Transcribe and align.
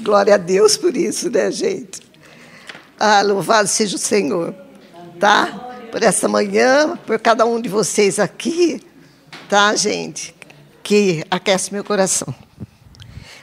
Glória 0.00 0.34
a 0.34 0.38
Deus 0.38 0.76
por 0.76 0.96
isso, 0.96 1.30
né, 1.30 1.50
gente? 1.50 2.02
Ah, 2.98 3.22
louvado 3.22 3.68
seja 3.68 3.96
o 3.96 3.98
Senhor, 3.98 4.54
tá? 5.20 5.46
Por 5.90 6.02
essa 6.02 6.28
manhã, 6.28 6.96
por 7.06 7.18
cada 7.18 7.46
um 7.46 7.60
de 7.60 7.68
vocês 7.68 8.18
aqui, 8.18 8.82
tá, 9.48 9.74
gente? 9.76 10.34
Que 10.82 11.24
aquece 11.30 11.72
meu 11.72 11.84
coração. 11.84 12.34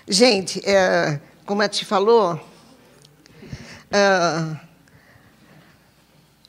Gente, 0.07 0.61
é, 0.67 1.19
como 1.45 1.61
a 1.61 1.69
te 1.69 1.85
falou, 1.85 2.39
é, 3.89 4.57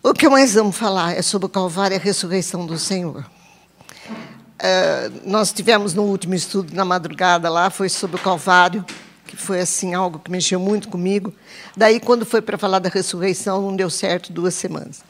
o 0.02 0.12
que 0.12 0.26
eu 0.26 0.30
mais 0.30 0.56
amo 0.56 0.72
falar 0.72 1.12
é 1.16 1.22
sobre 1.22 1.46
o 1.46 1.48
Calvário 1.48 1.94
e 1.94 1.98
a 1.98 2.00
ressurreição 2.00 2.66
do 2.66 2.76
Senhor. 2.76 3.24
É, 4.58 5.10
nós 5.24 5.52
tivemos 5.52 5.94
no 5.94 6.02
último 6.02 6.34
estudo, 6.34 6.74
na 6.74 6.84
madrugada 6.84 7.48
lá, 7.48 7.70
foi 7.70 7.88
sobre 7.88 8.16
o 8.16 8.18
Calvário, 8.18 8.84
que 9.32 9.36
foi 9.38 9.60
assim 9.60 9.94
algo 9.94 10.18
que 10.18 10.30
mexeu 10.30 10.60
muito 10.60 10.90
comigo. 10.90 11.32
Daí, 11.74 11.98
quando 11.98 12.26
foi 12.26 12.42
para 12.42 12.58
falar 12.58 12.80
da 12.80 12.90
ressurreição, 12.90 13.62
não 13.62 13.74
deu 13.74 13.88
certo 13.88 14.30
duas 14.30 14.52
semanas. 14.52 15.02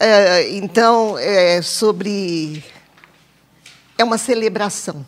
É, 0.00 0.48
então, 0.56 1.18
é 1.18 1.60
sobre. 1.60 2.64
É 3.98 4.02
uma 4.02 4.16
celebração. 4.16 5.04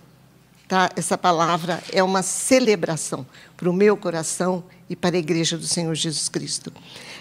Tá? 0.68 0.90
Essa 0.95 1.16
palavra 1.16 1.82
é 1.90 2.02
uma 2.02 2.22
celebração 2.22 3.26
para 3.56 3.70
o 3.70 3.72
meu 3.72 3.96
coração 3.96 4.62
e 4.88 4.95
para 4.95 5.16
a 5.16 5.18
igreja 5.18 5.56
do 5.56 5.66
Senhor 5.66 5.95
Jesus 5.95 6.28
Cristo. 6.28 6.70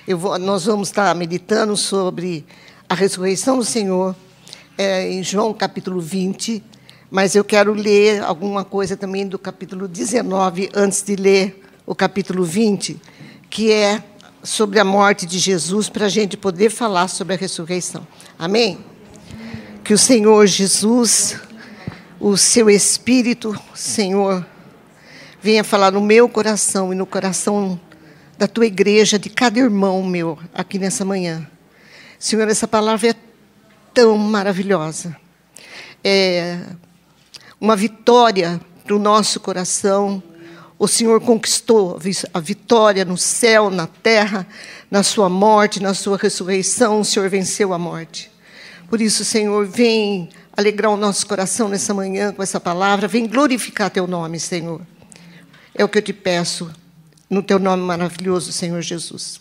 Vou, 0.05 0.37
nós 0.37 0.65
vamos 0.65 0.89
estar 0.89 1.15
meditando 1.15 1.77
sobre 1.77 2.45
a 2.89 2.93
ressurreição 2.93 3.57
do 3.57 3.63
Senhor 3.63 4.13
é, 4.77 5.09
em 5.09 5.23
João 5.23 5.53
capítulo 5.53 6.01
20, 6.01 6.61
mas 7.11 7.35
eu 7.35 7.43
quero 7.43 7.73
ler 7.73 8.21
alguma 8.21 8.63
coisa 8.63 8.95
também 8.95 9.27
do 9.27 9.39
capítulo 9.39 9.87
19 9.87 10.69
antes 10.75 11.01
de 11.01 11.15
ler 11.15 11.63
o 11.85 11.95
capítulo 11.95 12.43
20, 12.43 13.01
que 13.49 13.71
é 13.71 14.03
sobre 14.43 14.79
a 14.79 14.85
morte 14.85 15.25
de 15.25 15.39
Jesus, 15.39 15.89
para 15.89 16.05
a 16.05 16.09
gente 16.09 16.37
poder 16.37 16.69
falar 16.69 17.07
sobre 17.07 17.33
a 17.33 17.37
ressurreição. 17.37 18.07
Amém? 18.37 18.77
Que 19.83 19.91
o 19.91 19.97
Senhor 19.97 20.45
Jesus, 20.45 21.39
o 22.19 22.37
seu 22.37 22.69
Espírito, 22.69 23.59
Senhor, 23.73 24.45
venha 25.41 25.63
falar 25.63 25.91
no 25.91 26.01
meu 26.01 26.29
coração 26.29 26.93
e 26.93 26.95
no 26.95 27.07
coração 27.07 27.79
da 28.37 28.47
tua 28.47 28.67
igreja, 28.67 29.17
de 29.17 29.29
cada 29.29 29.59
irmão 29.59 30.03
meu 30.03 30.37
aqui 30.53 30.77
nessa 30.77 31.03
manhã. 31.03 31.45
Senhor, 32.19 32.47
essa 32.47 32.67
palavra 32.67 33.09
é 33.09 33.15
tão 33.93 34.15
maravilhosa. 34.15 35.17
É 36.03 36.59
uma 37.59 37.75
vitória 37.75 38.59
para 38.83 38.95
o 38.95 38.99
nosso 38.99 39.39
coração. 39.39 40.23
O 40.77 40.87
Senhor 40.87 41.19
conquistou 41.21 41.99
a 42.33 42.39
vitória 42.39 43.03
no 43.03 43.17
céu, 43.17 43.69
na 43.69 43.85
terra, 43.85 44.47
na 44.89 45.03
sua 45.03 45.29
morte, 45.29 45.81
na 45.81 45.93
sua 45.93 46.17
ressurreição. 46.17 47.01
O 47.01 47.05
Senhor 47.05 47.29
venceu 47.29 47.73
a 47.73 47.77
morte. 47.77 48.31
Por 48.89 49.01
isso, 49.01 49.25
Senhor, 49.25 49.65
vem 49.67 50.29
alegrar 50.55 50.91
o 50.91 50.97
nosso 50.97 51.27
coração 51.27 51.69
nessa 51.69 51.93
manhã 51.93 52.33
com 52.33 52.41
essa 52.41 52.59
palavra. 52.59 53.07
Vem 53.07 53.27
glorificar 53.27 53.89
teu 53.89 54.07
nome, 54.07 54.39
Senhor. 54.39 54.81
É 55.75 55.83
o 55.83 55.89
que 55.89 55.97
eu 55.97 56.01
te 56.01 56.13
peço 56.13 56.71
no 57.29 57.43
teu 57.43 57.59
nome 57.59 57.83
maravilhoso, 57.83 58.51
Senhor 58.51 58.81
Jesus. 58.81 59.39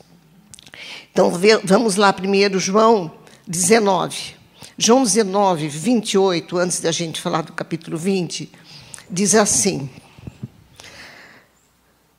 Então, 1.12 1.32
vamos 1.64 1.96
lá 1.96 2.12
primeiro, 2.12 2.58
João 2.60 3.10
19. 3.46 4.37
João 4.78 5.02
19, 5.02 5.66
28, 5.66 6.56
antes 6.56 6.80
da 6.80 6.92
gente 6.92 7.20
falar 7.20 7.42
do 7.42 7.52
capítulo 7.52 7.98
20, 7.98 8.48
diz 9.10 9.34
assim: 9.34 9.90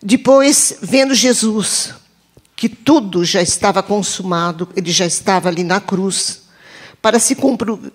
Depois, 0.03 0.77
vendo 0.81 1.15
Jesus 1.15 1.93
que 2.55 2.67
tudo 2.67 3.23
já 3.23 3.41
estava 3.41 3.81
consumado, 3.81 4.67
ele 4.75 4.91
já 4.91 5.05
estava 5.05 5.47
ali 5.47 5.63
na 5.63 5.79
cruz, 5.79 6.41
para 7.01 7.17
se 7.17 7.33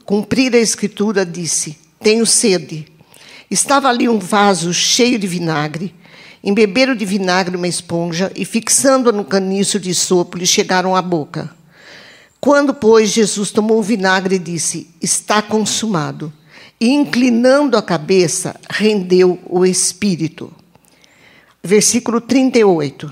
cumprir 0.05 0.55
a 0.55 0.59
escritura, 0.59 1.27
disse: 1.27 1.79
Tenho 2.01 2.25
sede. 2.25 2.87
Estava 3.51 3.89
ali 3.89 4.09
um 4.09 4.19
vaso 4.19 4.73
cheio 4.73 5.19
de 5.19 5.27
vinagre 5.27 5.95
Embeberam 6.47 6.95
de 6.95 7.07
vinagre 7.07 7.57
uma 7.57 7.67
esponja 7.67 8.31
e, 8.37 8.45
fixando-a 8.45 9.13
no 9.13 9.25
caniço 9.25 9.81
de 9.81 9.95
sopro, 9.95 10.39
lhe 10.39 10.47
chegaram 10.47 10.95
à 10.95 11.01
boca. 11.01 11.51
Quando, 12.45 12.75
pois, 12.75 13.09
Jesus 13.09 13.51
tomou 13.51 13.79
o 13.79 13.83
vinagre, 13.83 14.39
disse: 14.39 14.87
Está 15.01 15.41
consumado. 15.41 16.31
E, 16.79 16.91
inclinando 16.91 17.75
a 17.75 17.81
cabeça, 17.81 18.55
rendeu 18.69 19.41
o 19.49 19.65
espírito. 19.65 20.53
Versículo 21.63 22.21
38. 22.21 23.11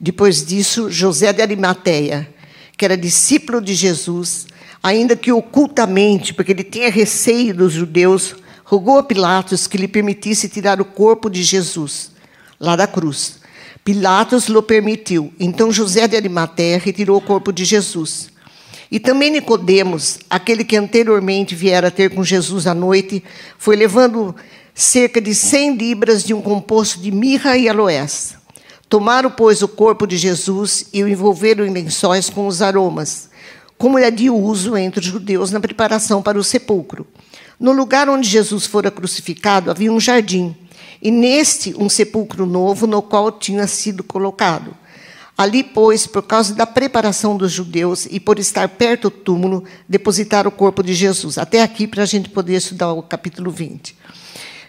Depois 0.00 0.42
disso, 0.42 0.90
José 0.90 1.34
de 1.34 1.42
Arimateia, 1.42 2.26
que 2.74 2.86
era 2.86 2.96
discípulo 2.96 3.60
de 3.60 3.74
Jesus, 3.74 4.46
ainda 4.82 5.16
que 5.16 5.30
ocultamente, 5.30 6.32
porque 6.32 6.52
ele 6.52 6.64
tinha 6.64 6.90
receio 6.90 7.54
dos 7.54 7.74
judeus, 7.74 8.36
rogou 8.64 8.96
a 8.96 9.02
Pilatos 9.02 9.66
que 9.66 9.76
lhe 9.76 9.86
permitisse 9.86 10.48
tirar 10.48 10.80
o 10.80 10.86
corpo 10.86 11.28
de 11.28 11.42
Jesus 11.42 12.10
lá 12.58 12.74
da 12.74 12.86
cruz. 12.86 13.38
Pilatos 13.84 14.46
lhe 14.46 14.62
permitiu. 14.62 15.30
Então 15.38 15.70
José 15.70 16.08
de 16.08 16.16
Arimateia 16.16 16.78
retirou 16.78 17.18
o 17.18 17.20
corpo 17.20 17.52
de 17.52 17.66
Jesus. 17.66 18.31
E 18.92 19.00
também 19.00 19.30
Nicodemos, 19.30 20.18
aquele 20.28 20.62
que 20.62 20.76
anteriormente 20.76 21.54
viera 21.54 21.90
ter 21.90 22.10
com 22.10 22.22
Jesus 22.22 22.66
à 22.66 22.74
noite, 22.74 23.24
foi 23.56 23.74
levando 23.74 24.36
cerca 24.74 25.18
de 25.18 25.34
cem 25.34 25.74
libras 25.74 26.22
de 26.22 26.34
um 26.34 26.42
composto 26.42 27.00
de 27.00 27.10
mirra 27.10 27.56
e 27.56 27.70
aloés. 27.70 28.34
Tomaram, 28.90 29.30
pois, 29.30 29.62
o 29.62 29.68
corpo 29.68 30.06
de 30.06 30.18
Jesus 30.18 30.84
e 30.92 31.02
o 31.02 31.08
envolveram 31.08 31.64
em 31.64 31.70
lençóis 31.70 32.28
com 32.28 32.46
os 32.46 32.60
aromas, 32.60 33.30
como 33.78 33.98
é 33.98 34.10
de 34.10 34.28
uso 34.28 34.76
entre 34.76 35.00
os 35.00 35.06
judeus 35.06 35.50
na 35.50 35.58
preparação 35.58 36.22
para 36.22 36.38
o 36.38 36.44
sepulcro. 36.44 37.06
No 37.58 37.72
lugar 37.72 38.10
onde 38.10 38.28
Jesus 38.28 38.66
fora 38.66 38.90
crucificado 38.90 39.70
havia 39.70 39.90
um 39.90 39.98
jardim, 39.98 40.54
e 41.00 41.10
neste 41.10 41.74
um 41.78 41.88
sepulcro 41.88 42.44
novo, 42.44 42.86
no 42.86 43.00
qual 43.00 43.32
tinha 43.32 43.66
sido 43.66 44.04
colocado. 44.04 44.81
Ali, 45.36 45.64
pois, 45.64 46.06
por 46.06 46.22
causa 46.22 46.54
da 46.54 46.66
preparação 46.66 47.36
dos 47.36 47.50
judeus 47.50 48.06
e 48.10 48.20
por 48.20 48.38
estar 48.38 48.68
perto 48.68 49.08
do 49.08 49.16
túmulo, 49.16 49.64
depositaram 49.88 50.48
o 50.48 50.52
corpo 50.52 50.82
de 50.82 50.92
Jesus. 50.94 51.38
Até 51.38 51.62
aqui, 51.62 51.86
para 51.86 52.02
a 52.02 52.06
gente 52.06 52.28
poder 52.28 52.56
estudar 52.56 52.92
o 52.92 53.02
capítulo 53.02 53.50
20. 53.50 53.96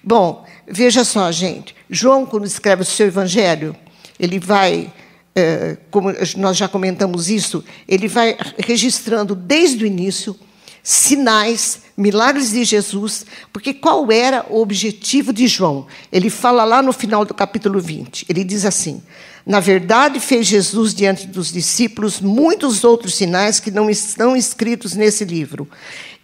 Bom, 0.01 0.45
veja 0.67 1.03
só, 1.03 1.31
gente. 1.31 1.75
João, 1.89 2.25
quando 2.25 2.45
escreve 2.45 2.81
o 2.81 2.85
seu 2.85 3.07
evangelho, 3.07 3.75
ele 4.17 4.39
vai, 4.39 4.91
é, 5.35 5.77
como 5.91 6.13
nós 6.37 6.55
já 6.57 6.67
comentamos 6.67 7.29
isso, 7.29 7.63
ele 7.87 8.07
vai 8.07 8.37
registrando 8.57 9.35
desde 9.35 9.83
o 9.83 9.87
início 9.87 10.37
sinais, 10.81 11.83
milagres 11.95 12.51
de 12.51 12.65
Jesus, 12.65 13.25
porque 13.53 13.73
qual 13.73 14.11
era 14.11 14.45
o 14.49 14.61
objetivo 14.61 15.31
de 15.31 15.47
João? 15.47 15.87
Ele 16.11 16.29
fala 16.29 16.65
lá 16.65 16.81
no 16.81 16.91
final 16.91 17.23
do 17.23 17.33
capítulo 17.33 17.79
20. 17.79 18.25
Ele 18.27 18.43
diz 18.43 18.65
assim: 18.65 19.01
Na 19.45 19.59
verdade, 19.59 20.19
fez 20.19 20.47
Jesus 20.47 20.93
diante 20.93 21.27
dos 21.27 21.51
discípulos 21.51 22.21
muitos 22.21 22.83
outros 22.83 23.15
sinais 23.15 23.59
que 23.59 23.71
não 23.71 23.89
estão 23.89 24.35
escritos 24.35 24.93
nesse 24.93 25.25
livro. 25.25 25.67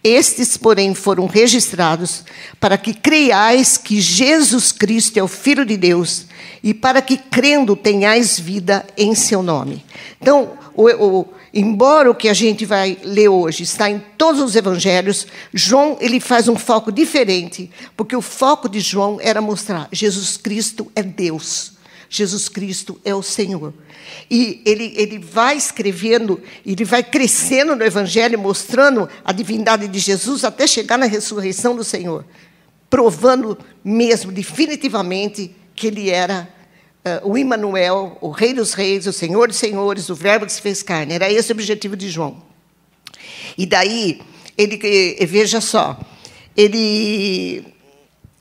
Estes, 0.02 0.56
porém, 0.56 0.94
foram 0.94 1.26
registrados 1.26 2.24
para 2.58 2.78
que 2.78 2.94
creiais 2.94 3.76
que 3.76 4.00
Jesus 4.00 4.72
Cristo 4.72 5.18
é 5.18 5.22
o 5.22 5.28
Filho 5.28 5.66
de 5.66 5.76
Deus 5.76 6.24
e 6.62 6.72
para 6.72 7.02
que, 7.02 7.18
crendo, 7.18 7.76
tenhais 7.76 8.40
vida 8.40 8.86
em 8.96 9.14
seu 9.14 9.42
nome. 9.42 9.84
Então, 10.18 10.52
o, 10.74 10.88
o 10.88 11.28
Embora 11.52 12.08
o 12.08 12.14
que 12.14 12.28
a 12.28 12.34
gente 12.34 12.64
vai 12.64 12.96
ler 13.02 13.28
hoje 13.28 13.64
está 13.64 13.90
em 13.90 14.00
todos 14.16 14.40
os 14.40 14.54
evangelhos, 14.54 15.26
João 15.52 15.96
ele 16.00 16.20
faz 16.20 16.46
um 16.46 16.56
foco 16.56 16.92
diferente, 16.92 17.68
porque 17.96 18.14
o 18.14 18.22
foco 18.22 18.68
de 18.68 18.78
João 18.78 19.18
era 19.20 19.40
mostrar 19.40 19.88
Jesus 19.90 20.36
Cristo 20.36 20.90
é 20.94 21.02
Deus. 21.02 21.79
Jesus 22.12 22.48
Cristo 22.48 23.00
é 23.04 23.14
o 23.14 23.22
Senhor. 23.22 23.72
E 24.28 24.60
ele, 24.66 24.92
ele 24.96 25.16
vai 25.16 25.56
escrevendo, 25.56 26.42
ele 26.66 26.84
vai 26.84 27.04
crescendo 27.04 27.76
no 27.76 27.84
Evangelho, 27.84 28.36
mostrando 28.36 29.08
a 29.24 29.30
divindade 29.30 29.86
de 29.86 29.98
Jesus 30.00 30.44
até 30.44 30.66
chegar 30.66 30.98
na 30.98 31.06
ressurreição 31.06 31.76
do 31.76 31.84
Senhor, 31.84 32.26
provando 32.90 33.56
mesmo, 33.84 34.32
definitivamente, 34.32 35.54
que 35.76 35.86
ele 35.86 36.10
era 36.10 36.52
uh, 37.04 37.30
o 37.30 37.38
Emmanuel, 37.38 38.18
o 38.20 38.30
Rei 38.30 38.52
dos 38.54 38.74
Reis, 38.74 39.06
o 39.06 39.12
Senhor 39.12 39.46
dos 39.46 39.56
Senhores, 39.56 40.10
o 40.10 40.14
Verbo 40.16 40.46
que 40.46 40.52
se 40.52 40.60
fez 40.60 40.82
carne. 40.82 41.14
Era 41.14 41.30
esse 41.30 41.52
o 41.52 41.54
objetivo 41.54 41.96
de 41.96 42.10
João. 42.10 42.42
E 43.56 43.64
daí, 43.64 44.20
ele, 44.58 44.76
veja 45.26 45.60
só, 45.60 45.96
ele, 46.56 47.64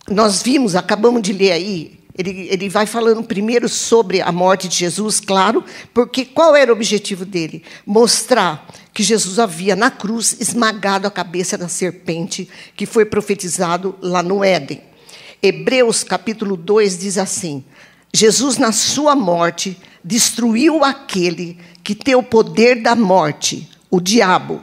nós 0.10 0.42
vimos, 0.42 0.76
acabamos 0.76 1.22
de 1.22 1.34
ler 1.34 1.52
aí, 1.52 1.99
ele, 2.20 2.50
ele 2.52 2.68
vai 2.68 2.86
falando 2.86 3.24
primeiro 3.24 3.70
sobre 3.70 4.22
a 4.22 4.30
morte 4.30 4.68
de 4.68 4.76
Jesus, 4.76 5.22
claro, 5.22 5.64
porque 5.94 6.26
qual 6.26 6.54
era 6.54 6.70
o 6.70 6.76
objetivo 6.76 7.24
dele? 7.24 7.64
Mostrar 7.86 8.68
que 8.94 9.02
Jesus 9.02 9.40
havia 9.40 9.74
na 9.74 9.90
cruz 9.90 10.36
esmagado 10.38 11.08
a 11.08 11.12
cabeça 11.12 11.58
da 11.58 11.70
serpente 11.70 12.50
que 12.76 12.86
foi 12.86 13.06
profetizado 13.06 13.96
lá 14.02 14.22
no 14.22 14.44
Éden. 14.44 14.82
Hebreus 15.42 16.04
capítulo 16.04 16.58
2 16.58 17.00
diz 17.00 17.18
assim: 17.18 17.64
Jesus, 18.14 18.58
na 18.58 18.74
sua 18.74 19.16
morte, 19.16 19.80
destruiu 20.04 20.84
aquele 20.84 21.58
que 21.82 21.96
tem 21.96 22.16
o 22.16 22.24
poder 22.24 22.82
da 22.82 22.98
morte, 22.98 23.70
o 23.90 24.02
diabo. 24.02 24.62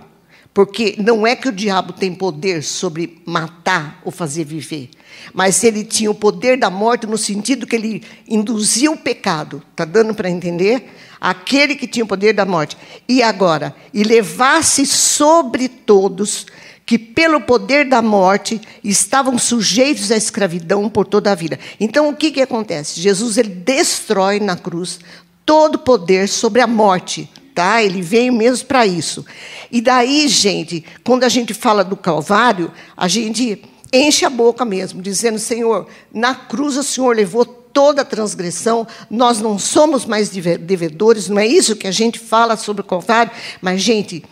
Porque 0.52 0.94
não 0.98 1.26
é 1.26 1.34
que 1.34 1.48
o 1.48 1.52
diabo 1.52 1.94
tem 1.94 2.14
poder 2.14 2.62
sobre 2.62 3.22
matar 3.24 4.00
ou 4.04 4.12
fazer 4.12 4.44
viver, 4.44 4.90
mas 5.32 5.62
ele 5.64 5.84
tinha 5.84 6.10
o 6.10 6.14
poder 6.14 6.56
da 6.58 6.70
morte 6.70 7.06
no 7.06 7.18
sentido 7.18 7.66
que 7.66 7.76
ele 7.76 8.02
induzia 8.28 8.90
o 8.90 8.96
pecado. 8.96 9.62
Está 9.70 9.84
dando 9.84 10.14
para 10.14 10.30
entender? 10.30 10.92
Aquele 11.20 11.74
que 11.74 11.86
tinha 11.86 12.04
o 12.04 12.08
poder 12.08 12.32
da 12.32 12.44
morte. 12.44 12.76
E 13.08 13.22
agora, 13.22 13.74
e 13.92 14.02
levasse 14.02 14.86
sobre 14.86 15.68
todos 15.68 16.46
que 16.84 16.98
pelo 16.98 17.40
poder 17.40 17.88
da 17.88 18.00
morte 18.00 18.60
estavam 18.84 19.36
sujeitos 19.36 20.12
à 20.12 20.16
escravidão 20.16 20.88
por 20.88 21.04
toda 21.04 21.32
a 21.32 21.34
vida. 21.34 21.58
Então 21.80 22.08
o 22.08 22.14
que, 22.14 22.30
que 22.30 22.40
acontece? 22.40 23.00
Jesus 23.00 23.36
ele 23.36 23.48
destrói 23.48 24.38
na 24.38 24.56
cruz 24.56 25.00
todo 25.44 25.74
o 25.74 25.80
poder 25.80 26.28
sobre 26.28 26.60
a 26.60 26.66
morte 26.66 27.28
tá? 27.56 27.82
Ele 27.82 28.02
veio 28.02 28.34
mesmo 28.34 28.66
para 28.66 28.86
isso. 28.86 29.24
E 29.72 29.80
daí, 29.80 30.28
gente, 30.28 30.84
quando 31.02 31.24
a 31.24 31.28
gente 31.30 31.54
fala 31.54 31.82
do 31.82 31.96
Calvário, 31.96 32.70
a 32.94 33.08
gente 33.08 33.62
enche 33.92 34.24
a 34.24 34.30
boca 34.30 34.64
mesmo, 34.64 35.02
dizendo: 35.02 35.38
Senhor, 35.38 35.86
na 36.12 36.34
cruz 36.34 36.76
o 36.76 36.82
Senhor 36.82 37.14
levou 37.14 37.44
toda 37.44 38.02
a 38.02 38.04
transgressão, 38.06 38.86
nós 39.10 39.40
não 39.40 39.58
somos 39.58 40.06
mais 40.06 40.30
devedores, 40.30 41.28
não 41.28 41.38
é 41.38 41.46
isso 41.46 41.76
que 41.76 41.86
a 41.86 41.90
gente 41.90 42.18
fala 42.18 42.56
sobre 42.56 42.80
o 42.80 42.84
Calvário, 42.84 43.30
mas, 43.60 43.82
gente, 43.82 44.24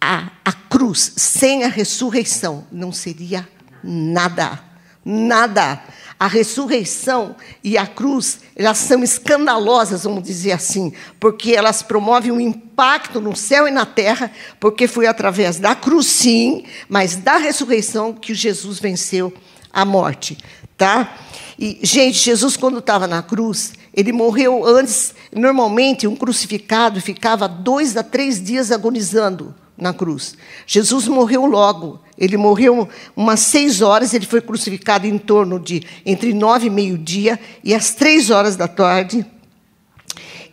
a, 0.00 0.30
a 0.44 0.52
cruz 0.52 1.14
sem 1.16 1.64
a 1.64 1.68
ressurreição 1.68 2.64
não 2.70 2.92
seria 2.92 3.48
nada. 3.82 4.60
Nada. 5.04 5.82
A 6.18 6.26
ressurreição 6.26 7.36
e 7.62 7.76
a 7.76 7.86
cruz, 7.86 8.40
elas 8.54 8.78
são 8.78 9.02
escandalosas, 9.02 10.04
vamos 10.04 10.22
dizer 10.22 10.52
assim, 10.52 10.92
porque 11.18 11.52
elas 11.52 11.82
promovem 11.82 12.30
um 12.30 12.40
impacto 12.40 13.20
no 13.20 13.34
céu 13.34 13.66
e 13.66 13.70
na 13.70 13.84
terra, 13.84 14.30
porque 14.60 14.86
foi 14.86 15.06
através 15.06 15.58
da 15.58 15.74
cruz, 15.74 16.06
sim, 16.06 16.64
mas 16.88 17.16
da 17.16 17.36
ressurreição 17.36 18.12
que 18.12 18.34
Jesus 18.34 18.78
venceu 18.78 19.32
a 19.72 19.84
morte, 19.84 20.38
tá? 20.78 21.16
E, 21.58 21.80
gente, 21.82 22.18
Jesus, 22.18 22.56
quando 22.56 22.78
estava 22.78 23.06
na 23.06 23.22
cruz, 23.22 23.72
ele 23.92 24.12
morreu 24.12 24.64
antes. 24.66 25.14
Normalmente, 25.32 26.06
um 26.06 26.16
crucificado 26.16 27.00
ficava 27.00 27.48
dois 27.48 27.96
a 27.96 28.02
três 28.02 28.42
dias 28.42 28.72
agonizando 28.72 29.54
na 29.84 29.92
cruz. 29.92 30.34
Jesus 30.66 31.06
morreu 31.06 31.44
logo. 31.44 32.00
Ele 32.16 32.36
morreu 32.36 32.88
umas 33.14 33.40
seis 33.40 33.82
horas, 33.82 34.14
ele 34.14 34.24
foi 34.24 34.40
crucificado 34.40 35.06
em 35.06 35.18
torno 35.18 35.60
de 35.60 35.82
entre 36.06 36.32
nove 36.32 36.68
e 36.68 36.70
meio-dia, 36.70 37.38
e 37.62 37.74
às 37.74 37.92
três 37.92 38.30
horas 38.30 38.56
da 38.56 38.66
tarde 38.66 39.26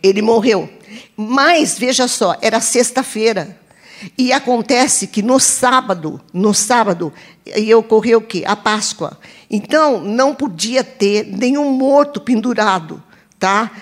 ele 0.02 0.20
morreu. 0.20 0.68
Mas, 1.16 1.78
veja 1.78 2.06
só, 2.06 2.36
era 2.42 2.60
sexta-feira. 2.60 3.58
E 4.18 4.32
acontece 4.32 5.06
que 5.06 5.22
no 5.22 5.38
sábado, 5.38 6.20
no 6.32 6.52
sábado, 6.52 7.12
ia 7.56 7.78
ocorrer 7.78 8.18
o 8.18 8.20
quê? 8.20 8.42
A 8.44 8.56
Páscoa. 8.56 9.16
Então, 9.48 10.02
não 10.02 10.34
podia 10.34 10.82
ter 10.82 11.24
nenhum 11.24 11.70
morto 11.70 12.20
pendurado 12.20 13.00
tá? 13.42 13.72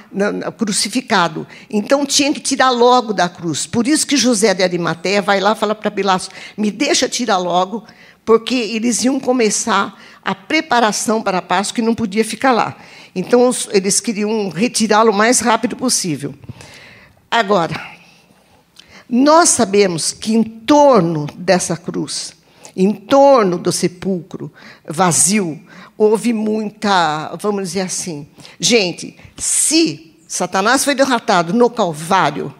crucificado. 0.56 1.46
Então 1.68 2.06
tinha 2.06 2.32
que 2.32 2.40
tirar 2.40 2.70
logo 2.70 3.12
da 3.12 3.28
cruz. 3.28 3.66
Por 3.66 3.86
isso 3.86 4.06
que 4.06 4.16
José 4.16 4.54
de 4.54 4.62
Arimateia 4.62 5.20
vai 5.20 5.38
lá 5.38 5.52
e 5.52 5.54
fala 5.54 5.74
para 5.74 5.90
Pilatos: 5.90 6.30
me 6.56 6.70
deixa 6.70 7.06
tirar 7.06 7.36
logo, 7.36 7.84
porque 8.24 8.54
eles 8.54 9.04
iam 9.04 9.20
começar 9.20 10.00
a 10.24 10.34
preparação 10.34 11.22
para 11.22 11.38
a 11.38 11.42
Páscoa 11.42 11.82
e 11.82 11.84
não 11.84 11.94
podia 11.94 12.24
ficar 12.24 12.52
lá. 12.52 12.74
Então 13.14 13.50
eles 13.68 14.00
queriam 14.00 14.48
retirá-lo 14.48 15.12
o 15.12 15.14
mais 15.14 15.40
rápido 15.40 15.76
possível. 15.76 16.34
Agora, 17.30 17.78
nós 19.08 19.50
sabemos 19.50 20.10
que 20.10 20.34
em 20.34 20.42
torno 20.42 21.26
dessa 21.36 21.76
cruz, 21.76 22.32
em 22.74 22.94
torno 22.94 23.58
do 23.58 23.70
sepulcro 23.70 24.50
vazio, 24.88 25.60
houve 26.00 26.32
muita, 26.32 27.36
vamos 27.38 27.68
dizer 27.68 27.82
assim. 27.82 28.26
Gente, 28.58 29.18
se 29.36 30.16
Satanás 30.26 30.82
foi 30.82 30.94
derrotado 30.94 31.52
no 31.52 31.68
Calvário, 31.68 32.54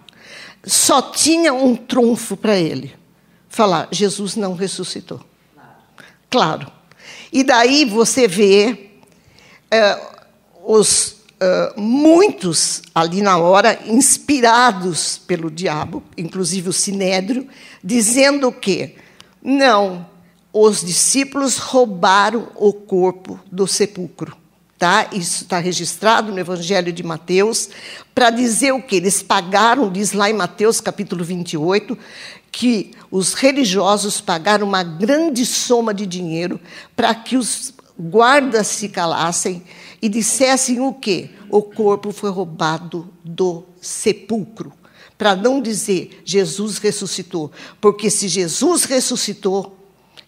só 0.63 1.01
tinha 1.01 1.55
um 1.55 1.75
trunfo 1.75 2.37
para 2.37 2.59
ele: 2.59 2.95
falar, 3.49 3.89
Jesus 3.91 4.37
não 4.37 4.55
ressuscitou. 4.55 5.25
Claro. 6.29 6.71
E 7.33 7.43
daí 7.43 7.87
você 7.87 8.29
vê 8.29 8.91
é, 9.71 9.99
os 10.63 11.19
Uh, 11.43 11.81
muitos 11.81 12.83
ali 12.95 13.23
na 13.23 13.39
hora, 13.39 13.81
inspirados 13.87 15.17
pelo 15.17 15.51
diabo, 15.51 16.03
inclusive 16.15 16.69
o 16.69 16.73
sinédrio, 16.73 17.49
dizendo 17.83 18.53
que 18.53 18.97
não, 19.43 20.07
os 20.52 20.81
discípulos 20.81 21.58
roubaram 21.58 22.49
o 22.56 22.73
corpo 22.73 23.38
do 23.50 23.67
sepulcro. 23.67 24.37
Tá? 24.79 25.08
Isso 25.12 25.44
está 25.44 25.58
registrado 25.58 26.32
no 26.32 26.38
Evangelho 26.38 26.93
de 26.93 27.02
Mateus, 27.02 27.69
para 28.14 28.31
dizer 28.31 28.73
o 28.73 28.82
que? 28.82 28.97
Eles 28.97 29.23
pagaram, 29.23 29.93
diz 29.93 30.12
lá 30.12 30.31
em 30.31 30.32
Mateus 30.32 30.81
capítulo 30.81 31.23
28, 31.23 31.97
que 32.50 32.93
os 33.11 33.35
religiosos 33.35 34.20
pagaram 34.20 34.67
uma 34.67 34.82
grande 34.82 35.44
soma 35.44 35.93
de 35.93 36.06
dinheiro 36.06 36.58
para 36.96 37.14
que 37.14 37.37
os 37.37 37.75
guardas 37.99 38.67
se 38.69 38.88
calassem 38.88 39.62
e 40.00 40.08
dissessem 40.08 40.81
o 40.81 40.94
quê? 40.94 41.31
O 41.50 41.62
corpo 41.62 42.11
foi 42.11 42.31
roubado 42.31 43.12
do 43.23 43.64
sepulcro. 43.81 44.73
Para 45.19 45.37
não 45.37 45.61
dizer 45.61 46.23
Jesus 46.25 46.79
ressuscitou. 46.79 47.53
Porque 47.79 48.08
se 48.08 48.26
Jesus 48.26 48.85
ressuscitou, 48.85 49.76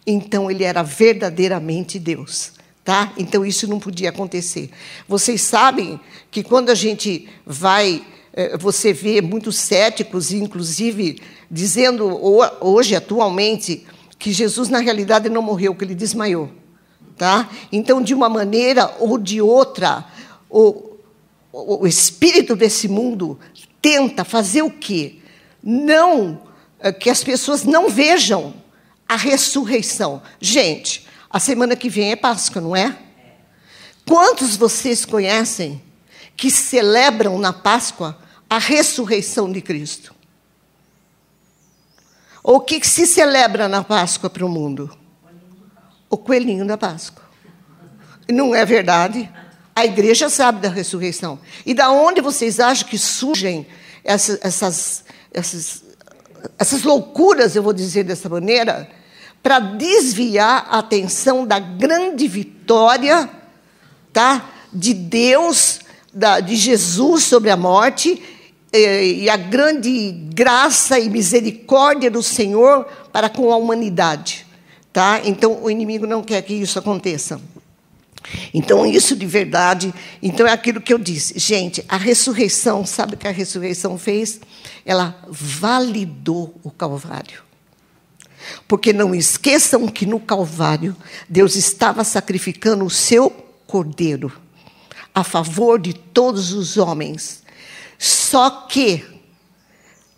então 0.07 0.51
ele 0.51 0.65
era 0.65 0.83
verdadeiramente 0.83 1.99
Deus. 1.99 2.53
Tá? 2.85 3.13
Então 3.17 3.47
isso 3.47 3.69
não 3.69 3.79
podia 3.79 4.09
acontecer. 4.09 4.71
Vocês 5.07 5.41
sabem 5.43 6.01
que 6.31 6.43
quando 6.43 6.71
a 6.71 6.75
gente 6.75 7.29
vai, 7.47 8.05
eh, 8.33 8.57
você 8.59 8.93
vê 8.93 9.21
muitos 9.21 9.57
céticos, 9.57 10.33
inclusive 10.33 11.23
dizendo 11.49 12.19
hoje, 12.61 12.97
atualmente, 12.97 13.87
que 14.19 14.33
Jesus 14.33 14.69
na 14.69 14.81
realidade 14.81 15.29
não 15.29 15.43
morreu, 15.43 15.77
que 15.77 15.85
ele 15.85 15.95
desmaiou. 15.95 16.51
Tá? 17.17 17.49
Então, 17.71 18.03
de 18.03 18.15
uma 18.15 18.29
maneira 18.29 18.93
ou 18.99 19.17
de 19.17 19.41
outra, 19.41 20.05
o, 20.51 20.97
o 21.53 21.87
espírito 21.87 22.57
desse 22.57 22.89
mundo 22.89 23.39
tenta 23.81 24.25
fazer 24.25 24.63
o 24.63 24.71
quê? 24.71 25.19
Não 25.63 26.43
eh, 26.81 26.91
que 26.91 27.09
as 27.09 27.23
pessoas 27.23 27.63
não 27.63 27.89
vejam 27.89 28.55
a 29.13 29.17
ressurreição. 29.17 30.23
Gente, 30.41 31.07
a 31.29 31.39
semana 31.39 31.77
que 31.77 31.91
vem 31.91 32.13
é 32.13 32.17
Páscoa, 32.17 32.63
não 32.63 32.75
é? 32.75 32.97
Quantos 34.09 34.57
vocês 34.57 35.05
conhecem 35.05 35.83
que 36.35 36.51
celebram 36.51 37.39
na 37.39 37.53
Páscoa 37.53 38.19
a 38.49 38.59
ressurreição 38.59 39.53
de 39.53 39.61
Cristo? 39.61 40.15
O 42.43 42.59
que 42.59 42.83
se 42.87 43.07
celebra 43.07 43.69
na 43.69 43.85
Páscoa 43.85 44.31
para 44.31 44.47
o 44.47 44.49
mundo? 44.49 44.91
O 46.09 46.17
coelhinho 46.17 46.67
da 46.67 46.79
Páscoa. 46.79 47.23
Não 48.31 48.55
é 48.55 48.65
verdade? 48.65 49.31
A 49.77 49.85
igreja 49.85 50.31
sabe 50.31 50.61
da 50.61 50.71
ressurreição. 50.71 51.39
E 51.67 51.75
da 51.75 51.91
onde 51.91 52.23
vocês 52.23 52.59
acham 52.59 52.89
que 52.89 52.97
surgem 52.97 53.67
essas, 54.03 54.39
essas, 54.43 55.05
essas, 55.35 55.85
essas 56.59 56.83
loucuras, 56.83 57.55
eu 57.55 57.63
vou 57.63 57.75
dizer 57.75 58.05
dessa 58.05 58.27
maneira? 58.27 59.02
Para 59.43 59.59
desviar 59.59 60.67
a 60.71 60.79
atenção 60.79 61.47
da 61.47 61.59
grande 61.59 62.29
vitória 62.29 63.29
tá, 64.13 64.49
de 64.73 64.95
Deus, 64.95 65.81
da, 66.13 66.41
de 66.41 66.55
Jesus 66.55 67.25
sobre 67.25 67.51
a 67.51 67.57
morte 67.57 68.23
eh, 68.73 69.07
e 69.07 69.31
a 69.31 69.37
grande 69.37 70.13
graça 70.33 70.99
e 70.99 71.11
misericórdia 71.11 72.11
do 72.11 72.23
Senhor 72.23 72.85
para 73.13 73.29
com 73.29 73.53
a 73.53 73.57
humanidade. 73.57 74.47
Tá? 74.93 75.21
Então, 75.25 75.63
o 75.63 75.71
inimigo 75.71 76.07
não 76.07 76.23
quer 76.23 76.43
que 76.43 76.55
isso 76.55 76.79
aconteça. 76.79 77.41
Então, 78.55 78.87
isso 78.87 79.17
de 79.17 79.27
verdade, 79.27 79.93
então 80.23 80.47
é 80.47 80.53
aquilo 80.53 80.81
que 80.81 80.93
eu 80.93 80.99
disse. 80.99 81.39
Gente, 81.39 81.85
a 81.89 81.97
ressurreição, 81.97 82.87
sabe 82.87 83.15
o 83.15 83.19
que 83.19 83.27
a 83.27 83.33
ressurreição 83.33 83.99
fez? 83.99 84.41
Ela 84.87 85.17
validou 85.29 86.55
o 86.63 86.71
Calvário. 86.71 87.43
Porque 88.67 88.93
não 88.93 89.15
esqueçam 89.15 89.87
que 89.89 90.07
no 90.07 90.21
Calvário, 90.21 90.97
Deus 91.29 91.57
estava 91.57 92.05
sacrificando 92.05 92.85
o 92.85 92.91
seu 92.91 93.31
cordeiro 93.67 94.33
a 95.15 95.23
favor 95.23 95.79
de 95.79 95.93
todos 95.93 96.53
os 96.53 96.77
homens. 96.77 97.43
Só 97.99 98.51
que 98.69 99.05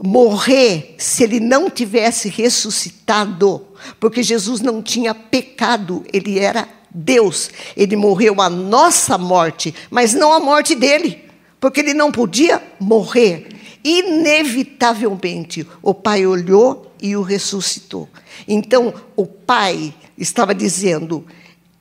morrer, 0.03 0.95
se 0.99 1.25
ele 1.25 1.41
não 1.41 1.69
tivesse 1.69 2.29
ressuscitado, 2.29 3.67
porque 4.01 4.23
Jesus 4.23 4.61
não 4.61 4.83
tinha 4.83 5.15
pecado, 5.15 6.05
ele 6.13 6.39
era 6.39 6.69
Deus, 6.91 7.51
ele 7.77 7.97
morreu 7.97 8.41
a 8.41 8.49
nossa 8.49 9.19
morte, 9.19 9.75
mas 9.91 10.15
não 10.15 10.33
a 10.33 10.41
morte 10.41 10.75
dele, 10.75 11.25
porque 11.61 11.81
ele 11.81 11.95
não 11.95 12.13
podia 12.13 12.63
morrer. 12.79 13.49
Inevitavelmente, 13.83 15.67
o 15.83 15.93
Pai 15.93 16.25
olhou 16.25 16.94
e 17.05 17.15
o 17.15 17.21
ressuscitou. 17.21 18.09
Então, 18.49 18.95
o 19.15 19.27
Pai 19.27 19.95
estava 20.17 20.55
dizendo: 20.55 21.27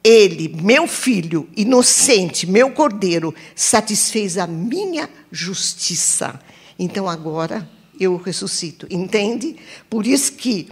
Ele, 0.03 0.49
meu 0.61 0.85
filho 0.85 1.47
inocente, 1.55 2.45
meu 2.45 2.71
cordeiro, 2.71 3.33
satisfez 3.55 4.37
a 4.37 4.45
minha 4.45 5.09
justiça. 5.31 6.37
Então, 6.77 7.07
agora 7.07 7.67
eu 7.97 8.17
ressuscito. 8.17 8.85
Entende? 8.89 9.55
Por 9.89 10.05
isso 10.05 10.33
que 10.33 10.67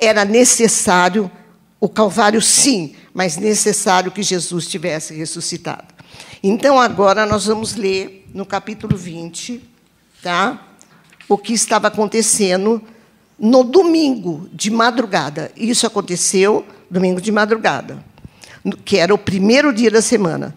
era 0.00 0.24
necessário 0.24 1.30
o 1.78 1.88
Calvário, 1.88 2.42
sim, 2.42 2.96
mas 3.14 3.36
necessário 3.36 4.10
que 4.10 4.22
Jesus 4.22 4.66
tivesse 4.66 5.14
ressuscitado. 5.14 5.94
Então, 6.42 6.80
agora 6.80 7.24
nós 7.24 7.46
vamos 7.46 7.76
ler 7.76 8.28
no 8.34 8.44
capítulo 8.44 8.96
20, 8.96 9.62
tá? 10.20 10.74
O 11.28 11.38
que 11.38 11.52
estava 11.52 11.86
acontecendo 11.86 12.82
no 13.38 13.62
domingo 13.62 14.48
de 14.52 14.70
madrugada. 14.70 15.50
Isso 15.56 15.86
aconteceu 15.86 16.64
domingo 16.90 17.20
de 17.20 17.30
madrugada, 17.30 18.02
que 18.84 18.96
era 18.96 19.14
o 19.14 19.18
primeiro 19.18 19.72
dia 19.72 19.90
da 19.90 20.02
semana. 20.02 20.56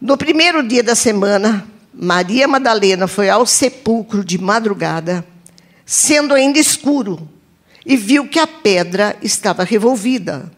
No 0.00 0.16
primeiro 0.16 0.66
dia 0.66 0.82
da 0.82 0.94
semana, 0.94 1.66
Maria 1.92 2.48
Madalena 2.48 3.06
foi 3.06 3.28
ao 3.28 3.46
sepulcro 3.46 4.24
de 4.24 4.38
madrugada, 4.38 5.24
sendo 5.86 6.34
ainda 6.34 6.58
escuro, 6.58 7.28
e 7.86 7.96
viu 7.96 8.26
que 8.26 8.38
a 8.38 8.46
pedra 8.46 9.16
estava 9.22 9.62
revolvida. 9.62 10.50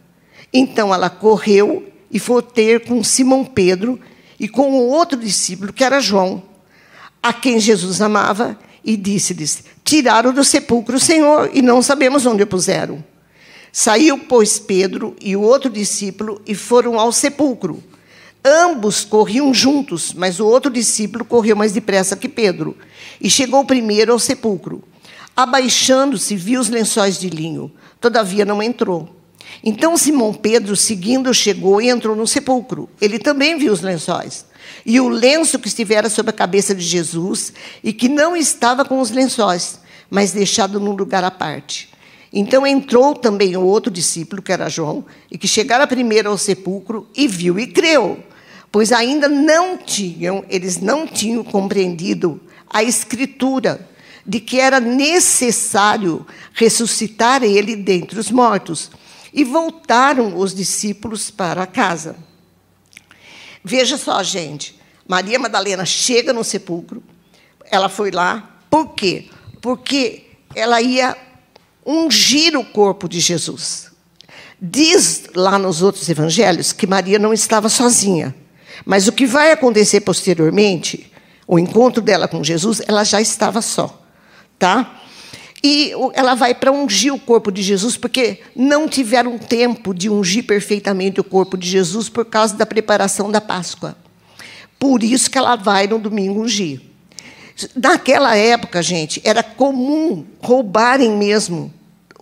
Então 0.53 0.95
ela 0.95 1.11
correu 1.11 1.93
e 2.11 2.19
foi 2.19 2.43
ter 2.43 2.85
com 2.87 3.03
Simão 3.03 3.45
Pedro 3.45 4.01
e 4.39 4.49
com 4.49 4.71
o 4.71 4.89
outro 4.89 5.19
discípulo, 5.19 5.73
que 5.73 5.85
era 5.85 6.01
João, 6.01 6.43
a 7.29 7.33
quem 7.33 7.59
Jesus 7.59 8.01
amava, 8.01 8.59
e 8.85 8.97
disse-lhes: 8.97 9.65
Tiraram 9.85 10.33
do 10.33 10.45
sepulcro 10.45 10.97
o 10.97 11.01
Senhor 11.01 11.51
e 11.53 11.61
não 11.61 11.83
sabemos 11.83 12.25
onde 12.25 12.45
o 12.45 12.47
puseram. 12.47 13.05
Saiu, 13.73 14.17
pois, 14.17 14.59
Pedro 14.59 15.17
e 15.21 15.37
o 15.37 15.43
outro 15.43 15.69
discípulo 15.69 16.41
e 16.47 16.55
foram 16.55 16.99
ao 16.99 17.11
sepulcro. 17.11 17.83
Ambos 18.45 19.05
corriam 19.05 19.53
juntos, 19.53 20.15
mas 20.15 20.39
o 20.39 20.47
outro 20.47 20.71
discípulo 20.71 21.25
correu 21.25 21.57
mais 21.57 21.73
depressa 21.73 22.17
que 22.17 22.29
Pedro 22.29 22.77
e 23.21 23.29
chegou 23.29 23.65
primeiro 23.65 24.13
ao 24.13 24.19
sepulcro. 24.21 24.85
Abaixando-se, 25.37 26.37
viu 26.37 26.61
os 26.61 26.69
lençóis 26.69 27.19
de 27.19 27.29
linho, 27.29 27.71
todavia 28.01 28.45
não 28.45 28.63
entrou. 28.63 29.15
Então 29.65 29.97
Simão 29.97 30.33
Pedro, 30.33 30.77
seguindo, 30.77 31.35
chegou 31.35 31.83
e 31.83 31.89
entrou 31.89 32.15
no 32.15 32.27
sepulcro. 32.27 32.89
Ele 33.01 33.19
também 33.19 33.59
viu 33.59 33.73
os 33.73 33.81
lençóis. 33.81 34.47
E 34.87 35.01
o 35.01 35.09
lenço 35.09 35.59
que 35.59 35.69
estivera 35.69 36.09
sobre 36.09 36.31
a 36.31 36.33
cabeça 36.33 36.75
de 36.75 36.83
Jesus, 36.83 37.53
e 37.85 37.93
que 37.93 38.09
não 38.09 38.37
estava 38.37 38.85
com 38.85 39.01
os 39.01 39.11
lençóis, 39.11 39.81
mas 40.09 40.33
deixado 40.33 40.81
num 40.81 40.93
lugar 40.93 41.25
à 41.25 41.31
parte. 41.31 41.91
Então 42.33 42.67
entrou 42.67 43.15
também 43.15 43.57
o 43.57 43.63
outro 43.63 43.91
discípulo, 43.91 44.41
que 44.41 44.53
era 44.53 44.71
João, 44.71 45.05
e 45.31 45.37
que 45.37 45.49
chegara 45.49 45.87
primeiro 45.87 46.31
ao 46.31 46.39
sepulcro 46.39 47.07
e 47.17 47.27
viu 47.27 47.59
e 47.59 47.67
creu 47.67 48.25
pois 48.77 48.93
ainda 48.93 49.27
não 49.27 49.79
tinham, 49.79 50.45
eles 50.51 50.79
não 50.79 51.07
tinham 51.07 51.43
compreendido 51.43 52.39
a 52.69 52.83
escritura 52.83 53.89
de 54.27 54.39
que 54.39 54.61
era 54.61 54.79
necessário 54.79 56.27
ressuscitar 56.53 57.43
ele 57.43 57.75
dentre 57.75 58.19
os 58.19 58.31
mortos. 58.31 58.91
E 59.33 59.45
voltaram 59.45 60.39
os 60.39 60.55
discípulos 60.55 61.31
para 61.31 61.67
casa. 61.67 62.17
Veja 63.65 63.97
só, 63.97 64.23
gente. 64.23 64.76
Maria 65.09 65.39
Madalena 65.39 65.85
chega 65.85 66.33
no 66.33 66.43
sepulcro. 66.43 67.03
Ela 67.71 67.89
foi 67.89 68.11
lá. 68.11 68.59
Por 68.71 68.95
quê? 68.95 69.29
Porque 69.61 70.25
ela 70.55 70.81
ia 70.81 71.17
ungir 71.85 72.57
o 72.59 72.65
corpo 72.65 73.09
de 73.09 73.21
Jesus. 73.21 73.91
Diz 74.61 75.25
lá 75.35 75.59
nos 75.59 75.83
outros 75.83 76.09
evangelhos 76.09 76.73
que 76.73 76.87
Maria 76.87 77.19
não 77.19 77.33
estava 77.33 77.69
sozinha. 77.69 78.35
Mas 78.85 79.07
o 79.07 79.13
que 79.13 79.27
vai 79.27 79.53
acontecer 79.53 80.01
posteriormente, 80.01 81.13
o 81.47 81.59
encontro 81.59 82.03
dela 82.03 82.27
com 82.27 82.43
Jesus, 82.43 82.83
ela 82.87 83.05
já 83.05 83.21
estava 83.21 83.63
só, 83.63 84.03
tá? 84.59 85.01
E 85.63 85.93
ela 86.15 86.35
vai 86.35 86.55
para 86.55 86.71
ungir 86.71 87.13
o 87.13 87.19
corpo 87.19 87.51
de 87.51 87.63
Jesus, 87.63 87.97
porque 87.97 88.41
não 88.55 88.89
tiveram 88.89 89.39
tempo 89.39 89.95
de 89.95 90.09
ungir 90.09 90.45
perfeitamente 90.45 91.21
o 91.21 91.25
corpo 91.25 91.57
de 91.57 91.69
Jesus 91.69 92.09
por 92.09 92.25
causa 92.25 92.55
da 92.55 92.67
preparação 92.67 93.31
da 93.31 93.41
Páscoa. 93.41 93.97
Por 94.79 95.03
isso 95.03 95.31
que 95.31 95.39
ela 95.39 95.57
vai 95.57 95.87
no 95.87 95.99
domingo 95.99 96.41
ungir. 96.41 96.81
Naquela 97.75 98.37
época, 98.37 98.83
gente, 98.83 99.21
era 99.25 99.43
comum 99.43 100.27
roubarem 100.41 101.11
mesmo 101.13 101.73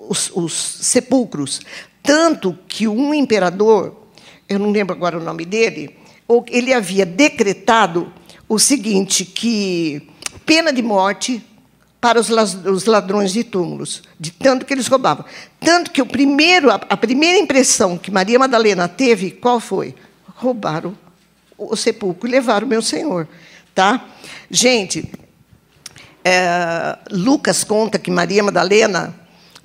os, 0.09 0.31
os 0.35 0.53
sepulcros. 0.53 1.61
Tanto 2.03 2.57
que 2.69 2.87
um 2.87 3.13
imperador, 3.13 4.07
eu 4.49 4.59
não 4.59 4.71
lembro 4.71 4.95
agora 4.95 5.19
o 5.19 5.23
nome 5.23 5.45
dele, 5.45 5.97
ele 6.49 6.73
havia 6.73 7.05
decretado 7.05 8.13
o 8.49 8.59
seguinte, 8.59 9.25
que 9.25 10.09
pena 10.47 10.73
de 10.73 10.83
morte 10.83 11.43
para 12.01 12.21
os 12.21 12.85
ladrões 12.85 13.33
de 13.33 13.43
túmulos, 13.43 14.03
de 14.21 14.31
tanto 14.31 14.67
que 14.67 14.75
eles 14.75 14.87
roubavam. 14.87 15.25
Tanto 15.59 15.91
que 15.91 16.03
o 16.03 16.07
primeiro, 16.07 16.71
a 16.71 16.97
primeira 16.97 17.39
impressão 17.39 17.97
que 17.97 18.11
Maria 18.11 18.39
Madalena 18.39 18.87
teve, 18.87 19.31
qual 19.31 19.59
foi? 19.59 19.95
Roubaram 20.37 20.95
o 21.71 21.77
sepulcro 21.77 22.29
e 22.29 22.33
levaram 22.33 22.67
o 22.67 22.71
meu 22.71 22.83
Senhor. 22.83 23.29
Tá? 23.75 24.05
Gente, 24.51 25.11
é, 26.25 26.97
Lucas 27.11 27.65
conta 27.65 27.99
que 27.99 28.11
Maria 28.11 28.43
Madalena 28.43 29.15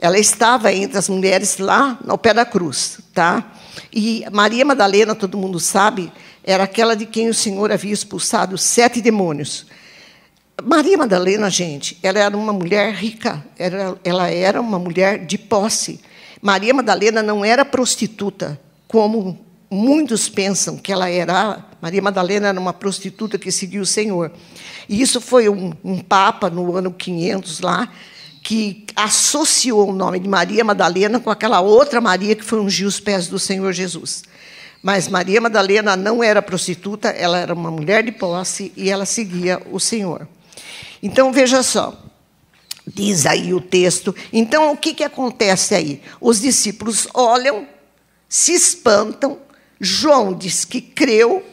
ela 0.01 0.17
estava 0.17 0.71
entre 0.73 0.97
as 0.97 1.09
mulheres 1.09 1.57
lá 1.57 1.99
ao 2.07 2.17
pé 2.17 2.33
da 2.33 2.45
cruz. 2.45 2.99
Tá? 3.13 3.51
E 3.93 4.25
Maria 4.31 4.63
Madalena, 4.65 5.13
todo 5.13 5.37
mundo 5.37 5.59
sabe, 5.59 6.11
era 6.43 6.63
aquela 6.63 6.95
de 6.95 7.05
quem 7.05 7.29
o 7.29 7.33
Senhor 7.33 7.71
havia 7.71 7.93
expulsado 7.93 8.57
sete 8.57 9.01
demônios. 9.01 9.65
Maria 10.63 10.97
Madalena, 10.97 11.49
gente, 11.49 11.97
ela 12.01 12.19
era 12.19 12.35
uma 12.35 12.51
mulher 12.51 12.93
rica, 12.93 13.45
ela 14.03 14.29
era 14.29 14.59
uma 14.59 14.79
mulher 14.79 15.25
de 15.25 15.37
posse. 15.37 16.01
Maria 16.41 16.73
Madalena 16.73 17.21
não 17.21 17.43
era 17.43 17.63
prostituta, 17.63 18.59
como 18.87 19.39
muitos 19.69 20.27
pensam 20.27 20.77
que 20.77 20.91
ela 20.91 21.09
era. 21.09 21.65
Maria 21.81 22.01
Madalena 22.01 22.47
era 22.47 22.59
uma 22.59 22.73
prostituta 22.73 23.38
que 23.38 23.51
seguiu 23.51 23.83
o 23.83 23.85
Senhor. 23.85 24.31
E 24.88 25.01
isso 25.01 25.21
foi 25.21 25.47
um, 25.47 25.73
um 25.83 25.99
papa 25.99 26.49
no 26.49 26.75
ano 26.75 26.91
500 26.91 27.61
lá, 27.61 27.88
que 28.43 28.85
associou 28.95 29.89
o 29.89 29.93
nome 29.93 30.19
de 30.19 30.27
Maria 30.27 30.63
Madalena 30.63 31.19
com 31.19 31.29
aquela 31.29 31.61
outra 31.61 32.01
Maria 32.01 32.35
que 32.35 32.43
foi 32.43 32.59
ungir 32.59 32.88
os 32.88 32.99
pés 32.99 33.27
do 33.27 33.38
Senhor 33.38 33.71
Jesus. 33.71 34.23
Mas 34.81 35.07
Maria 35.07 35.41
Madalena 35.41 35.95
não 35.95 36.23
era 36.23 36.41
prostituta, 36.41 37.09
ela 37.09 37.38
era 37.38 37.53
uma 37.53 37.69
mulher 37.69 38.03
de 38.03 38.11
posse 38.11 38.71
e 38.75 38.89
ela 38.89 39.05
seguia 39.05 39.61
o 39.71 39.79
Senhor. 39.79 40.27
Então, 41.03 41.31
veja 41.31 41.61
só, 41.63 41.97
diz 42.88 43.25
aí 43.25 43.53
o 43.53 43.61
texto. 43.61 44.15
Então, 44.31 44.71
o 44.71 44.77
que, 44.77 44.93
que 44.93 45.03
acontece 45.03 45.75
aí? 45.75 46.01
Os 46.19 46.41
discípulos 46.41 47.07
olham, 47.13 47.67
se 48.27 48.53
espantam, 48.53 49.38
João 49.79 50.33
diz 50.33 50.65
que 50.65 50.81
creu, 50.81 51.45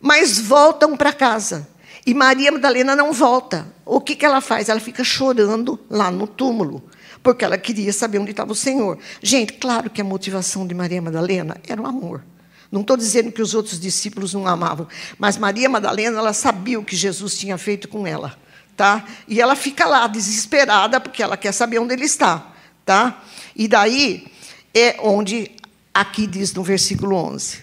mas 0.00 0.38
voltam 0.38 0.96
para 0.96 1.12
casa. 1.12 1.68
E 2.06 2.12
Maria 2.12 2.52
Madalena 2.52 2.94
não 2.94 3.12
volta. 3.12 3.66
O 3.84 4.00
que, 4.00 4.14
que 4.14 4.26
ela 4.26 4.40
faz? 4.40 4.68
Ela 4.68 4.80
fica 4.80 5.02
chorando 5.02 5.78
lá 5.88 6.10
no 6.10 6.26
túmulo, 6.26 6.82
porque 7.22 7.44
ela 7.44 7.56
queria 7.56 7.92
saber 7.92 8.18
onde 8.18 8.32
estava 8.32 8.52
o 8.52 8.54
Senhor. 8.54 8.98
Gente, 9.22 9.54
claro 9.54 9.88
que 9.88 10.00
a 10.00 10.04
motivação 10.04 10.66
de 10.66 10.74
Maria 10.74 11.00
Madalena 11.00 11.56
era 11.66 11.80
o 11.80 11.86
amor. 11.86 12.22
Não 12.70 12.80
estou 12.80 12.96
dizendo 12.96 13.30
que 13.30 13.40
os 13.40 13.54
outros 13.54 13.78
discípulos 13.78 14.34
não 14.34 14.46
amavam, 14.46 14.88
mas 15.16 15.38
Maria 15.38 15.68
Madalena, 15.68 16.18
ela 16.18 16.32
sabia 16.32 16.78
o 16.78 16.84
que 16.84 16.96
Jesus 16.96 17.38
tinha 17.38 17.56
feito 17.56 17.88
com 17.88 18.06
ela, 18.06 18.36
tá? 18.76 19.04
E 19.28 19.40
ela 19.40 19.54
fica 19.54 19.86
lá 19.86 20.06
desesperada 20.08 21.00
porque 21.00 21.22
ela 21.22 21.36
quer 21.36 21.52
saber 21.52 21.78
onde 21.78 21.94
ele 21.94 22.04
está, 22.04 22.52
tá? 22.84 23.22
E 23.54 23.68
daí 23.68 24.26
é 24.74 24.96
onde 25.00 25.52
aqui 25.94 26.26
diz 26.26 26.52
no 26.52 26.64
versículo 26.64 27.14
11. 27.14 27.58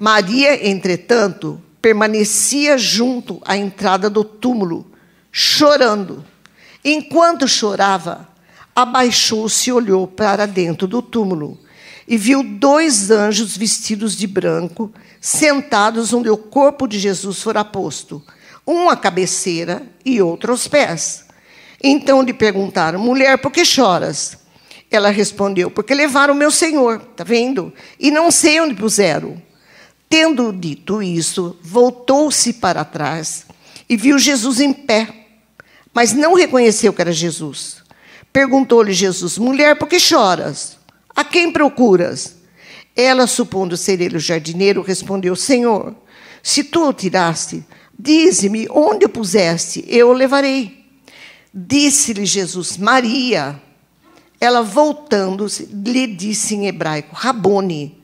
Maria, 0.00 0.68
entretanto, 0.68 1.60
permanecia 1.82 2.78
junto 2.78 3.42
à 3.44 3.56
entrada 3.56 4.08
do 4.08 4.22
túmulo, 4.24 4.86
chorando. 5.32 6.24
Enquanto 6.84 7.48
chorava, 7.48 8.28
abaixou-se 8.74 9.68
e 9.68 9.72
olhou 9.72 10.06
para 10.06 10.46
dentro 10.46 10.86
do 10.86 11.02
túmulo 11.02 11.58
e 12.06 12.16
viu 12.16 12.42
dois 12.42 13.10
anjos 13.10 13.56
vestidos 13.56 14.16
de 14.16 14.26
branco, 14.26 14.92
sentados 15.20 16.12
onde 16.12 16.28
o 16.28 16.36
corpo 16.36 16.86
de 16.86 16.98
Jesus 16.98 17.42
fora 17.42 17.64
posto, 17.64 18.22
um 18.66 18.88
à 18.88 18.96
cabeceira 18.96 19.82
e 20.04 20.20
outro 20.20 20.52
aos 20.52 20.68
pés. 20.68 21.24
Então 21.82 22.22
lhe 22.22 22.32
perguntaram: 22.32 22.98
Mulher, 22.98 23.38
por 23.38 23.50
que 23.50 23.64
choras? 23.64 24.43
Ela 24.94 25.10
respondeu: 25.10 25.70
Porque 25.70 25.94
levaram 25.94 26.34
o 26.34 26.36
meu 26.36 26.50
senhor, 26.50 27.02
está 27.10 27.24
vendo? 27.24 27.72
E 27.98 28.10
não 28.10 28.30
sei 28.30 28.60
onde 28.60 28.74
puseram. 28.74 29.40
Tendo 30.08 30.52
dito 30.52 31.02
isso, 31.02 31.58
voltou-se 31.62 32.52
para 32.54 32.84
trás 32.84 33.46
e 33.88 33.96
viu 33.96 34.18
Jesus 34.18 34.60
em 34.60 34.72
pé, 34.72 35.08
mas 35.92 36.12
não 36.12 36.34
reconheceu 36.34 36.92
que 36.92 37.00
era 37.00 37.12
Jesus. 37.12 37.78
Perguntou-lhe 38.32 38.92
Jesus: 38.92 39.38
Mulher, 39.38 39.76
por 39.76 39.88
que 39.88 39.98
choras? 39.98 40.76
A 41.14 41.24
quem 41.24 41.50
procuras? 41.50 42.36
Ela, 42.96 43.26
supondo 43.26 43.76
ser 43.76 44.00
ele 44.00 44.16
o 44.16 44.20
jardineiro, 44.20 44.82
respondeu: 44.82 45.34
Senhor, 45.34 45.94
se 46.42 46.62
tu 46.62 46.88
o 46.88 46.92
tiraste, 46.92 47.64
dize-me 47.98 48.68
onde 48.70 49.06
o 49.06 49.08
puseste, 49.08 49.84
eu 49.88 50.10
o 50.10 50.12
levarei. 50.12 50.84
Disse-lhe 51.52 52.26
Jesus: 52.26 52.76
Maria. 52.76 53.60
Ela, 54.44 54.60
voltando-se, 54.62 55.64
lhe 55.72 56.06
disse 56.06 56.54
em 56.54 56.66
hebraico: 56.66 57.16
Rabone, 57.16 57.98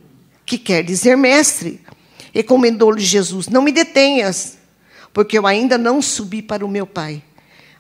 que 0.47 0.57
quer 0.57 0.83
dizer 0.83 1.15
mestre. 1.15 1.83
Recomendou-lhe 2.33 3.03
Jesus: 3.03 3.47
Não 3.47 3.61
me 3.61 3.71
detenhas, 3.71 4.57
porque 5.13 5.37
eu 5.37 5.47
ainda 5.47 5.77
não 5.77 6.01
subi 6.01 6.41
para 6.41 6.65
o 6.65 6.69
meu 6.69 6.87
Pai. 6.87 7.23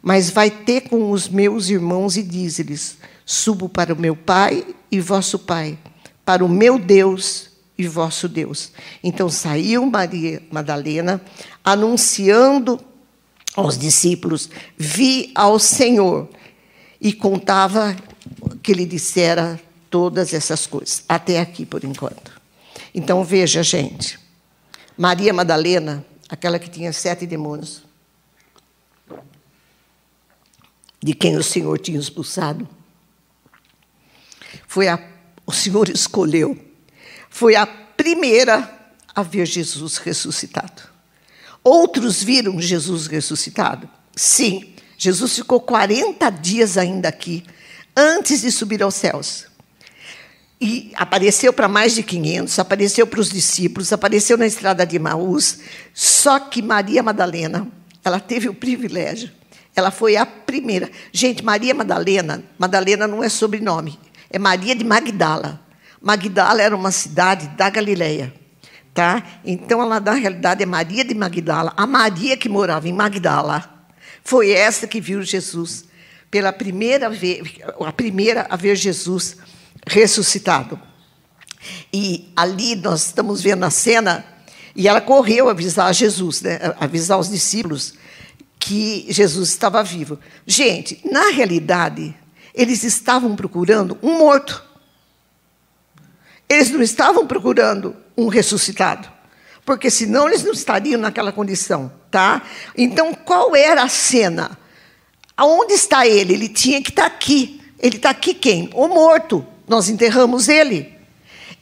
Mas 0.02 0.28
vai 0.28 0.50
ter 0.50 0.82
com 0.82 1.10
os 1.10 1.26
meus 1.26 1.70
irmãos 1.70 2.18
e 2.18 2.22
diz-lhes: 2.22 2.98
Subo 3.24 3.66
para 3.66 3.94
o 3.94 3.98
meu 3.98 4.14
Pai 4.14 4.66
e 4.92 5.00
vosso 5.00 5.38
Pai, 5.38 5.78
para 6.22 6.44
o 6.44 6.48
meu 6.48 6.78
Deus 6.78 7.48
e 7.78 7.88
vosso 7.88 8.28
Deus. 8.28 8.72
Então 9.02 9.30
saiu 9.30 9.86
Maria 9.86 10.42
Madalena, 10.52 11.18
anunciando 11.64 12.78
aos 13.56 13.78
discípulos: 13.78 14.50
Vi 14.76 15.32
ao 15.34 15.58
Senhor. 15.58 16.28
E 17.02 17.14
contava 17.14 17.96
que 18.62 18.72
ele 18.72 18.86
dissera 18.86 19.60
todas 19.88 20.32
essas 20.32 20.66
coisas. 20.66 21.04
Até 21.08 21.40
aqui, 21.40 21.66
por 21.66 21.84
enquanto. 21.84 22.40
Então 22.94 23.24
veja, 23.24 23.62
gente. 23.62 24.18
Maria 24.96 25.32
Madalena, 25.32 26.04
aquela 26.28 26.58
que 26.58 26.68
tinha 26.68 26.92
sete 26.92 27.26
demônios, 27.26 27.82
de 31.02 31.14
quem 31.14 31.36
o 31.36 31.42
Senhor 31.42 31.78
tinha 31.78 31.98
expulsado, 31.98 32.68
foi 34.68 34.88
a, 34.88 35.02
o 35.46 35.52
Senhor 35.52 35.88
escolheu, 35.88 36.58
foi 37.30 37.56
a 37.56 37.66
primeira 37.66 38.78
a 39.14 39.22
ver 39.22 39.46
Jesus 39.46 39.96
ressuscitado. 39.96 40.82
Outros 41.62 42.22
viram 42.22 42.60
Jesus 42.60 43.06
ressuscitado? 43.06 43.88
Sim, 44.14 44.74
Jesus 44.96 45.36
ficou 45.36 45.60
40 45.60 46.28
dias 46.30 46.76
ainda 46.76 47.08
aqui, 47.08 47.44
antes 47.96 48.42
de 48.42 48.50
subir 48.50 48.82
aos 48.82 48.94
céus. 48.94 49.46
E 50.60 50.92
apareceu 50.94 51.52
para 51.52 51.68
mais 51.68 51.94
de 51.94 52.02
500, 52.02 52.58
apareceu 52.58 53.06
para 53.06 53.20
os 53.20 53.30
discípulos, 53.30 53.92
apareceu 53.92 54.36
na 54.36 54.46
estrada 54.46 54.84
de 54.84 54.98
Maús. 54.98 55.60
Só 55.94 56.38
que 56.38 56.60
Maria 56.60 57.02
Madalena, 57.02 57.66
ela 58.04 58.20
teve 58.20 58.48
o 58.48 58.54
privilégio, 58.54 59.30
ela 59.74 59.90
foi 59.90 60.16
a 60.16 60.26
primeira. 60.26 60.90
Gente, 61.12 61.42
Maria 61.42 61.74
Madalena, 61.74 62.42
Madalena 62.58 63.06
não 63.06 63.24
é 63.24 63.28
sobrenome, 63.30 63.98
é 64.28 64.38
Maria 64.38 64.74
de 64.74 64.84
Magdala. 64.84 65.60
Magdala 66.00 66.60
era 66.60 66.76
uma 66.76 66.90
cidade 66.90 67.48
da 67.56 67.70
Galileia. 67.70 68.32
Tá? 68.92 69.22
Então, 69.44 69.80
ela, 69.80 70.00
na 70.00 70.12
realidade, 70.12 70.62
é 70.62 70.66
Maria 70.66 71.04
de 71.04 71.14
Magdala. 71.14 71.72
A 71.76 71.86
Maria 71.86 72.36
que 72.36 72.48
morava 72.48 72.88
em 72.88 72.92
Magdala 72.92 73.86
foi 74.22 74.50
essa 74.50 74.86
que 74.86 75.00
viu 75.00 75.22
Jesus 75.22 75.84
pela 76.30 76.52
primeira 76.52 77.10
vez, 77.10 77.42
a 77.80 77.92
primeira 77.92 78.46
a 78.48 78.56
ver 78.56 78.76
Jesus 78.76 79.36
ressuscitado. 79.86 80.80
E 81.92 82.32
ali 82.36 82.76
nós 82.76 83.06
estamos 83.06 83.42
vendo 83.42 83.64
a 83.64 83.70
cena, 83.70 84.24
e 84.74 84.86
ela 84.86 85.00
correu 85.00 85.48
avisar 85.48 85.92
Jesus, 85.92 86.40
né, 86.40 86.58
avisar 86.78 87.18
os 87.18 87.28
discípulos 87.28 87.94
que 88.58 89.06
Jesus 89.08 89.48
estava 89.48 89.82
vivo. 89.82 90.18
Gente, 90.46 91.00
na 91.10 91.30
realidade, 91.30 92.14
eles 92.54 92.84
estavam 92.84 93.34
procurando 93.34 93.98
um 94.02 94.18
morto. 94.18 94.62
Eles 96.48 96.70
não 96.70 96.82
estavam 96.82 97.26
procurando 97.26 97.96
um 98.16 98.28
ressuscitado, 98.28 99.08
porque 99.64 99.90
senão 99.90 100.28
eles 100.28 100.42
não 100.42 100.52
estariam 100.52 101.00
naquela 101.00 101.32
condição, 101.32 101.92
tá? 102.10 102.42
Então, 102.76 103.14
qual 103.14 103.54
era 103.54 103.82
a 103.82 103.88
cena? 103.88 104.58
Aonde 105.40 105.72
está 105.72 106.06
ele? 106.06 106.34
Ele 106.34 106.50
tinha 106.50 106.82
que 106.82 106.90
estar 106.90 107.06
aqui. 107.06 107.62
Ele 107.78 107.96
está 107.96 108.10
aqui 108.10 108.34
quem? 108.34 108.68
O 108.74 108.88
morto 108.88 109.42
nós 109.66 109.88
enterramos 109.88 110.50
ele. 110.50 110.92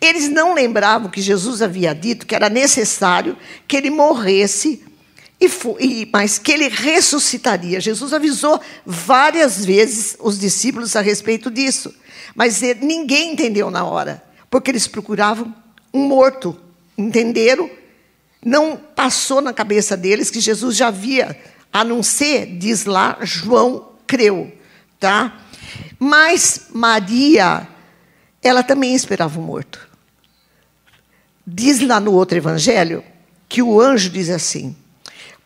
Eles 0.00 0.28
não 0.28 0.52
lembravam 0.52 1.08
que 1.08 1.20
Jesus 1.20 1.62
havia 1.62 1.94
dito 1.94 2.26
que 2.26 2.34
era 2.34 2.48
necessário 2.48 3.36
que 3.68 3.76
ele 3.76 3.88
morresse, 3.88 4.82
e, 5.40 6.08
mas 6.12 6.40
que 6.40 6.50
ele 6.50 6.66
ressuscitaria. 6.66 7.80
Jesus 7.80 8.12
avisou 8.12 8.60
várias 8.84 9.64
vezes 9.64 10.16
os 10.18 10.40
discípulos 10.40 10.96
a 10.96 11.00
respeito 11.00 11.48
disso, 11.48 11.94
mas 12.34 12.60
ninguém 12.80 13.34
entendeu 13.34 13.70
na 13.70 13.84
hora, 13.84 14.20
porque 14.50 14.72
eles 14.72 14.88
procuravam 14.88 15.54
um 15.94 16.00
morto. 16.00 16.58
Entenderam? 16.96 17.70
Não 18.44 18.76
passou 18.76 19.40
na 19.40 19.52
cabeça 19.52 19.96
deles 19.96 20.32
que 20.32 20.40
Jesus 20.40 20.74
já 20.74 20.88
havia, 20.88 21.40
a 21.72 21.84
não 21.84 22.02
ser, 22.02 22.46
diz 22.58 22.84
lá, 22.84 23.18
João 23.22 23.90
creu. 24.06 24.52
Tá? 24.98 25.40
Mas 25.98 26.68
Maria 26.72 27.68
ela 28.42 28.62
também 28.62 28.94
esperava 28.94 29.38
o 29.38 29.42
morto. 29.42 29.88
Diz 31.46 31.80
lá 31.80 31.98
no 31.98 32.12
outro 32.12 32.36
evangelho 32.36 33.02
que 33.48 33.62
o 33.62 33.80
anjo 33.80 34.10
diz 34.10 34.28
assim: 34.28 34.76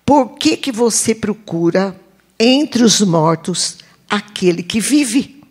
Por 0.05 0.37
que, 0.37 0.57
que 0.57 0.73
você 0.73 1.15
procura 1.15 1.99
entre 2.39 2.83
os 2.83 3.01
mortos 3.01 3.79
aquele 4.09 4.63
que 4.63 4.81
vive? 4.81 5.43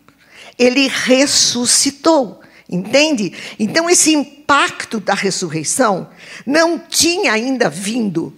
Ele 0.58 0.88
ressuscitou. 0.88 2.40
Entende? 2.68 3.34
Então, 3.58 3.90
esse 3.90 4.12
impacto 4.14 4.98
da 4.98 5.12
ressurreição 5.12 6.08
não 6.46 6.78
tinha 6.78 7.32
ainda 7.32 7.68
vindo 7.68 8.34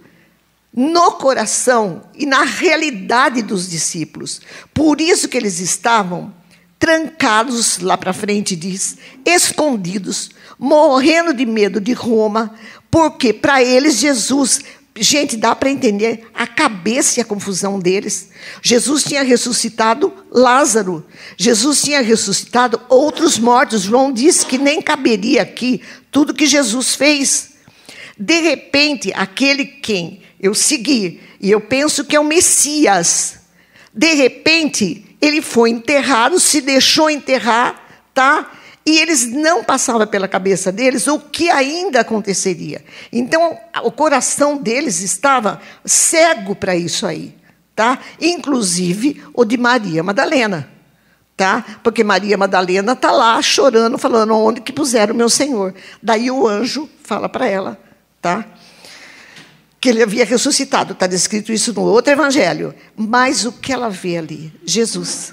no 0.75 1.13
coração 1.13 2.01
e 2.13 2.25
na 2.25 2.43
realidade 2.43 3.41
dos 3.41 3.69
discípulos. 3.69 4.41
Por 4.73 4.99
isso 4.99 5.29
que 5.29 5.37
eles 5.37 5.59
estavam 5.59 6.33
trancados 6.77 7.79
lá 7.79 7.97
para 7.97 8.11
frente, 8.11 8.55
diz, 8.55 8.97
escondidos, 9.25 10.31
morrendo 10.59 11.33
de 11.33 11.45
medo 11.45 11.79
de 11.79 11.93
Roma, 11.93 12.53
porque 12.91 13.31
para 13.31 13.63
eles 13.63 13.97
Jesus, 13.97 14.59
gente, 14.97 15.37
dá 15.37 15.55
para 15.55 15.71
entender 15.71 16.27
a 16.33 16.45
cabeça 16.45 17.19
e 17.19 17.21
a 17.21 17.25
confusão 17.25 17.79
deles. 17.79 18.29
Jesus 18.61 19.05
tinha 19.05 19.23
ressuscitado 19.23 20.13
Lázaro, 20.29 21.05
Jesus 21.37 21.81
tinha 21.81 22.01
ressuscitado 22.01 22.81
outros 22.89 23.39
mortos. 23.39 23.83
João 23.83 24.11
disse 24.11 24.45
que 24.45 24.57
nem 24.57 24.81
caberia 24.81 25.41
aqui 25.41 25.81
tudo 26.11 26.33
que 26.33 26.45
Jesus 26.45 26.95
fez. 26.95 27.51
De 28.17 28.41
repente, 28.41 29.11
aquele 29.13 29.65
quem 29.65 30.24
eu 30.45 30.53
segui, 30.53 31.21
e 31.39 31.49
eu 31.49 31.59
penso 31.59 32.05
que 32.05 32.15
é 32.15 32.19
o 32.19 32.23
Messias, 32.23 33.39
de 33.93 34.13
repente, 34.13 35.17
ele 35.21 35.41
foi 35.41 35.69
enterrado, 35.69 36.39
se 36.39 36.61
deixou 36.61 37.09
enterrar, 37.09 37.81
tá? 38.13 38.51
E 38.85 38.99
eles 38.99 39.25
não 39.25 39.63
passavam 39.63 40.05
pela 40.05 40.27
cabeça 40.27 40.71
deles 40.71 41.07
o 41.07 41.17
que 41.17 41.49
ainda 41.49 42.01
aconteceria. 42.01 42.83
Então, 43.11 43.57
o 43.83 43.91
coração 43.91 44.57
deles 44.57 45.01
estava 45.01 45.59
cego 45.83 46.55
para 46.55 46.75
isso 46.75 47.07
aí, 47.07 47.35
tá? 47.75 47.97
Inclusive 48.21 49.23
o 49.33 49.43
de 49.43 49.57
Maria 49.57 50.03
Madalena, 50.03 50.69
tá? 51.35 51.65
Porque 51.81 52.03
Maria 52.03 52.37
Madalena 52.37 52.91
está 52.91 53.11
lá 53.11 53.41
chorando, 53.41 53.97
falando 53.97 54.35
onde 54.35 54.61
que 54.61 54.71
puseram 54.71 55.15
o 55.15 55.17
meu 55.17 55.29
Senhor. 55.29 55.73
Daí 56.03 56.29
o 56.29 56.47
anjo 56.47 56.87
fala 57.03 57.27
para 57.27 57.47
ela, 57.47 57.79
tá? 58.21 58.45
Que 59.85 59.89
ele 59.89 60.01
havia 60.01 60.25
ressuscitado. 60.25 60.93
Está 60.93 61.05
descrito 61.05 61.53
isso 61.53 61.71
no 61.71 61.83
outro 61.83 62.11
evangelho. 62.11 62.73
Mas 62.97 63.45
o 63.45 63.51
que 63.51 63.71
ela 63.71 63.87
vê 63.87 64.17
ali? 64.17 64.51
Jesus. 64.65 65.31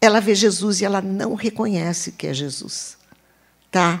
Ela 0.00 0.20
vê 0.20 0.32
Jesus 0.32 0.80
e 0.80 0.84
ela 0.84 1.02
não 1.02 1.34
reconhece 1.34 2.12
que 2.12 2.28
é 2.28 2.32
Jesus. 2.32 2.96
Tá? 3.68 4.00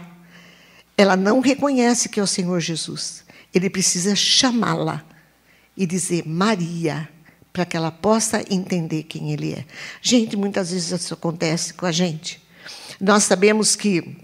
Ela 0.96 1.16
não 1.16 1.40
reconhece 1.40 2.08
que 2.08 2.20
é 2.20 2.22
o 2.22 2.26
Senhor 2.26 2.60
Jesus. 2.60 3.24
Ele 3.52 3.68
precisa 3.68 4.14
chamá-la 4.14 5.04
e 5.76 5.84
dizer 5.86 6.24
Maria, 6.24 7.08
para 7.52 7.66
que 7.66 7.76
ela 7.76 7.90
possa 7.90 8.44
entender 8.48 9.02
quem 9.02 9.32
ele 9.32 9.54
é. 9.54 9.64
Gente, 10.00 10.36
muitas 10.36 10.70
vezes 10.70 10.92
isso 10.92 11.14
acontece 11.14 11.74
com 11.74 11.84
a 11.84 11.90
gente. 11.90 12.40
Nós 13.00 13.24
sabemos 13.24 13.74
que 13.74 14.18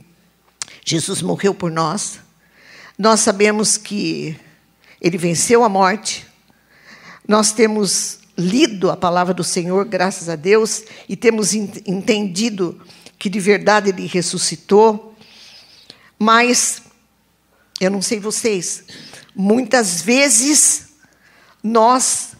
Jesus 0.84 1.22
morreu 1.22 1.52
por 1.52 1.72
nós. 1.72 2.20
Nós 2.96 3.18
sabemos 3.18 3.76
que 3.76 4.38
ele 5.04 5.18
venceu 5.18 5.62
a 5.62 5.68
morte. 5.68 6.26
Nós 7.28 7.52
temos 7.52 8.20
lido 8.38 8.90
a 8.90 8.96
palavra 8.96 9.34
do 9.34 9.44
Senhor, 9.44 9.84
graças 9.84 10.30
a 10.30 10.34
Deus, 10.34 10.82
e 11.06 11.14
temos 11.14 11.52
entendido 11.52 12.80
que 13.18 13.28
de 13.28 13.38
verdade 13.38 13.90
ele 13.90 14.06
ressuscitou, 14.06 15.14
mas 16.18 16.82
eu 17.78 17.90
não 17.90 18.00
sei 18.00 18.18
vocês, 18.18 18.84
muitas 19.36 20.00
vezes 20.00 20.94
nós 21.62 22.32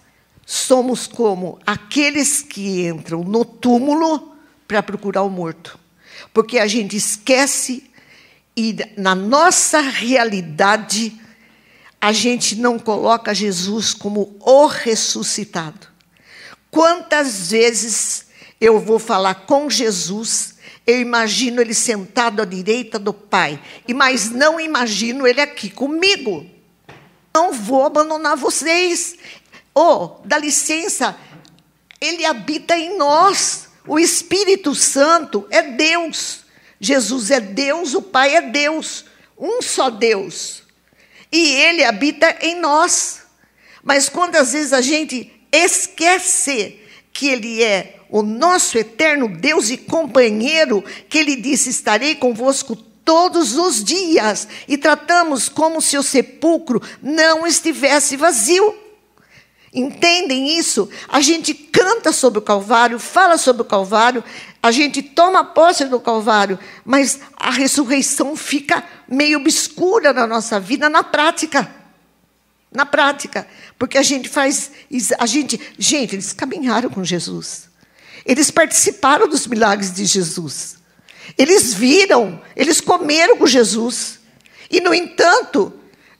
somos 0.46 1.07
como 1.07 1.59
aqueles 1.66 2.40
que 2.40 2.87
entram 2.87 3.22
no 3.22 3.44
túmulo 3.44 4.35
para 4.66 4.83
procurar 4.83 5.22
o 5.22 5.29
morto, 5.29 5.79
porque 6.33 6.59
a 6.59 6.66
gente 6.66 6.96
esquece 6.96 7.90
e 8.57 8.74
na 8.96 9.14
nossa 9.14 9.81
realidade 9.81 11.20
a 12.05 12.12
gente 12.12 12.57
não 12.57 12.79
coloca 12.79 13.35
Jesus 13.35 13.95
como 13.95 14.37
o 14.38 14.67
ressuscitado. 14.67 15.88
Quantas 16.71 17.51
vezes 17.51 18.27
eu 18.61 18.79
vou 18.79 18.99
falar 18.99 19.47
com 19.47 19.71
Jesus, 19.71 20.57
eu 20.87 21.01
imagino 21.01 21.62
ele 21.62 21.73
sentado 21.73 22.43
à 22.43 22.45
direita 22.45 22.99
do 22.99 23.14
Pai, 23.14 23.59
mas 23.95 24.29
não 24.29 24.61
imagino 24.61 25.27
ele 25.27 25.40
aqui 25.40 25.71
comigo. 25.71 26.45
Não 27.33 27.55
vou 27.55 27.87
abandonar 27.87 28.37
vocês. 28.37 29.17
Oh, 29.75 30.17
dá 30.27 30.37
licença, 30.37 31.19
ele 31.99 32.27
habita 32.27 32.77
em 32.77 32.99
nós. 32.99 33.69
O 33.88 33.99
Espírito 33.99 34.75
Santo 34.75 35.47
é 35.49 35.62
Deus. 35.62 36.45
Jesus 36.79 37.31
é 37.31 37.40
Deus, 37.40 37.95
o 37.95 38.03
Pai 38.03 38.37
é 38.37 38.43
Deus, 38.43 39.07
um 39.38 39.62
só 39.62 39.88
Deus. 39.88 40.63
E 41.35 41.51
ele 41.51 41.83
habita 41.83 42.37
em 42.42 42.61
nós. 42.61 43.23
Mas 43.83 44.09
quantas 44.09 44.53
vezes 44.53 44.73
a 44.73 44.81
gente 44.81 45.33
esquece 45.51 46.79
que 47.12 47.27
Ele 47.27 47.61
é 47.61 47.97
o 48.09 48.23
nosso 48.23 48.79
eterno 48.79 49.29
Deus 49.29 49.68
e 49.68 49.77
companheiro, 49.77 50.85
que 51.09 51.18
Ele 51.18 51.35
disse: 51.35 51.70
Estarei 51.70 52.14
convosco 52.14 52.77
todos 52.77 53.57
os 53.57 53.83
dias, 53.83 54.47
e 54.68 54.79
tratamos 54.79 55.49
como 55.49 55.83
se 55.83 55.99
o 55.99 56.05
sepulcro 56.05 56.81
não 57.03 57.44
estivesse 57.44 58.16
vazio. 58.16 58.73
Entendem 59.75 60.57
isso? 60.57 60.89
A 61.09 61.21
gente 61.21 61.53
canta 61.53 62.13
sobre 62.13 62.39
o 62.39 62.43
Calvário, 62.43 62.99
fala 62.99 63.37
sobre 63.37 63.63
o 63.63 63.65
Calvário, 63.65 64.23
a 64.63 64.71
gente 64.71 65.03
toma 65.03 65.45
posse 65.45 65.85
do 65.87 65.99
Calvário, 65.99 66.59
mas 66.85 67.19
a 67.37 67.51
ressurreição 67.51 68.37
fica 68.37 68.85
meio 69.09 69.41
obscura 69.41 70.13
na 70.13 70.27
nossa 70.27 70.61
vida, 70.61 70.89
na 70.89 71.03
prática 71.03 71.85
na 72.75 72.85
prática, 72.85 73.47
porque 73.79 73.97
a 73.97 74.03
gente 74.03 74.29
faz, 74.29 74.73
a 75.17 75.27
gente, 75.27 75.61
gente, 75.79 76.17
eles 76.17 76.33
caminharam 76.33 76.91
com 76.91 77.05
Jesus. 77.05 77.71
Eles 78.27 78.51
participaram 78.51 79.29
dos 79.29 79.47
milagres 79.47 79.95
de 79.95 80.05
Jesus. 80.05 80.77
Eles 81.39 81.73
viram, 81.73 82.43
eles 82.57 82.81
comeram 82.81 83.37
com 83.37 83.47
Jesus. 83.47 84.19
E 84.69 84.81
no 84.81 84.93
entanto, 84.93 85.73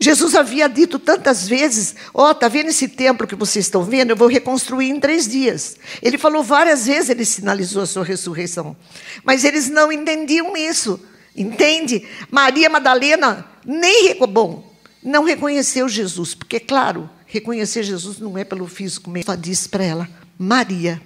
Jesus 0.05 0.35
havia 0.35 0.69
dito 0.69 0.99
tantas 0.99 1.49
vezes: 1.49 1.95
Ó, 2.13 2.29
oh, 2.29 2.35
tá 2.35 2.47
vendo 2.47 2.69
esse 2.69 2.89
templo 2.89 3.27
que 3.27 3.35
vocês 3.35 3.65
estão 3.65 3.83
vendo? 3.83 4.11
Eu 4.11 4.17
vou 4.17 4.29
reconstruir 4.29 4.91
em 4.91 5.01
três 5.01 5.27
dias. 5.27 5.79
Ele 6.03 6.19
falou 6.19 6.43
várias 6.43 6.85
vezes, 6.85 7.09
ele 7.09 7.25
sinalizou 7.25 7.83
a 7.83 7.87
sua 7.87 8.05
ressurreição. 8.05 8.77
Mas 9.25 9.45
eles 9.45 9.71
não 9.71 9.91
entendiam 9.91 10.55
isso. 10.55 11.01
Entende? 11.35 12.07
Maria 12.31 12.69
Madalena 12.69 13.49
nem 13.65 14.15
bom, 14.29 14.71
não 15.03 15.25
reconheceu 15.25 15.89
Jesus, 15.89 16.35
porque, 16.35 16.61
claro, 16.61 17.09
reconhecer 17.25 17.83
Jesus 17.83 18.19
não 18.19 18.37
é 18.37 18.45
pelo 18.45 18.67
físico 18.67 19.09
mesmo. 19.09 19.33
Só 19.33 19.35
disse 19.35 19.71
para 19.71 19.85
ela, 19.85 20.09
Maria. 20.39 21.01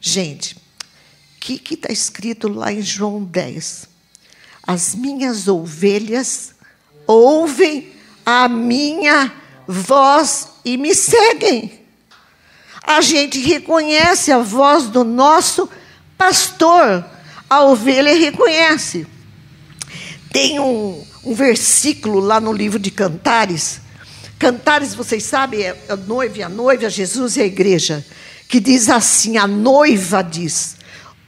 Gente, 0.00 0.54
o 0.56 0.60
que 1.40 1.74
está 1.74 1.92
escrito 1.92 2.48
lá 2.48 2.72
em 2.72 2.80
João 2.80 3.22
10? 3.22 3.86
As 4.66 4.94
minhas 4.94 5.46
ovelhas 5.46 6.54
ouvem 7.06 7.99
a 8.30 8.48
minha 8.48 9.32
voz 9.66 10.48
e 10.64 10.76
me 10.76 10.94
seguem. 10.94 11.80
A 12.82 13.00
gente 13.00 13.40
reconhece 13.40 14.30
a 14.30 14.38
voz 14.38 14.86
do 14.86 15.02
nosso 15.02 15.68
pastor. 16.16 17.04
A 17.48 17.64
ovelha 17.64 18.14
reconhece. 18.16 19.06
Tem 20.32 20.60
um, 20.60 21.04
um 21.24 21.34
versículo 21.34 22.20
lá 22.20 22.40
no 22.40 22.52
livro 22.52 22.78
de 22.78 22.92
Cantares. 22.92 23.80
Cantares, 24.38 24.94
vocês 24.94 25.24
sabem, 25.24 25.62
é 25.62 25.76
a 25.88 25.96
noiva 25.96 26.38
e 26.38 26.42
a 26.42 26.48
noiva, 26.48 26.88
Jesus 26.88 27.36
e 27.36 27.42
a 27.42 27.46
igreja. 27.46 28.06
Que 28.48 28.60
diz 28.60 28.88
assim: 28.88 29.38
a 29.38 29.46
noiva 29.46 30.22
diz: 30.22 30.76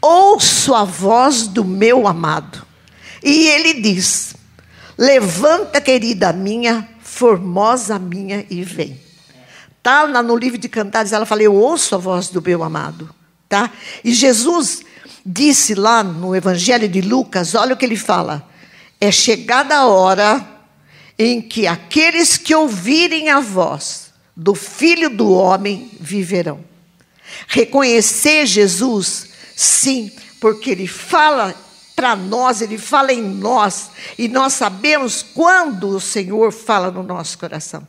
Ouço 0.01 0.73
a 0.73 0.85
voz 0.85 1.49
do 1.49 1.65
meu 1.65 2.07
amado. 2.07 2.65
E 3.23 3.49
ele 3.49 3.81
diz: 3.81 4.35
Levanta, 4.97 5.81
querida 5.81 6.33
minha, 6.33 6.89
formosa 7.13 7.99
minha, 7.99 8.47
e 8.49 8.63
vem. 8.63 8.99
Tá 9.83 10.07
no 10.23 10.37
livro 10.37 10.57
de 10.57 10.69
Cantares, 10.69 11.13
ela 11.13 11.27
fala: 11.27 11.43
Eu 11.43 11.55
ouço 11.55 11.95
a 11.95 11.99
voz 11.99 12.29
do 12.29 12.41
meu 12.41 12.63
amado. 12.63 13.13
Tá? 13.49 13.71
E 14.03 14.13
Jesus 14.15 14.83
disse 15.25 15.75
lá 15.75 16.03
no 16.03 16.35
Evangelho 16.35 16.89
de 16.89 17.01
Lucas: 17.01 17.55
Olha 17.55 17.75
o 17.75 17.77
que 17.77 17.85
ele 17.85 17.97
fala 17.97 18.51
é 19.03 19.11
chegada 19.11 19.79
a 19.79 19.87
hora 19.89 20.49
em 21.19 21.43
que 21.43 21.67
aqueles 21.67 22.37
que 22.37 22.55
ouvirem 22.55 23.31
a 23.31 23.41
voz 23.41 24.13
do 24.37 24.55
Filho 24.55 25.11
do 25.11 25.33
Homem 25.33 25.91
viverão. 25.99 26.65
Reconhecer 27.49 28.47
Jesus, 28.47 29.31
sim, 29.57 30.09
porque 30.41 30.71
Ele 30.71 30.87
fala 30.87 31.53
para 32.03 32.17
nós, 32.17 32.61
Ele 32.61 32.79
fala 32.79 33.13
em 33.13 33.23
nós, 33.23 33.93
e 34.19 34.27
nós 34.27 34.55
sabemos 34.55 35.23
quando 35.23 35.89
o 35.91 36.01
Senhor 36.01 36.53
fala 36.53 36.91
no 36.91 37.01
nosso 37.01 37.39
coração. 37.39 37.87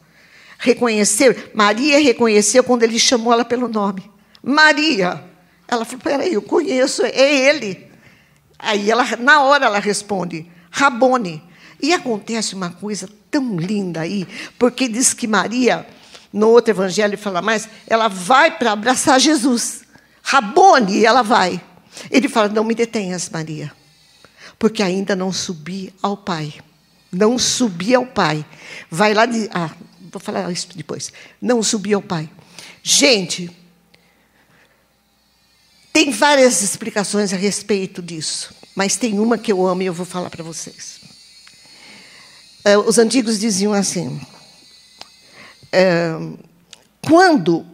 Reconhecer, 0.60 1.50
Maria 1.56 2.00
reconheceu 2.00 2.64
quando 2.64 2.84
Ele 2.84 3.00
chamou 3.00 3.34
ela 3.34 3.44
pelo 3.44 3.68
nome. 3.68 4.08
Maria. 4.44 5.24
Ela 5.68 5.84
falou: 5.84 6.02
peraí, 6.04 6.36
eu 6.36 6.44
conheço, 6.44 7.02
é 7.04 7.48
Ele. 7.50 7.90
Aí 8.60 8.92
ela, 8.92 9.04
na 9.18 9.42
hora 9.42 9.66
ela 9.66 9.80
responde: 9.80 10.46
Rabone. 10.70 11.44
E 11.82 11.92
acontece 11.92 12.54
uma 12.54 12.70
coisa 12.70 13.10
tão 13.32 13.58
linda 13.58 14.02
aí, 14.02 14.28
porque 14.60 14.88
diz 14.88 15.12
que 15.12 15.26
Maria, 15.26 15.88
no 16.32 16.50
outro 16.50 16.72
evangelho 16.72 17.18
fala 17.18 17.42
mais, 17.42 17.68
ela 17.88 18.08
vai 18.08 18.52
para 18.52 18.74
abraçar 18.74 19.20
Jesus. 19.20 19.82
Rabone, 20.22 21.04
ela 21.04 21.24
vai. 21.24 21.60
Ele 22.12 22.30
fala: 22.30 22.48
Não 22.48 22.64
me 22.64 22.76
detenhas, 22.76 23.28
Maria, 23.28 23.72
porque 24.64 24.82
ainda 24.82 25.14
não 25.14 25.34
subi 25.34 25.94
ao 26.02 26.16
Pai. 26.16 26.54
Não 27.12 27.38
subi 27.38 27.94
ao 27.94 28.06
Pai. 28.06 28.46
Vai 28.90 29.14
lá 29.14 29.26
de. 29.26 29.50
Ah, 29.54 29.70
vou 30.10 30.22
falar 30.22 30.50
isso 30.54 30.70
depois. 30.74 31.12
Não 31.42 31.62
subi 31.62 31.94
ao 31.94 32.02
Pai. 32.02 32.30
Gente, 32.82 33.52
tem 35.92 36.12
várias 36.12 36.62
explicações 36.62 37.34
a 37.34 37.36
respeito 37.36 38.02
disso. 38.02 38.56
Mas 38.74 38.96
tem 38.96 39.20
uma 39.20 39.38
que 39.38 39.52
eu 39.52 39.68
amo 39.68 39.82
e 39.82 39.86
eu 39.86 39.94
vou 39.94 40.06
falar 40.06 40.30
para 40.30 40.46
vocês. 40.46 41.02
É, 42.64 42.78
os 42.78 42.98
antigos 42.98 43.38
diziam 43.38 43.74
assim: 43.74 44.18
é, 45.74 46.14
quando 47.06 47.66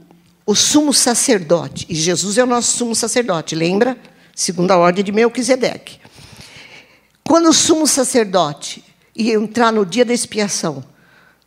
o 0.44 0.56
sumo 0.56 0.92
sacerdote, 0.92 1.86
e 1.88 1.94
Jesus 1.94 2.40
é 2.40 2.44
o 2.44 2.48
nosso 2.48 2.76
sumo 2.76 2.96
sacerdote, 2.96 3.54
lembra? 3.54 3.96
Segundo 4.34 4.72
a 4.72 4.78
ordem 4.78 5.04
de 5.04 5.12
Melquisedeque. 5.12 5.99
Quando 7.30 7.50
o 7.50 7.54
sumo 7.54 7.86
sacerdote 7.86 8.84
ia 9.16 9.36
entrar 9.36 9.72
no 9.72 9.86
dia 9.86 10.04
da 10.04 10.12
expiação, 10.12 10.84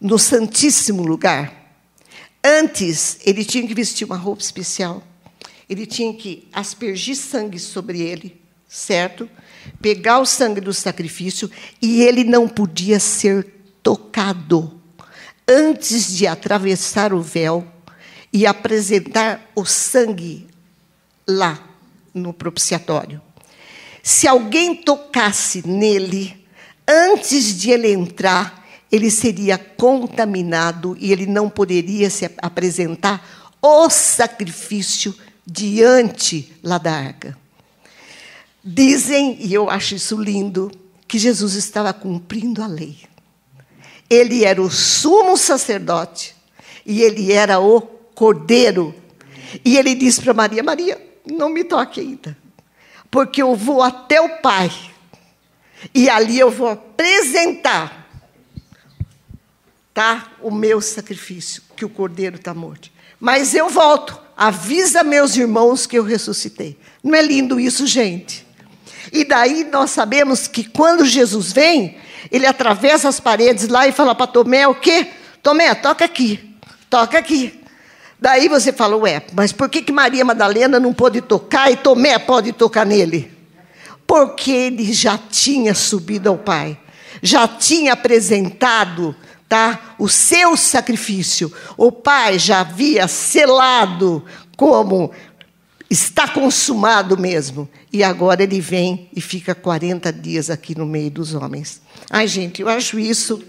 no 0.01 0.17
Santíssimo 0.17 1.03
Lugar, 1.03 1.75
antes 2.45 3.19
ele 3.27 3.45
tinha 3.45 3.67
que 3.67 3.75
vestir 3.75 4.05
uma 4.05 4.17
roupa 4.17 4.41
especial, 4.41 5.03
ele 5.69 5.85
tinha 5.85 6.15
que 6.15 6.49
aspergir 6.53 7.17
sangue 7.17 7.59
sobre 7.59 8.01
ele, 8.01 8.41
certo? 8.69 9.29
Pegar 9.81 10.21
o 10.21 10.25
sangue 10.25 10.61
do 10.61 10.73
sacrifício 10.73 11.51
e 11.83 12.01
ele 12.03 12.23
não 12.23 12.49
podia 12.49 13.01
ser 13.01 13.45
tocado 13.83 14.81
antes 15.49 16.15
de 16.15 16.29
atravessar 16.29 17.13
o 17.13 17.21
véu 17.21 17.67
e 18.33 18.47
apresentar 18.47 19.51
o 19.53 19.65
sangue 19.65 20.47
lá 21.27 21.61
no 22.15 22.33
propiciatório. 22.33 23.21
Se 24.03 24.27
alguém 24.27 24.75
tocasse 24.75 25.67
nele 25.67 26.37
antes 26.87 27.57
de 27.57 27.71
ele 27.71 27.93
entrar, 27.93 28.67
ele 28.91 29.11
seria 29.11 29.57
contaminado 29.57 30.97
e 31.01 31.13
ele 31.13 31.27
não 31.27 31.49
poderia 31.49 32.11
se 32.11 32.31
apresentar 32.39 33.49
o 33.63 33.89
sacrifício 33.89 35.15
diante 35.47 36.53
lá 36.63 36.79
da 36.79 36.93
arca. 36.93 37.39
Dizem, 38.65 39.39
e 39.41 39.55
eu 39.55 39.71
acho 39.71 39.95
isso 39.95 40.21
lindo, 40.21 40.71
que 41.09 41.19
Jesus 41.19 41.55
estava 41.55 41.93
cumprindo 41.93 42.63
a 42.63 42.67
lei. 42.67 42.97
Ele 44.09 44.45
era 44.45 44.61
o 44.61 44.71
sumo 44.71 45.37
sacerdote 45.37 46.35
e 46.85 47.03
ele 47.03 47.33
era 47.33 47.61
o 47.61 47.81
cordeiro. 47.81 48.95
E 49.65 49.77
ele 49.77 49.95
disse 49.95 50.21
para 50.21 50.35
Maria: 50.35 50.63
Maria, 50.63 51.01
não 51.27 51.49
me 51.49 51.65
toque 51.65 52.01
ainda, 52.01 52.37
porque 53.13 53.41
eu 53.41 53.55
vou 53.55 53.81
até 53.81 54.21
o 54.21 54.41
Pai. 54.41 54.73
E 55.95 56.11
ali 56.11 56.37
eu 56.37 56.51
vou 56.51 56.69
apresentar 56.69 58.03
tá? 59.93 60.33
O 60.41 60.51
meu 60.51 60.81
sacrifício, 60.81 61.63
que 61.77 61.85
o 61.85 61.89
cordeiro 61.89 62.37
está 62.37 62.55
morto. 62.55 62.91
Mas 63.21 63.55
eu 63.55 63.69
volto, 63.69 64.19
avisa 64.37 65.05
meus 65.05 65.37
irmãos 65.37 65.87
que 65.87 65.99
eu 65.99 66.03
ressuscitei. 66.03 66.79
Não 67.03 67.15
é 67.15 67.23
lindo 67.23 67.61
isso, 67.61 67.87
gente? 67.87 68.47
E 69.13 69.25
daí 69.25 69.65
nós 69.65 69.91
sabemos 69.91 70.47
que 70.47 70.65
quando 70.65 71.05
Jesus 71.05 71.53
vem, 71.53 71.99
ele 72.31 72.47
atravessa 72.47 73.09
as 73.09 73.21
paredes 73.21 73.69
lá 73.69 73.87
e 73.87 73.93
fala 73.93 74.15
para 74.15 74.27
Tomé 74.27 74.67
o 74.67 74.75
quê? 74.75 75.09
Tomé, 75.43 75.75
toca 75.75 76.05
aqui, 76.05 76.57
toca 76.89 77.19
aqui. 77.19 77.61
Daí 78.23 78.47
você 78.47 78.73
fala, 78.73 78.97
ué, 78.99 79.21
mas 79.33 79.51
por 79.51 79.69
que, 79.69 79.83
que 79.83 79.91
Maria 79.91 80.25
Madalena 80.25 80.79
não 80.79 80.95
pôde 80.95 81.21
tocar 81.21 81.73
e 81.73 81.77
Tomé 81.77 82.21
pode 82.21 82.53
tocar 82.53 82.87
nele? 82.87 83.29
Porque 84.07 84.53
ele 84.53 84.93
já 84.93 85.19
tinha 85.19 85.75
subido 85.75 86.29
ao 86.29 86.39
Pai, 86.39 86.79
já 87.21 87.49
tinha 87.49 87.95
apresentado 87.95 89.13
tá? 89.49 89.97
o 89.99 90.09
seu 90.09 90.57
sacrifício. 90.57 91.53
O 91.77 91.91
Pai 91.91 92.39
já 92.39 92.61
havia 92.61 93.09
selado 93.09 94.25
como 94.57 95.11
está 95.91 96.29
consumado 96.29 97.19
mesmo. 97.19 97.69
E 97.93 98.05
agora 98.05 98.45
ele 98.45 98.61
vem 98.61 99.11
e 99.17 99.21
fica 99.21 99.53
40 99.53 100.13
dias 100.13 100.49
aqui 100.49 100.79
no 100.79 100.87
meio 100.87 101.11
dos 101.11 101.35
homens. 101.35 101.83
Ai, 102.09 102.29
gente, 102.29 102.63
eu 102.63 102.69
acho 102.69 103.01
isso. 103.01 103.43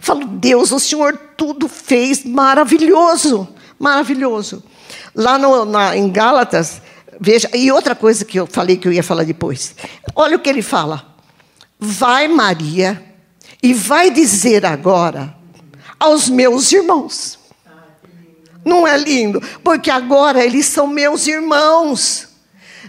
Falo, 0.00 0.26
Deus, 0.26 0.72
o 0.72 0.78
Senhor 0.78 1.16
tudo 1.36 1.68
fez 1.68 2.24
maravilhoso, 2.24 3.48
maravilhoso. 3.78 4.62
Lá 5.14 5.38
no, 5.38 5.64
na, 5.64 5.96
em 5.96 6.10
Gálatas, 6.10 6.80
veja, 7.20 7.50
e 7.54 7.70
outra 7.70 7.94
coisa 7.94 8.24
que 8.24 8.38
eu 8.38 8.46
falei 8.46 8.76
que 8.76 8.86
eu 8.86 8.92
ia 8.92 9.02
falar 9.02 9.24
depois. 9.24 9.74
Olha 10.14 10.36
o 10.36 10.40
que 10.40 10.48
ele 10.48 10.62
fala. 10.62 11.16
Vai, 11.78 12.28
Maria, 12.28 13.04
e 13.62 13.72
vai 13.72 14.10
dizer 14.10 14.64
agora 14.66 15.34
aos 15.98 16.28
meus 16.28 16.70
irmãos. 16.72 17.38
Não 18.64 18.86
é 18.86 18.96
lindo? 18.98 19.40
Porque 19.62 19.90
agora 19.90 20.44
eles 20.44 20.66
são 20.66 20.86
meus 20.86 21.26
irmãos. 21.26 22.28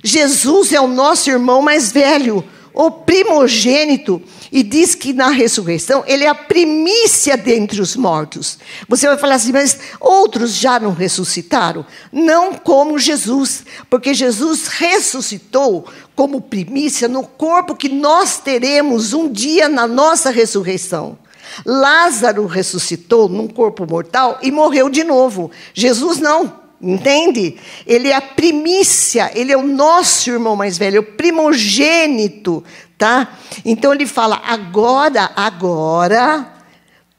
Jesus 0.03 0.73
é 0.73 0.79
o 0.79 0.87
nosso 0.87 1.29
irmão 1.29 1.61
mais 1.61 1.91
velho, 1.91 2.43
o 2.73 2.89
primogênito, 2.91 4.21
e 4.51 4.63
diz 4.63 4.95
que 4.95 5.13
na 5.13 5.29
ressurreição 5.29 6.03
ele 6.07 6.23
é 6.23 6.27
a 6.27 6.35
primícia 6.35 7.37
dentre 7.37 7.81
os 7.81 7.95
mortos. 7.95 8.57
Você 8.87 9.07
vai 9.07 9.17
falar 9.17 9.35
assim, 9.35 9.51
mas 9.51 9.77
outros 9.99 10.55
já 10.55 10.79
não 10.79 10.93
ressuscitaram? 10.93 11.85
Não 12.11 12.53
como 12.53 12.99
Jesus, 12.99 13.63
porque 13.89 14.13
Jesus 14.13 14.67
ressuscitou 14.67 15.85
como 16.15 16.41
primícia 16.41 17.07
no 17.07 17.23
corpo 17.23 17.75
que 17.75 17.89
nós 17.89 18.39
teremos 18.39 19.13
um 19.13 19.31
dia 19.31 19.69
na 19.69 19.87
nossa 19.87 20.31
ressurreição. 20.31 21.17
Lázaro 21.65 22.45
ressuscitou 22.45 23.27
num 23.27 23.47
corpo 23.47 23.85
mortal 23.89 24.39
e 24.41 24.51
morreu 24.51 24.89
de 24.89 25.03
novo. 25.03 25.51
Jesus 25.73 26.19
não. 26.19 26.59
Entende? 26.81 27.57
Ele 27.85 28.07
é 28.07 28.15
a 28.15 28.21
primícia, 28.21 29.29
ele 29.35 29.51
é 29.51 29.57
o 29.57 29.67
nosso 29.67 30.29
irmão 30.29 30.55
mais 30.55 30.77
velho, 30.77 31.01
o 31.01 31.03
primogênito, 31.03 32.63
tá? 32.99 33.29
Então 33.65 33.91
ele 33.91 34.05
fala: 34.05 34.39
agora, 34.45 35.31
agora, 35.35 36.53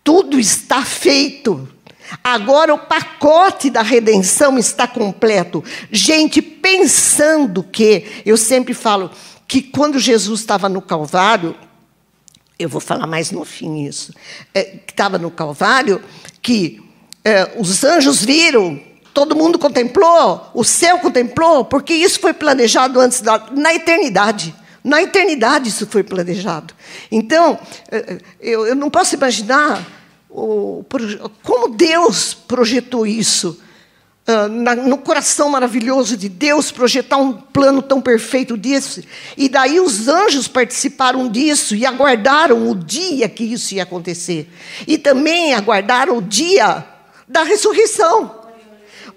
tudo 0.05 0.39
está 0.39 0.85
feito. 0.85 1.69
Agora 2.23 2.75
o 2.75 2.79
pacote 2.79 3.71
da 3.71 3.83
redenção 3.83 4.59
está 4.59 4.87
completo. 4.87 5.65
Gente, 5.91 6.43
pensando 6.43 7.63
que, 7.63 8.23
eu 8.27 8.37
sempre 8.37 8.75
falo 8.75 9.11
que 9.49 9.63
quando 9.63 9.99
Jesus 9.99 10.41
estava 10.41 10.69
no 10.69 10.83
Calvário, 10.83 11.57
eu 12.59 12.69
vou 12.69 12.81
falar 12.81 13.07
mais 13.07 13.31
no 13.31 13.45
fim 13.45 13.85
isso, 13.87 14.13
é, 14.53 14.81
estava 14.87 15.19
no 15.19 15.31
Calvário, 15.31 16.03
que 16.43 16.83
é, 17.25 17.53
os 17.57 17.85
anjos 17.85 18.23
viram, 18.23 18.81
todo 19.15 19.37
mundo 19.37 19.59
contemplou, 19.59 20.51
o 20.53 20.65
céu 20.65 20.99
contemplou, 20.99 21.65
porque 21.65 21.95
isso 21.95 22.21
foi 22.21 22.33
planejado 22.33 23.01
antes 23.01 23.21
da, 23.21 23.47
na 23.53 23.73
eternidade. 23.73 24.55
Na 24.83 25.03
eternidade 25.03 25.69
isso 25.69 25.87
foi 25.87 26.03
planejado. 26.03 26.75
Então, 27.11 27.59
é, 27.91 27.97
é, 27.99 28.19
eu, 28.41 28.75
não 28.75 28.91
posso 28.91 29.15
imaginar 29.15 29.87
como 30.29 31.69
Deus 31.69 32.35
projetou 32.35 33.07
isso. 33.07 33.61
Na, 34.49 34.77
no 34.77 34.97
coração 34.97 35.49
maravilhoso 35.49 36.17
de 36.17 36.29
Deus, 36.29 36.71
projetar 36.71 37.17
um 37.17 37.33
plano 37.33 37.83
tão 37.83 38.01
perfeito 38.01 38.57
desse. 38.57 39.05
E 39.37 39.49
daí 39.49 39.81
os 39.81 40.07
anjos 40.07 40.47
participaram 40.47 41.29
disso 41.29 41.75
e 41.75 41.85
aguardaram 41.85 42.71
o 42.71 42.75
dia 42.77 43.29
que 43.29 43.43
isso 43.43 43.75
ia 43.75 43.83
acontecer. 43.83 44.49
E 44.87 44.97
também 44.97 45.53
aguardaram 45.53 46.19
o 46.19 46.23
dia 46.23 46.85
da 47.27 47.43
ressurreição 47.43 48.40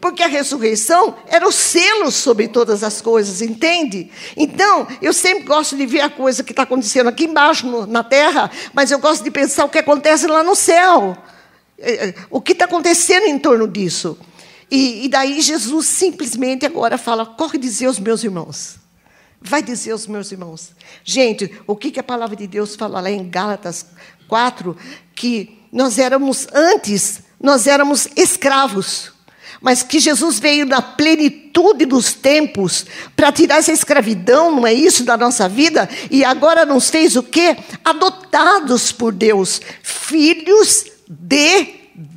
porque 0.04 0.22
a 0.22 0.28
ressurreição 0.28 1.16
era 1.28 1.48
o 1.48 1.52
selo 1.52 2.12
sobre 2.12 2.50
todas 2.50 2.84
as 2.84 3.00
coisas, 3.00 3.42
entende? 3.42 4.12
Então, 4.36 4.86
eu 5.02 5.14
sempre 5.14 5.46
gosto 5.46 5.78
de 5.78 5.86
ver 5.86 6.02
a 6.02 6.10
coisa 6.10 6.44
que 6.44 6.52
está 6.52 6.64
acontecendo 6.64 7.08
aqui 7.08 7.24
embaixo 7.24 7.66
no, 7.66 7.88
na 7.88 8.04
terra, 8.04 8.52
mas 8.74 8.92
eu 8.92 9.00
gosto 9.00 9.24
de 9.24 9.32
pensar 9.32 9.64
o 9.64 9.70
que 9.70 9.78
acontece 9.78 10.28
lá 10.28 10.44
no 10.44 10.58
céu. 10.58 11.18
É, 11.80 12.10
é, 12.10 12.16
o 12.30 12.42
que 12.42 12.52
está 12.52 12.66
acontecendo 12.66 13.28
em 13.28 13.40
torno 13.40 13.66
disso? 13.66 14.20
E, 14.70 15.06
e 15.06 15.08
daí 15.08 15.40
Jesus 15.40 15.88
simplesmente 15.88 16.66
agora 16.66 16.98
fala: 16.98 17.26
corre 17.26 17.58
dizer 17.58 17.86
aos 17.86 17.98
meus 17.98 18.26
irmãos. 18.26 18.76
Vai 19.40 19.64
dizer 19.64 19.94
aos 19.94 20.06
meus 20.06 20.30
irmãos. 20.34 20.72
Gente, 21.06 21.50
o 21.66 21.78
que, 21.78 21.92
que 21.92 22.00
a 22.02 22.04
palavra 22.04 22.36
de 22.36 22.46
Deus 22.46 22.76
fala 22.76 23.00
lá 23.00 23.10
em 23.10 23.30
Gálatas 23.30 23.86
4? 24.28 24.76
Que 25.16 25.58
nós 25.72 25.98
éramos, 25.98 26.46
antes, 26.54 27.22
nós 27.40 27.68
éramos 27.68 28.10
escravos 28.18 29.13
mas 29.64 29.82
que 29.82 29.98
Jesus 29.98 30.40
veio 30.40 30.66
na 30.66 30.82
plenitude 30.82 31.86
dos 31.86 32.12
tempos 32.12 32.86
para 33.16 33.32
tirar 33.32 33.60
essa 33.60 33.72
escravidão, 33.72 34.52
não 34.52 34.68
é 34.68 34.74
isso, 34.74 35.06
da 35.06 35.16
nossa 35.16 35.48
vida? 35.48 35.90
E 36.12 36.22
agora 36.26 36.66
nos 36.66 36.90
fez 36.90 37.16
o 37.16 37.24
quê? 37.24 37.56
Adotados 37.84 38.92
por 38.92 39.14
Deus, 39.14 39.62
filhos 39.82 40.84
de 41.10 41.76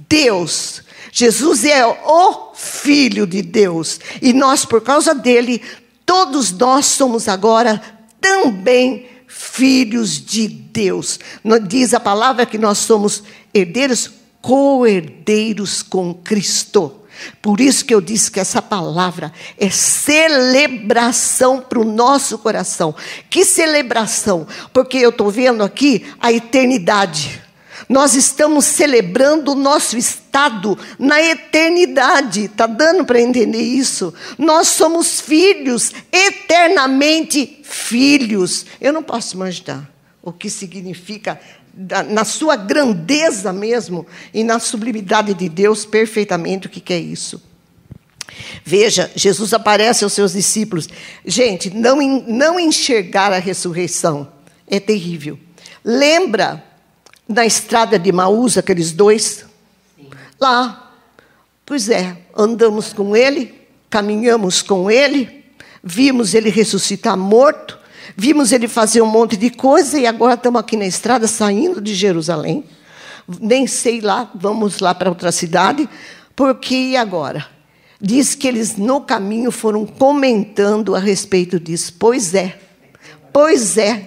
Deus. 0.08 0.82
Jesus 1.12 1.64
é 1.64 1.86
o 1.86 2.52
Filho 2.52 3.26
de 3.28 3.42
Deus. 3.42 4.00
E 4.20 4.32
nós, 4.32 4.64
por 4.64 4.80
causa 4.80 5.14
dele, 5.14 5.62
todos 6.04 6.50
nós 6.50 6.86
somos 6.86 7.28
agora 7.28 7.80
também 8.20 9.06
filhos 9.28 10.20
de 10.20 10.48
Deus. 10.48 11.20
Diz 11.68 11.94
a 11.94 12.00
palavra 12.00 12.44
que 12.44 12.58
nós 12.58 12.78
somos 12.78 13.22
herdeiros, 13.54 14.10
co-herdeiros 14.42 15.80
com 15.80 16.12
Cristo. 16.12 17.05
Por 17.40 17.60
isso 17.60 17.84
que 17.84 17.94
eu 17.94 18.00
disse 18.00 18.30
que 18.30 18.40
essa 18.40 18.60
palavra 18.60 19.32
é 19.58 19.70
celebração 19.70 21.60
para 21.60 21.80
o 21.80 21.84
nosso 21.84 22.38
coração. 22.38 22.94
Que 23.28 23.44
celebração? 23.44 24.46
Porque 24.72 24.98
eu 24.98 25.10
estou 25.10 25.30
vendo 25.30 25.62
aqui 25.62 26.06
a 26.20 26.32
eternidade. 26.32 27.42
Nós 27.88 28.14
estamos 28.14 28.64
celebrando 28.64 29.52
o 29.52 29.54
nosso 29.54 29.96
estado 29.96 30.78
na 30.98 31.22
eternidade. 31.22 32.46
Está 32.46 32.66
dando 32.66 33.04
para 33.04 33.20
entender 33.20 33.62
isso? 33.62 34.12
Nós 34.36 34.68
somos 34.68 35.20
filhos, 35.20 35.92
eternamente 36.10 37.60
filhos. 37.62 38.66
Eu 38.80 38.92
não 38.92 39.02
posso 39.02 39.36
imaginar 39.36 39.88
o 40.22 40.32
que 40.32 40.50
significa 40.50 41.40
na 42.08 42.24
sua 42.24 42.56
grandeza 42.56 43.52
mesmo 43.52 44.06
e 44.32 44.42
na 44.42 44.58
sublimidade 44.58 45.34
de 45.34 45.48
Deus 45.48 45.84
perfeitamente 45.84 46.66
o 46.66 46.70
que, 46.70 46.80
que 46.80 46.92
é 46.92 46.98
isso. 46.98 47.42
Veja, 48.64 49.10
Jesus 49.14 49.52
aparece 49.52 50.02
aos 50.02 50.12
seus 50.12 50.32
discípulos. 50.32 50.88
Gente, 51.24 51.70
não, 51.70 51.96
não 52.26 52.58
enxergar 52.58 53.32
a 53.32 53.38
ressurreição 53.38 54.28
é 54.66 54.80
terrível. 54.80 55.38
Lembra 55.84 56.64
na 57.28 57.44
estrada 57.44 57.98
de 57.98 58.10
Maús, 58.10 58.56
aqueles 58.56 58.92
dois? 58.92 59.44
Sim. 59.96 60.08
Lá. 60.40 60.94
Pois 61.64 61.88
é, 61.88 62.16
andamos 62.36 62.92
com 62.92 63.16
ele, 63.16 63.54
caminhamos 63.90 64.62
com 64.62 64.88
ele, 64.90 65.44
vimos 65.82 66.32
ele 66.32 66.48
ressuscitar 66.48 67.16
morto, 67.16 67.78
Vimos 68.14 68.52
ele 68.52 68.68
fazer 68.68 69.00
um 69.00 69.06
monte 69.06 69.36
de 69.36 69.50
coisa 69.50 69.98
e 69.98 70.06
agora 70.06 70.34
estamos 70.34 70.60
aqui 70.60 70.76
na 70.76 70.86
estrada 70.86 71.26
saindo 71.26 71.80
de 71.80 71.94
Jerusalém. 71.94 72.64
Nem 73.40 73.66
sei 73.66 74.00
lá, 74.00 74.30
vamos 74.34 74.80
lá 74.80 74.94
para 74.94 75.08
outra 75.08 75.32
cidade, 75.32 75.88
porque 76.34 76.94
agora? 76.98 77.46
Diz 78.00 78.34
que 78.34 78.46
eles 78.46 78.76
no 78.76 79.00
caminho 79.00 79.50
foram 79.50 79.86
comentando 79.86 80.94
a 80.94 80.98
respeito 80.98 81.58
disso. 81.58 81.94
Pois 81.98 82.34
é, 82.34 82.58
pois 83.32 83.78
é. 83.78 84.04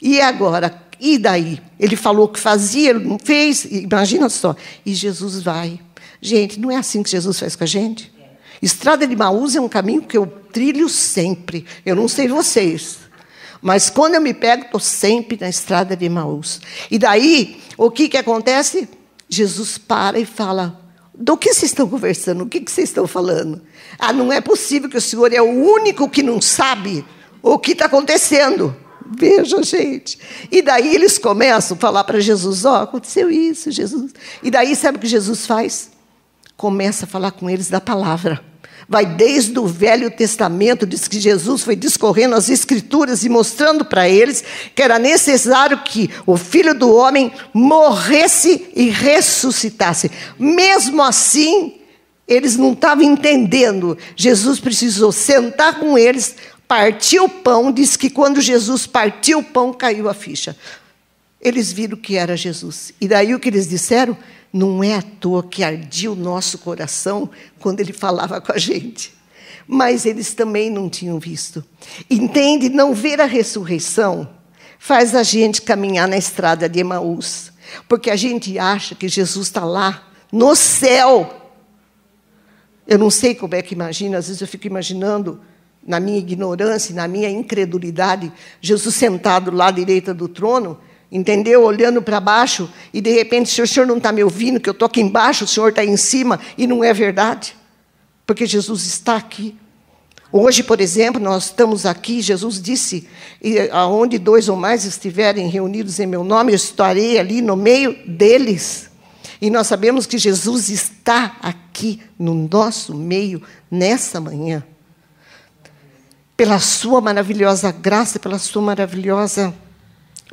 E 0.00 0.20
agora? 0.20 0.80
E 0.98 1.18
daí? 1.18 1.60
Ele 1.78 1.96
falou 1.96 2.28
que 2.28 2.38
fazia, 2.38 2.90
ele 2.90 3.04
não 3.04 3.18
fez, 3.18 3.64
imagina 3.64 4.28
só. 4.28 4.54
E 4.86 4.94
Jesus 4.94 5.42
vai. 5.42 5.80
Gente, 6.20 6.60
não 6.60 6.70
é 6.70 6.76
assim 6.76 7.02
que 7.02 7.10
Jesus 7.10 7.38
faz 7.38 7.56
com 7.56 7.64
a 7.64 7.66
gente? 7.66 8.12
Estrada 8.62 9.04
de 9.04 9.16
Maús 9.16 9.56
é 9.56 9.60
um 9.60 9.68
caminho 9.68 10.02
que 10.02 10.16
eu 10.16 10.24
trilho 10.24 10.88
sempre. 10.88 11.66
Eu 11.84 11.96
não 11.96 12.06
sei 12.06 12.28
vocês. 12.28 12.98
Mas 13.62 13.88
quando 13.88 14.16
eu 14.16 14.20
me 14.20 14.34
pego, 14.34 14.64
estou 14.64 14.80
sempre 14.80 15.38
na 15.40 15.48
estrada 15.48 15.96
de 15.96 16.08
Maús. 16.08 16.60
E 16.90 16.98
daí, 16.98 17.62
o 17.78 17.90
que, 17.92 18.08
que 18.08 18.16
acontece? 18.16 18.88
Jesus 19.28 19.78
para 19.78 20.18
e 20.18 20.26
fala: 20.26 20.80
Do 21.14 21.36
que 21.36 21.54
vocês 21.54 21.70
estão 21.70 21.88
conversando? 21.88 22.42
O 22.42 22.48
que, 22.48 22.60
que 22.60 22.70
vocês 22.70 22.88
estão 22.88 23.06
falando? 23.06 23.62
Ah, 23.98 24.12
não 24.12 24.32
é 24.32 24.40
possível 24.40 24.90
que 24.90 24.96
o 24.96 25.00
Senhor 25.00 25.32
é 25.32 25.40
o 25.40 25.48
único 25.48 26.10
que 26.10 26.24
não 26.24 26.40
sabe 26.40 27.04
o 27.40 27.56
que 27.56 27.72
está 27.72 27.86
acontecendo. 27.86 28.76
Veja, 29.16 29.62
gente. 29.62 30.18
E 30.50 30.60
daí 30.60 30.94
eles 30.94 31.16
começam 31.16 31.76
a 31.76 31.80
falar 31.80 32.02
para 32.02 32.18
Jesus: 32.20 32.64
Ó, 32.64 32.72
oh, 32.72 32.82
aconteceu 32.82 33.30
isso, 33.30 33.70
Jesus. 33.70 34.12
E 34.42 34.50
daí, 34.50 34.74
sabe 34.74 34.98
o 34.98 35.00
que 35.00 35.06
Jesus 35.06 35.46
faz? 35.46 35.90
Começa 36.56 37.04
a 37.04 37.08
falar 37.08 37.30
com 37.30 37.48
eles 37.48 37.70
da 37.70 37.80
palavra. 37.80 38.51
Vai 38.88 39.06
desde 39.06 39.58
o 39.58 39.66
Velho 39.66 40.10
Testamento, 40.10 40.86
diz 40.86 41.06
que 41.08 41.20
Jesus 41.20 41.62
foi 41.62 41.76
discorrendo 41.76 42.34
as 42.34 42.48
Escrituras 42.48 43.24
e 43.24 43.28
mostrando 43.28 43.84
para 43.84 44.08
eles 44.08 44.44
que 44.74 44.82
era 44.82 44.98
necessário 44.98 45.82
que 45.82 46.10
o 46.26 46.36
Filho 46.36 46.74
do 46.74 46.94
Homem 46.94 47.32
morresse 47.54 48.68
e 48.74 48.90
ressuscitasse. 48.90 50.10
Mesmo 50.38 51.02
assim, 51.02 51.74
eles 52.26 52.56
não 52.56 52.72
estavam 52.72 53.04
entendendo. 53.04 53.96
Jesus 54.16 54.58
precisou 54.60 55.12
sentar 55.12 55.78
com 55.78 55.96
eles, 55.98 56.36
partiu 56.66 57.24
o 57.24 57.28
pão, 57.28 57.70
diz 57.70 57.96
que 57.96 58.10
quando 58.10 58.40
Jesus 58.40 58.86
partiu 58.86 59.40
o 59.40 59.44
pão, 59.44 59.72
caiu 59.72 60.08
a 60.08 60.14
ficha. 60.14 60.56
Eles 61.40 61.72
viram 61.72 61.96
que 61.96 62.16
era 62.16 62.36
Jesus. 62.36 62.92
E 63.00 63.08
daí 63.08 63.34
o 63.34 63.40
que 63.40 63.48
eles 63.48 63.68
disseram? 63.68 64.16
Não 64.52 64.84
é 64.84 64.96
à 64.96 65.02
toa 65.02 65.42
que 65.42 65.64
ardia 65.64 66.12
o 66.12 66.16
nosso 66.16 66.58
coração 66.58 67.30
quando 67.58 67.80
ele 67.80 67.92
falava 67.92 68.40
com 68.40 68.52
a 68.52 68.58
gente. 68.58 69.14
Mas 69.66 70.04
eles 70.04 70.34
também 70.34 70.68
não 70.68 70.90
tinham 70.90 71.18
visto. 71.18 71.64
Entende? 72.10 72.68
Não 72.68 72.92
ver 72.94 73.20
a 73.20 73.26
ressurreição 73.26 74.28
faz 74.78 75.14
a 75.14 75.22
gente 75.22 75.62
caminhar 75.62 76.08
na 76.08 76.16
estrada 76.16 76.68
de 76.68 76.80
Emaús. 76.80 77.52
Porque 77.88 78.10
a 78.10 78.16
gente 78.16 78.58
acha 78.58 78.94
que 78.94 79.08
Jesus 79.08 79.46
está 79.46 79.64
lá, 79.64 80.08
no 80.30 80.56
céu. 80.56 81.52
Eu 82.86 82.98
não 82.98 83.08
sei 83.08 83.34
como 83.34 83.54
é 83.54 83.62
que 83.62 83.74
imagina, 83.74 84.18
às 84.18 84.26
vezes 84.26 84.42
eu 84.42 84.48
fico 84.48 84.66
imaginando 84.66 85.40
na 85.86 86.00
minha 86.00 86.18
ignorância, 86.18 86.94
na 86.94 87.06
minha 87.08 87.30
incredulidade, 87.30 88.32
Jesus 88.60 88.94
sentado 88.94 89.50
lá 89.50 89.68
à 89.68 89.70
direita 89.70 90.12
do 90.12 90.28
trono, 90.28 90.78
entendeu? 91.12 91.62
Olhando 91.62 92.00
para 92.00 92.18
baixo, 92.18 92.68
e 92.92 93.00
de 93.00 93.12
repente, 93.12 93.50
se 93.50 93.60
o 93.60 93.66
senhor 93.66 93.86
não 93.86 93.98
está 93.98 94.10
me 94.10 94.24
ouvindo, 94.24 94.58
que 94.58 94.68
eu 94.68 94.72
estou 94.72 94.86
aqui 94.86 95.02
embaixo, 95.02 95.44
o 95.44 95.46
senhor 95.46 95.68
está 95.68 95.84
em 95.84 95.96
cima, 95.96 96.40
e 96.56 96.66
não 96.66 96.82
é 96.82 96.94
verdade, 96.94 97.54
porque 98.26 98.46
Jesus 98.46 98.86
está 98.86 99.16
aqui. 99.16 99.54
Hoje, 100.32 100.62
por 100.62 100.80
exemplo, 100.80 101.20
nós 101.20 101.44
estamos 101.44 101.84
aqui, 101.84 102.22
Jesus 102.22 102.60
disse: 102.60 103.06
aonde 103.70 104.18
dois 104.18 104.48
ou 104.48 104.56
mais 104.56 104.86
estiverem 104.86 105.46
reunidos 105.48 106.00
em 106.00 106.06
meu 106.06 106.24
nome, 106.24 106.52
eu 106.52 106.56
estarei 106.56 107.18
ali 107.18 107.42
no 107.42 107.54
meio 107.54 107.94
deles. 108.06 108.90
E 109.42 109.50
nós 109.50 109.66
sabemos 109.66 110.06
que 110.06 110.16
Jesus 110.16 110.70
está 110.70 111.36
aqui 111.42 112.00
no 112.18 112.32
nosso 112.32 112.94
meio 112.94 113.42
nessa 113.70 114.18
manhã 114.20 114.64
pela 116.42 116.58
sua 116.58 117.00
maravilhosa 117.00 117.70
graça, 117.70 118.18
pela 118.18 118.36
sua 118.36 118.62
maravilhosa 118.62 119.54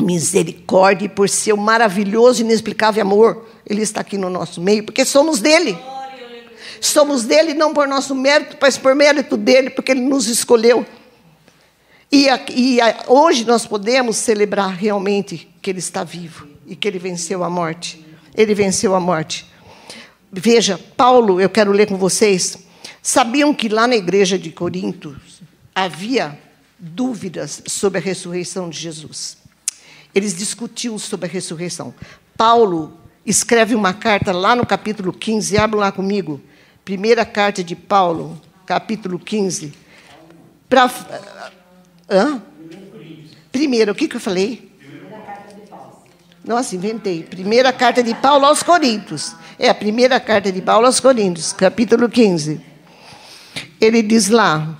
misericórdia 0.02 1.06
e 1.06 1.10
por 1.10 1.30
seu 1.30 1.58
maravilhoso 1.58 2.42
e 2.42 2.46
inexplicável 2.46 3.02
amor. 3.02 3.46
Ele 3.66 3.82
está 3.82 4.02
aqui 4.02 4.18
no 4.18 4.30
nosso 4.30 4.62
meio, 4.62 4.84
porque 4.84 5.06
somos 5.06 5.40
dele. 5.40 5.78
Somos 6.82 7.24
dele 7.24 7.54
não 7.54 7.74
por 7.74 7.88
nosso 7.88 8.16
mérito, 8.16 8.58
mas 8.62 8.78
por 8.78 8.96
mérito 8.96 9.36
dele, 9.36 9.70
porque 9.70 9.92
ele 9.92 10.02
nos 10.02 10.28
escolheu. 10.28 10.86
E, 12.12 12.28
e 12.56 12.80
hoje 13.08 13.46
nós 13.46 13.66
podemos 13.66 14.18
celebrar 14.18 14.74
realmente 14.74 15.48
que 15.62 15.70
ele 15.70 15.80
está 15.80 16.04
vivo 16.04 16.48
e 16.66 16.76
que 16.76 16.88
ele 16.88 16.98
venceu 16.98 17.44
a 17.44 17.50
morte. 17.50 18.04
Ele 18.34 18.56
venceu 18.56 18.96
a 18.96 19.00
morte. 19.00 19.46
Veja, 20.32 20.80
Paulo, 20.96 21.42
eu 21.42 21.50
quero 21.50 21.72
ler 21.72 21.88
com 21.88 21.98
vocês. 21.98 22.58
Sabiam 23.02 23.54
que 23.54 23.70
lá 23.70 23.88
na 23.88 23.96
igreja 23.96 24.38
de 24.40 24.52
Corinto, 24.52 25.16
havia 25.74 26.38
dúvidas 26.78 27.62
sobre 27.68 28.00
a 28.00 28.02
ressurreição 28.02 28.70
de 28.70 28.80
Jesus. 28.80 29.39
Eles 30.14 30.38
discutiam 30.38 30.98
sobre 30.98 31.28
a 31.28 31.30
ressurreição. 31.30 31.94
Paulo 32.36 32.98
escreve 33.26 33.76
uma 33.76 33.94
carta 33.94 34.32
lá 34.32 34.56
no 34.56 34.66
capítulo 34.66 35.14
15, 35.14 35.58
abre 35.58 35.80
lá 35.80 35.92
comigo. 35.92 36.42
Primeira 36.84 37.26
carta 37.26 37.64
de 37.64 37.76
Paulo, 37.76 38.40
capítulo 38.66 39.20
15. 39.20 39.74
Pra, 40.68 40.90
hã? 42.10 42.42
Primeiro, 43.52 43.92
o 43.92 43.96
que, 43.96 44.08
que 44.08 44.16
eu 44.16 44.20
falei? 44.20 44.70
Nossa, 46.44 46.76
inventei. 46.76 47.24
Primeira 47.24 47.72
carta 47.72 48.02
de 48.02 48.16
Paulo 48.16 48.46
aos 48.46 48.64
Coríntios. 48.64 49.36
É 49.58 49.70
a 49.70 49.76
primeira 49.76 50.20
carta 50.20 50.52
de 50.52 50.62
Paulo 50.62 50.88
aos 50.88 51.00
Coríntios, 51.00 51.54
capítulo 51.54 52.10
15. 52.10 52.62
Ele 53.80 54.02
diz 54.02 54.30
lá, 54.30 54.78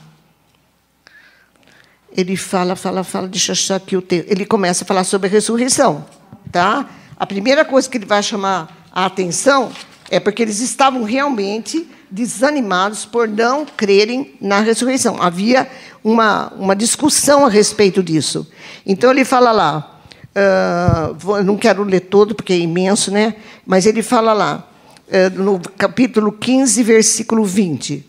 ele 2.16 2.36
fala, 2.36 2.76
fala, 2.76 3.04
fala, 3.04 3.28
deixa 3.28 3.52
eu 3.52 3.54
achar 3.54 3.76
aqui 3.76 3.96
o 3.96 4.02
texto. 4.02 4.30
Ele 4.30 4.46
começa 4.46 4.84
a 4.84 4.88
falar 4.88 5.04
sobre 5.04 5.28
a 5.28 5.32
ressurreição. 5.32 6.06
Tá? 6.52 6.90
A 7.18 7.26
primeira 7.26 7.64
coisa 7.64 7.90
que 7.90 7.98
ele 7.98 8.06
vai 8.06 8.24
chamar 8.24 8.88
a 8.92 9.06
atenção 9.06 9.72
é 10.10 10.20
porque 10.20 10.42
eles 10.42 10.60
estavam 10.60 11.04
realmente 11.04 11.88
desanimados 12.10 13.06
por 13.06 13.28
não 13.28 13.66
crerem 13.66 14.34
na 14.42 14.60
ressurreição. 14.60 15.22
Havia 15.22 15.70
uma, 16.04 16.52
uma 16.56 16.76
discussão 16.76 17.46
a 17.46 17.50
respeito 17.50 18.02
disso. 18.02 18.48
Então 18.86 19.12
ele 19.12 19.24
fala 19.24 19.52
lá, 19.52 20.02
uh, 20.36 21.44
não 21.44 21.56
quero 21.56 21.84
ler 21.84 22.02
todo 22.02 22.34
porque 22.34 22.54
é 22.54 22.58
imenso, 22.58 23.12
né? 23.12 23.36
mas 23.66 23.86
ele 23.86 24.02
fala 24.02 24.34
lá, 24.34 24.68
uh, 25.08 25.40
no 25.40 25.60
capítulo 25.78 26.32
15, 26.32 26.82
versículo 26.82 27.46
20. 27.46 28.06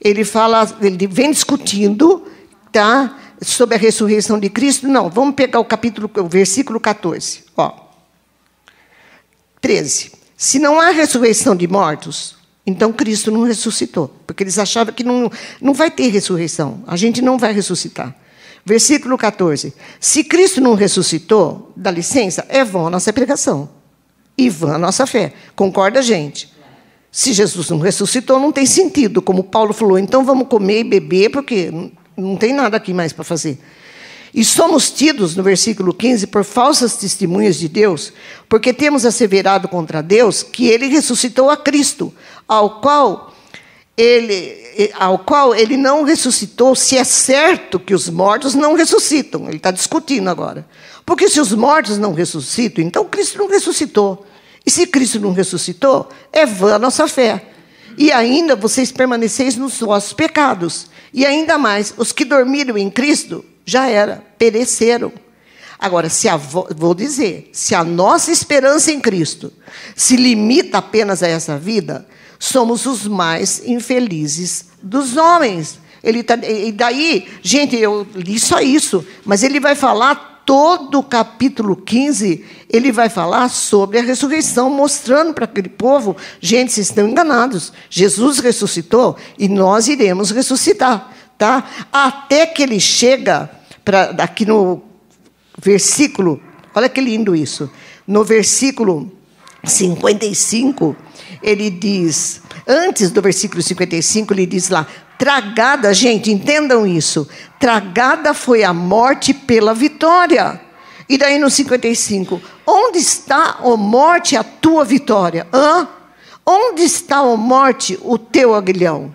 Ele 0.00 0.24
fala, 0.24 0.68
ele 0.82 1.06
vem 1.06 1.30
discutindo, 1.30 2.26
tá? 2.72 3.16
Sobre 3.52 3.74
a 3.76 3.78
ressurreição 3.78 4.38
de 4.38 4.48
Cristo? 4.48 4.88
Não, 4.88 5.10
vamos 5.10 5.34
pegar 5.34 5.60
o 5.60 5.64
capítulo, 5.64 6.10
o 6.16 6.28
versículo 6.28 6.80
14. 6.80 7.44
Ó. 7.56 7.72
13. 9.60 10.12
Se 10.36 10.58
não 10.58 10.80
há 10.80 10.90
ressurreição 10.90 11.56
de 11.56 11.66
mortos, 11.66 12.36
então 12.66 12.92
Cristo 12.92 13.30
não 13.30 13.42
ressuscitou, 13.42 14.14
porque 14.26 14.42
eles 14.42 14.58
achavam 14.58 14.92
que 14.92 15.04
não, 15.04 15.30
não 15.60 15.74
vai 15.74 15.90
ter 15.90 16.08
ressurreição, 16.08 16.82
a 16.86 16.96
gente 16.96 17.20
não 17.22 17.38
vai 17.38 17.52
ressuscitar. 17.52 18.14
Versículo 18.64 19.18
14. 19.18 19.74
Se 20.00 20.24
Cristo 20.24 20.60
não 20.60 20.74
ressuscitou, 20.74 21.72
dá 21.76 21.90
licença, 21.90 22.46
é 22.48 22.64
vã 22.64 22.86
a 22.86 22.90
nossa 22.90 23.12
pregação 23.12 23.68
e 24.36 24.48
vã 24.48 24.74
a 24.74 24.78
nossa 24.78 25.06
fé. 25.06 25.34
Concorda, 25.54 26.02
gente? 26.02 26.52
Se 27.12 27.32
Jesus 27.32 27.70
não 27.70 27.78
ressuscitou, 27.78 28.40
não 28.40 28.50
tem 28.50 28.66
sentido, 28.66 29.22
como 29.22 29.44
Paulo 29.44 29.72
falou, 29.72 29.98
então 29.98 30.24
vamos 30.24 30.48
comer 30.48 30.80
e 30.80 30.84
beber, 30.84 31.30
porque 31.30 31.70
não 32.16 32.36
tem 32.36 32.52
nada 32.52 32.76
aqui 32.76 32.92
mais 32.92 33.12
para 33.12 33.24
fazer. 33.24 33.58
E 34.34 34.44
somos 34.44 34.90
tidos, 34.90 35.36
no 35.36 35.44
versículo 35.44 35.94
15, 35.94 36.26
por 36.26 36.42
falsas 36.44 36.96
testemunhas 36.96 37.56
de 37.56 37.68
Deus, 37.68 38.12
porque 38.48 38.72
temos 38.72 39.06
asseverado 39.06 39.68
contra 39.68 40.02
Deus 40.02 40.42
que 40.42 40.66
ele 40.66 40.88
ressuscitou 40.88 41.50
a 41.50 41.56
Cristo, 41.56 42.12
ao 42.48 42.80
qual 42.80 43.32
ele, 43.96 44.90
ao 44.98 45.20
qual 45.20 45.54
ele 45.54 45.76
não 45.76 46.02
ressuscitou, 46.02 46.74
se 46.74 46.98
é 46.98 47.04
certo 47.04 47.78
que 47.78 47.94
os 47.94 48.08
mortos 48.08 48.54
não 48.54 48.74
ressuscitam. 48.74 49.46
Ele 49.46 49.58
está 49.58 49.70
discutindo 49.70 50.28
agora. 50.28 50.66
Porque 51.06 51.28
se 51.28 51.40
os 51.40 51.52
mortos 51.52 51.96
não 51.96 52.12
ressuscitam, 52.12 52.84
então 52.84 53.04
Cristo 53.04 53.38
não 53.38 53.48
ressuscitou. 53.48 54.26
E 54.66 54.70
se 54.70 54.86
Cristo 54.86 55.20
não 55.20 55.32
ressuscitou, 55.32 56.08
é 56.32 56.44
vã 56.44 56.74
a 56.74 56.78
nossa 56.78 57.06
fé. 57.06 57.44
E 57.96 58.10
ainda 58.10 58.56
vocês 58.56 58.90
permaneceis 58.90 59.54
nos 59.56 59.78
vossos 59.78 60.12
pecados. 60.12 60.86
E 61.14 61.24
ainda 61.24 61.56
mais, 61.56 61.94
os 61.96 62.10
que 62.10 62.24
dormiram 62.24 62.76
em 62.76 62.90
Cristo 62.90 63.44
já 63.64 63.88
era, 63.88 64.20
pereceram. 64.36 65.12
Agora, 65.78 66.08
se 66.08 66.28
a, 66.28 66.36
vou 66.36 66.92
dizer, 66.92 67.50
se 67.52 67.72
a 67.72 67.84
nossa 67.84 68.32
esperança 68.32 68.90
em 68.90 69.00
Cristo 69.00 69.52
se 69.94 70.16
limita 70.16 70.78
apenas 70.78 71.22
a 71.22 71.28
essa 71.28 71.56
vida, 71.56 72.04
somos 72.36 72.84
os 72.84 73.06
mais 73.06 73.62
infelizes 73.64 74.66
dos 74.82 75.16
homens. 75.16 75.78
Ele 76.02 76.24
tá, 76.24 76.36
e 76.36 76.72
daí, 76.72 77.28
gente, 77.40 77.76
eu 77.76 78.04
li 78.12 78.40
só 78.40 78.60
isso, 78.60 79.06
mas 79.24 79.44
ele 79.44 79.60
vai 79.60 79.76
falar 79.76 80.33
todo 80.44 80.98
o 80.98 81.02
capítulo 81.02 81.76
15, 81.76 82.44
ele 82.70 82.92
vai 82.92 83.08
falar 83.08 83.48
sobre 83.48 83.98
a 83.98 84.02
ressurreição, 84.02 84.70
mostrando 84.70 85.32
para 85.32 85.44
aquele 85.44 85.68
povo: 85.68 86.16
gente, 86.40 86.72
vocês 86.72 86.88
estão 86.88 87.08
enganados. 87.08 87.72
Jesus 87.88 88.38
ressuscitou 88.38 89.16
e 89.38 89.48
nós 89.48 89.88
iremos 89.88 90.30
ressuscitar. 90.30 91.10
Tá? 91.36 91.68
Até 91.92 92.46
que 92.46 92.62
ele 92.62 92.78
chega, 92.78 93.50
pra, 93.84 94.14
aqui 94.18 94.46
no 94.46 94.82
versículo, 95.58 96.40
olha 96.74 96.88
que 96.88 97.00
lindo 97.00 97.34
isso. 97.34 97.70
No 98.06 98.22
versículo 98.22 99.10
55, 99.64 100.96
ele 101.42 101.70
diz: 101.70 102.42
Antes 102.66 103.10
do 103.10 103.20
versículo 103.20 103.62
55, 103.62 104.32
ele 104.32 104.46
diz 104.46 104.68
lá: 104.68 104.86
tragada, 105.18 105.92
gente, 105.94 106.30
entendam 106.30 106.86
isso. 106.86 107.28
Tragada 107.58 108.34
foi 108.34 108.64
a 108.64 108.72
morte 108.72 109.32
pela 109.32 109.74
vitória. 109.74 110.60
E 111.08 111.18
daí 111.18 111.38
no 111.38 111.50
55, 111.50 112.40
onde 112.66 112.98
está, 112.98 113.58
ó 113.62 113.76
morte, 113.76 114.36
a 114.36 114.42
tua 114.42 114.84
vitória? 114.84 115.46
Hã? 115.52 115.86
Onde 116.46 116.82
está, 116.82 117.22
ó 117.22 117.36
morte, 117.36 117.98
o 118.02 118.18
teu 118.18 118.54
aguilhão? 118.54 119.14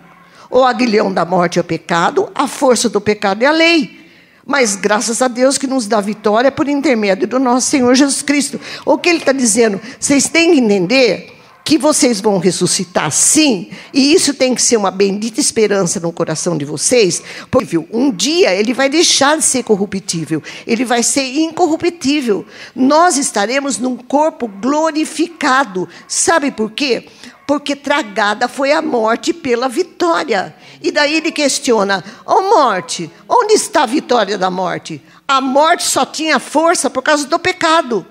O 0.50 0.64
aguilhão 0.64 1.12
da 1.12 1.24
morte 1.24 1.58
é 1.58 1.62
o 1.62 1.64
pecado, 1.64 2.28
a 2.34 2.48
força 2.48 2.88
do 2.88 3.00
pecado 3.00 3.42
é 3.42 3.46
a 3.46 3.52
lei. 3.52 4.00
Mas 4.44 4.74
graças 4.74 5.22
a 5.22 5.28
Deus 5.28 5.56
que 5.56 5.66
nos 5.66 5.86
dá 5.86 6.00
vitória 6.00 6.50
por 6.50 6.68
intermédio 6.68 7.28
do 7.28 7.38
nosso 7.38 7.68
Senhor 7.68 7.94
Jesus 7.94 8.22
Cristo. 8.22 8.60
O 8.84 8.98
que 8.98 9.08
ele 9.08 9.18
está 9.18 9.32
dizendo? 9.32 9.80
Vocês 9.98 10.28
têm 10.28 10.52
que 10.52 10.60
entender 10.60 11.39
que 11.70 11.78
vocês 11.78 12.20
vão 12.20 12.38
ressuscitar 12.38 13.12
sim, 13.12 13.70
e 13.94 14.12
isso 14.12 14.34
tem 14.34 14.56
que 14.56 14.60
ser 14.60 14.76
uma 14.76 14.90
bendita 14.90 15.38
esperança 15.38 16.00
no 16.00 16.12
coração 16.12 16.58
de 16.58 16.64
vocês, 16.64 17.22
porque 17.48 17.78
um 17.78 18.10
dia 18.10 18.52
ele 18.52 18.74
vai 18.74 18.88
deixar 18.88 19.36
de 19.36 19.44
ser 19.44 19.62
corruptível, 19.62 20.42
ele 20.66 20.84
vai 20.84 21.04
ser 21.04 21.22
incorruptível. 21.22 22.44
Nós 22.74 23.16
estaremos 23.16 23.78
num 23.78 23.96
corpo 23.96 24.48
glorificado. 24.48 25.88
Sabe 26.08 26.50
por 26.50 26.72
quê? 26.72 27.06
Porque 27.46 27.76
tragada 27.76 28.48
foi 28.48 28.72
a 28.72 28.82
morte 28.82 29.32
pela 29.32 29.68
vitória. 29.68 30.52
E 30.82 30.90
daí 30.90 31.18
ele 31.18 31.30
questiona: 31.30 32.02
Ó 32.26 32.34
oh, 32.34 32.42
morte, 32.52 33.08
onde 33.28 33.54
está 33.54 33.84
a 33.84 33.86
vitória 33.86 34.36
da 34.36 34.50
morte? 34.50 35.00
A 35.28 35.40
morte 35.40 35.84
só 35.84 36.04
tinha 36.04 36.40
força 36.40 36.90
por 36.90 37.04
causa 37.04 37.28
do 37.28 37.38
pecado. 37.38 38.04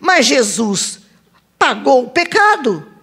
Mas 0.00 0.26
Jesus 0.26 0.98
pagou 1.56 2.06
o 2.06 2.10
pecado. 2.10 2.93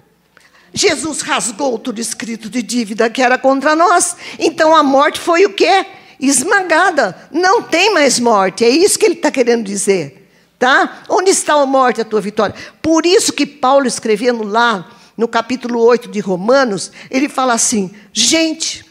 Jesus 0.73 1.21
rasgou 1.21 1.77
tudo 1.77 1.99
escrito 1.99 2.49
de 2.49 2.61
dívida 2.61 3.09
que 3.09 3.21
era 3.21 3.37
contra 3.37 3.75
nós. 3.75 4.15
Então 4.39 4.75
a 4.75 4.83
morte 4.83 5.19
foi 5.19 5.45
o 5.45 5.53
quê? 5.53 5.85
Esmagada. 6.19 7.29
Não 7.31 7.61
tem 7.63 7.93
mais 7.93 8.19
morte. 8.19 8.63
É 8.63 8.69
isso 8.69 8.97
que 8.97 9.05
ele 9.05 9.15
está 9.15 9.31
querendo 9.31 9.65
dizer. 9.65 10.29
Tá? 10.57 11.03
Onde 11.09 11.31
está 11.31 11.55
a 11.55 11.65
morte, 11.65 12.01
a 12.01 12.05
tua 12.05 12.21
vitória? 12.21 12.55
Por 12.81 13.05
isso 13.05 13.33
que 13.33 13.45
Paulo 13.45 13.87
escrevendo 13.87 14.43
lá 14.43 14.89
no 15.17 15.27
capítulo 15.27 15.81
8 15.81 16.09
de 16.09 16.19
Romanos, 16.19 16.91
ele 17.09 17.27
fala 17.27 17.53
assim: 17.53 17.91
gente, 18.13 18.85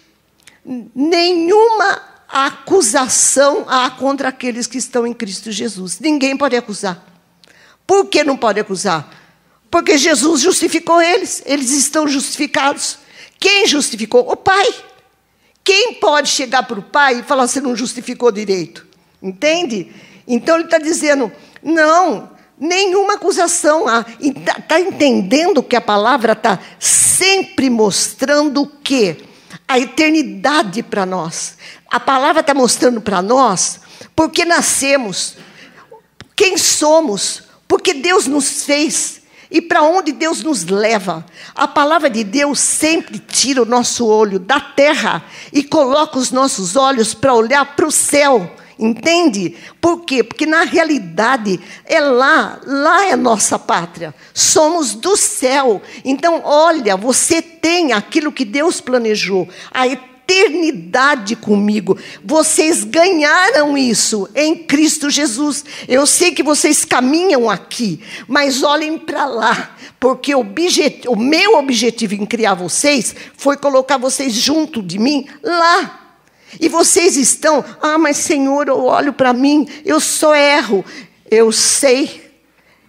nenhuma 0.95 2.03
acusação 2.29 3.65
há 3.69 3.91
contra 3.91 4.29
aqueles 4.29 4.67
que 4.67 4.79
estão 4.79 5.07
em 5.07 5.13
Cristo 5.13 5.51
Jesus. 5.51 5.99
Ninguém 5.99 6.37
pode 6.37 6.57
acusar. 6.57 7.05
Por 7.87 8.07
que 8.07 8.23
não 8.23 8.37
pode 8.37 8.61
acusar? 8.61 9.20
Porque 9.71 9.97
Jesus 9.97 10.41
justificou 10.41 11.01
eles, 11.01 11.43
eles 11.47 11.71
estão 11.71 12.09
justificados. 12.09 12.99
Quem 13.39 13.67
justificou? 13.67 14.31
O 14.31 14.37
Pai. 14.37 14.75
Quem 15.63 15.95
pode 15.95 16.29
chegar 16.29 16.65
para 16.65 16.79
o 16.79 16.83
Pai 16.83 17.21
e 17.21 17.23
falar 17.23 17.47
você 17.47 17.61
não 17.61 17.77
justificou 17.77 18.33
direito? 18.33 18.87
Entende? 19.23 19.93
Então 20.27 20.57
ele 20.57 20.65
está 20.65 20.79
dizendo: 20.79 21.31
não, 21.63 22.31
nenhuma 22.59 23.15
acusação. 23.15 23.85
Está 24.19 24.55
tá 24.55 24.81
entendendo 24.81 25.63
que 25.63 25.77
a 25.77 25.81
palavra 25.81 26.33
está 26.33 26.59
sempre 26.79 27.71
mostrando 27.71 28.63
o 28.63 28.67
quê? 28.67 29.19
A 29.69 29.79
eternidade 29.79 30.83
para 30.83 31.07
nós. 31.07 31.57
A 31.89 32.01
palavra 32.01 32.41
está 32.41 32.55
mostrando 32.55 33.01
para 33.01 33.23
nós 33.23 33.81
porque 34.15 34.45
nascemos, 34.45 35.37
quem 36.37 36.59
somos, 36.59 37.45
porque 37.67 37.95
Deus 37.95 38.27
nos 38.27 38.65
fez 38.65 39.20
e 39.51 39.61
para 39.61 39.83
onde 39.83 40.13
Deus 40.13 40.43
nos 40.43 40.65
leva. 40.65 41.25
A 41.55 41.67
palavra 41.67 42.09
de 42.09 42.23
Deus 42.23 42.61
sempre 42.61 43.19
tira 43.19 43.63
o 43.63 43.67
nosso 43.67 44.07
olho 44.07 44.39
da 44.39 44.61
terra 44.61 45.25
e 45.53 45.63
coloca 45.63 46.19
os 46.19 46.31
nossos 46.31 46.77
olhos 46.77 47.15
para 47.15 47.35
olhar 47.35 47.65
para 47.75 47.87
o 47.87 47.91
céu. 47.91 48.51
Entende? 48.79 49.57
Por 49.79 50.07
quê? 50.07 50.25
Porque 50.25 50.47
na 50.47 50.63
realidade 50.63 51.61
é 51.85 52.01
lá, 52.01 52.59
lá 52.65 53.05
é 53.05 53.15
nossa 53.15 53.59
pátria. 53.59 54.15
Somos 54.33 54.95
do 54.95 55.19
céu. 55.19 55.83
Então, 56.03 56.41
olha, 56.45 56.97
você 56.97 57.43
tem 57.43 57.93
aquilo 57.93 58.33
que 58.33 58.45
Deus 58.45 58.81
planejou, 58.81 59.47
a 59.71 59.87
eternidade 59.87 60.10
comigo. 61.37 61.99
Vocês 62.25 62.85
ganharam 62.85 63.77
isso 63.77 64.29
em 64.35 64.55
Cristo 64.57 65.11
Jesus. 65.11 65.65
Eu 65.89 66.07
sei 66.07 66.33
que 66.33 66.43
vocês 66.43 66.85
caminham 66.85 67.49
aqui, 67.51 68.01
mas 68.29 68.63
olhem 68.63 68.99
para 68.99 69.27
lá, 69.27 69.77
porque 69.99 70.35
o, 70.35 70.45
o 71.09 71.17
meu 71.17 71.59
objetivo 71.59 72.15
em 72.15 72.27
criar 72.27 72.55
vocês 72.55 73.15
foi 73.37 73.57
colocar 73.57 73.99
vocês 73.99 74.33
junto 74.33 74.83
de 74.83 74.99
mim 74.99 75.27
lá. 75.43 75.97
E 76.59 76.69
vocês 76.69 77.17
estão, 77.17 77.65
ah, 77.81 77.99
mas 77.99 78.17
Senhor, 78.17 78.67
eu 78.67 78.85
olho 78.85 79.13
para 79.13 79.33
mim, 79.33 79.69
eu 79.85 80.01
só 80.01 80.35
erro. 80.35 80.85
Eu 81.31 81.53
sei, 81.53 82.29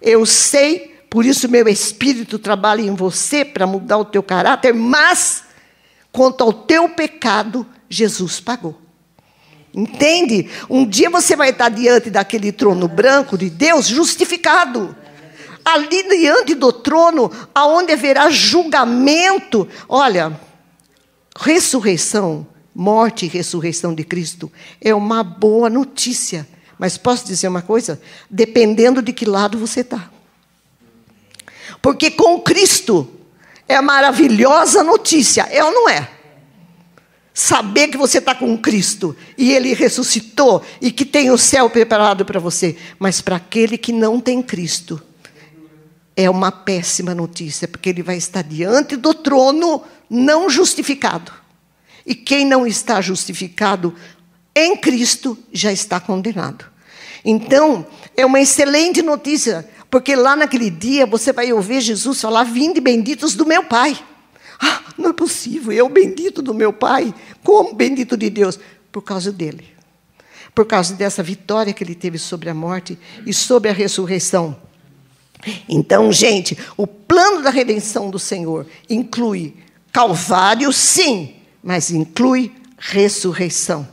eu 0.02 0.26
sei, 0.26 0.96
por 1.08 1.26
isso 1.26 1.48
meu 1.48 1.68
espírito 1.68 2.40
trabalha 2.40 2.82
em 2.82 2.96
você 2.96 3.46
para 3.46 3.68
mudar 3.68 4.00
o 4.00 4.06
teu 4.06 4.24
caráter, 4.24 4.74
mas 4.74 5.44
Quanto 6.12 6.44
ao 6.44 6.52
teu 6.52 6.90
pecado, 6.90 7.66
Jesus 7.90 8.40
pagou. 8.40 8.80
Entende? 9.74 10.50
Um 10.70 10.86
dia 10.86 11.10
você 11.10 11.36
vai 11.36 11.52
estar 11.52 11.70
diante 11.70 12.10
daquele 12.10 12.52
trono 12.52 12.88
branco 12.88 13.38
de 13.38 13.50
Deus 13.50 13.88
justificado. 13.88 14.96
Ali 15.64 16.04
diante 16.04 16.56
do 16.56 16.74
trono, 16.74 17.32
aonde 17.56 17.94
haverá 17.94 18.30
julgamento. 18.30 19.68
Olha, 19.88 20.38
ressurreição, 21.38 22.46
morte 22.76 23.26
e 23.26 23.30
ressurreição 23.30 23.94
de 23.94 24.04
Cristo 24.04 24.52
é 24.82 24.94
uma 24.94 25.24
boa 25.24 25.70
notícia. 25.70 26.48
Mas 26.78 26.98
posso 26.98 27.26
dizer 27.26 27.48
uma 27.48 27.62
coisa? 27.62 28.02
Dependendo 28.30 29.02
de 29.02 29.14
que 29.14 29.24
lado 29.24 29.58
você 29.58 29.82
está. 29.82 30.10
Porque 31.82 32.12
com 32.12 32.42
Cristo 32.42 33.08
é 33.72 33.82
maravilhosa 33.82 34.84
notícia, 34.84 35.48
é 35.50 35.64
ou 35.64 35.72
não 35.72 35.90
é? 35.90 36.10
Saber 37.34 37.88
que 37.88 37.98
você 37.98 38.18
está 38.18 38.36
com 38.36 38.58
Cristo 38.58 39.16
e 39.38 39.54
Ele 39.54 39.74
ressuscitou 39.74 40.62
e 40.82 40.92
que 40.92 41.06
tem 41.06 41.32
o 41.32 41.38
céu 41.38 41.70
preparado 41.70 42.26
para 42.26 42.40
você. 42.40 42.76
Mas 43.00 43.22
para 43.22 43.38
aquele 43.38 43.78
que 43.78 43.94
não 43.94 44.20
tem 44.20 44.42
Cristo, 44.42 45.02
é 46.16 46.30
uma 46.30 46.52
péssima 46.52 47.16
notícia, 47.16 47.68
porque 47.68 47.90
ele 47.90 48.04
vai 48.04 48.18
estar 48.18 48.44
diante 48.44 48.96
do 48.96 49.14
trono 49.14 49.84
não 50.10 50.50
justificado. 50.50 51.32
E 52.06 52.14
quem 52.14 52.46
não 52.46 52.68
está 52.68 53.00
justificado 53.00 53.96
em 54.56 54.76
Cristo 54.76 55.38
já 55.52 55.72
está 55.72 56.00
condenado. 56.00 56.66
Então, 57.24 57.86
é 58.18 58.26
uma 58.26 58.40
excelente 58.40 59.02
notícia, 59.02 59.68
porque 59.92 60.16
lá 60.16 60.38
naquele 60.38 60.70
dia 60.70 61.06
você 61.06 61.34
vai 61.34 61.52
ouvir 61.52 61.82
Jesus 61.82 62.22
falar: 62.22 62.46
Vinde 62.46 62.80
benditos 62.80 63.36
do 63.36 63.46
meu 63.46 63.66
Pai. 63.66 64.00
Ah, 64.60 64.82
não 64.98 65.10
é 65.10 65.14
possível, 65.14 65.74
eu 65.74 65.90
bendito 65.90 66.42
do 66.42 66.54
meu 66.54 66.72
Pai. 66.72 67.14
Como 67.44 67.76
bendito 67.76 68.16
de 68.16 68.30
Deus? 68.30 68.58
Por 68.90 69.02
causa 69.02 69.32
dele. 69.32 69.68
Por 70.56 70.66
causa 70.66 70.94
dessa 70.94 71.22
vitória 71.22 71.74
que 71.74 71.84
ele 71.84 71.96
teve 71.96 72.18
sobre 72.18 72.50
a 72.50 72.54
morte 72.54 72.98
e 73.26 73.34
sobre 73.34 73.70
a 73.70 73.74
ressurreição. 73.74 74.56
Então, 75.68 76.12
gente, 76.12 76.58
o 76.78 76.86
plano 76.86 77.42
da 77.42 77.50
redenção 77.50 78.10
do 78.10 78.20
Senhor 78.20 78.68
inclui 78.90 79.56
Calvário, 79.92 80.72
sim, 80.72 81.36
mas 81.62 81.92
inclui 81.92 82.54
ressurreição, 82.78 83.88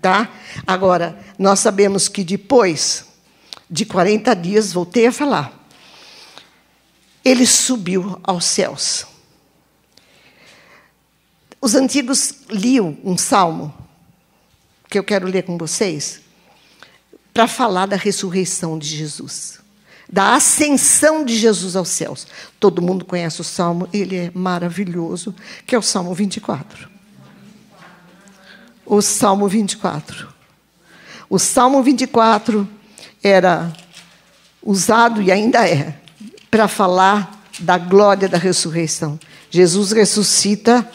tá? 0.00 0.30
Agora, 0.66 1.18
nós 1.38 1.58
sabemos 1.60 2.08
que 2.08 2.24
depois 2.24 3.11
de 3.72 3.86
40 3.86 4.36
dias, 4.36 4.70
voltei 4.70 5.06
a 5.06 5.12
falar. 5.12 5.66
Ele 7.24 7.46
subiu 7.46 8.20
aos 8.22 8.44
céus. 8.44 9.06
Os 11.58 11.74
antigos 11.74 12.34
liam 12.50 12.98
um 13.02 13.16
salmo, 13.16 13.72
que 14.90 14.98
eu 14.98 15.02
quero 15.02 15.26
ler 15.26 15.44
com 15.44 15.56
vocês, 15.56 16.20
para 17.32 17.48
falar 17.48 17.86
da 17.86 17.96
ressurreição 17.96 18.78
de 18.78 18.88
Jesus, 18.88 19.58
da 20.06 20.34
ascensão 20.34 21.24
de 21.24 21.34
Jesus 21.34 21.74
aos 21.74 21.88
céus. 21.88 22.26
Todo 22.60 22.82
mundo 22.82 23.06
conhece 23.06 23.40
o 23.40 23.44
salmo, 23.44 23.88
ele 23.90 24.16
é 24.16 24.30
maravilhoso, 24.34 25.34
que 25.66 25.74
é 25.74 25.78
o 25.78 25.82
Salmo 25.82 26.12
24. 26.12 26.90
O 28.84 29.00
Salmo 29.00 29.48
24. 29.48 30.28
O 31.30 31.38
Salmo 31.38 31.82
24 31.82 32.68
era 33.22 33.72
usado 34.62 35.22
e 35.22 35.30
ainda 35.30 35.68
é 35.68 35.96
para 36.50 36.68
falar 36.68 37.42
da 37.58 37.78
glória 37.78 38.28
da 38.28 38.38
ressurreição. 38.38 39.18
Jesus 39.50 39.92
ressuscita, 39.92 40.90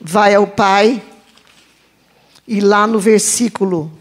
vai 0.00 0.34
ao 0.34 0.46
Pai, 0.46 1.02
e 2.46 2.60
lá 2.60 2.86
no 2.86 2.98
versículo 2.98 3.92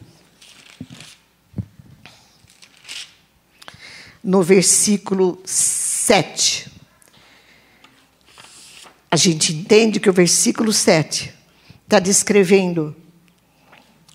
no 4.24 4.42
versículo 4.44 5.42
7. 5.46 6.70
a 9.10 9.16
gente 9.16 9.54
entende 9.54 10.00
que 10.00 10.10
o 10.10 10.14
versículo 10.14 10.74
7 10.74 11.34
está 11.84 12.00
descrevendo 12.00 12.96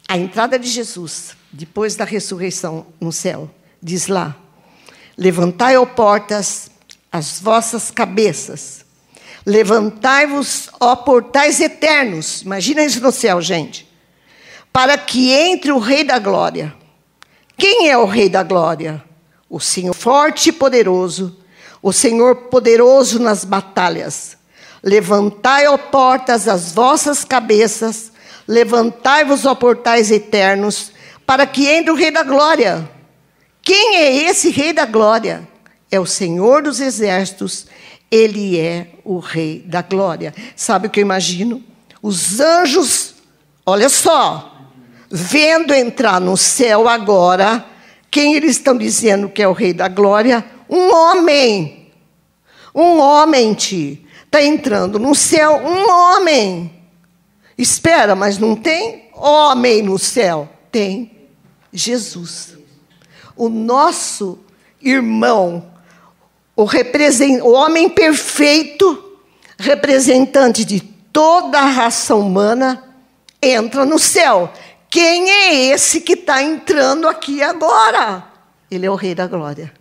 a 0.06 0.18
entrada 0.18 0.58
de 0.58 0.68
Jesus 0.68 1.34
depois 1.52 1.94
da 1.94 2.04
ressurreição 2.04 2.86
no 3.00 3.12
céu. 3.12 3.50
Diz 3.82 4.06
lá: 4.06 4.36
Levantai, 5.16 5.76
ó 5.76 5.84
portas, 5.84 6.70
as 7.10 7.38
vossas 7.40 7.90
cabeças. 7.90 8.84
Levantai-vos, 9.44 10.70
ó 10.80 10.94
portais 10.96 11.60
eternos. 11.60 12.42
Imagina 12.42 12.84
isso 12.84 13.00
no 13.00 13.12
céu, 13.12 13.40
gente. 13.40 13.88
Para 14.72 14.96
que 14.96 15.30
entre 15.30 15.72
o 15.72 15.78
Rei 15.78 16.04
da 16.04 16.18
Glória. 16.18 16.74
Quem 17.58 17.90
é 17.90 17.98
o 17.98 18.06
Rei 18.06 18.28
da 18.28 18.42
Glória? 18.42 19.04
O 19.50 19.60
Senhor 19.60 19.94
forte 19.94 20.48
e 20.48 20.52
poderoso, 20.52 21.36
o 21.82 21.92
Senhor 21.92 22.34
poderoso 22.48 23.18
nas 23.18 23.44
batalhas. 23.44 24.38
Levantai, 24.82 25.66
ó 25.66 25.76
portas, 25.76 26.48
as 26.48 26.72
vossas 26.72 27.24
cabeças, 27.24 28.10
levantai-vos, 28.48 29.44
ó 29.44 29.54
portais 29.54 30.10
eternos, 30.10 30.91
para 31.32 31.46
que 31.46 31.66
entre 31.66 31.90
o 31.90 31.94
Rei 31.94 32.10
da 32.10 32.22
Glória. 32.22 32.86
Quem 33.62 33.96
é 33.96 34.28
esse 34.28 34.50
Rei 34.50 34.70
da 34.70 34.84
Glória? 34.84 35.48
É 35.90 35.98
o 35.98 36.04
Senhor 36.04 36.62
dos 36.62 36.78
Exércitos, 36.78 37.68
ele 38.10 38.58
é 38.58 38.88
o 39.02 39.18
Rei 39.18 39.64
da 39.66 39.80
Glória. 39.80 40.34
Sabe 40.54 40.88
o 40.88 40.90
que 40.90 41.00
eu 41.00 41.02
imagino? 41.02 41.64
Os 42.02 42.38
anjos, 42.38 43.14
olha 43.64 43.88
só, 43.88 44.68
vendo 45.10 45.72
entrar 45.72 46.20
no 46.20 46.36
céu 46.36 46.86
agora, 46.86 47.64
quem 48.10 48.34
eles 48.34 48.56
estão 48.56 48.76
dizendo 48.76 49.30
que 49.30 49.42
é 49.42 49.48
o 49.48 49.54
Rei 49.54 49.72
da 49.72 49.88
Glória? 49.88 50.44
Um 50.68 50.92
homem. 50.94 51.90
Um 52.74 52.98
homem, 52.98 53.54
Ti. 53.54 54.06
Está 54.26 54.42
entrando 54.42 54.98
no 54.98 55.14
céu 55.14 55.62
um 55.64 55.90
homem. 55.90 56.70
Espera, 57.56 58.14
mas 58.14 58.36
não 58.36 58.54
tem 58.54 59.08
homem 59.14 59.80
no 59.80 59.98
céu. 59.98 60.46
Tem 60.70 61.11
Jesus. 61.72 62.56
O 63.34 63.48
nosso 63.48 64.38
irmão, 64.80 65.72
o, 66.54 66.64
o 66.64 67.52
homem 67.52 67.88
perfeito, 67.88 69.18
representante 69.58 70.64
de 70.64 70.80
toda 70.80 71.58
a 71.58 71.66
raça 71.66 72.14
humana, 72.14 72.82
entra 73.40 73.84
no 73.84 73.98
céu. 73.98 74.52
Quem 74.90 75.30
é 75.30 75.54
esse 75.72 76.00
que 76.00 76.12
está 76.12 76.42
entrando 76.42 77.08
aqui 77.08 77.42
agora? 77.42 78.24
Ele 78.70 78.86
é 78.86 78.90
o 78.90 78.94
Rei 78.94 79.14
da 79.14 79.26
Glória. 79.26 79.72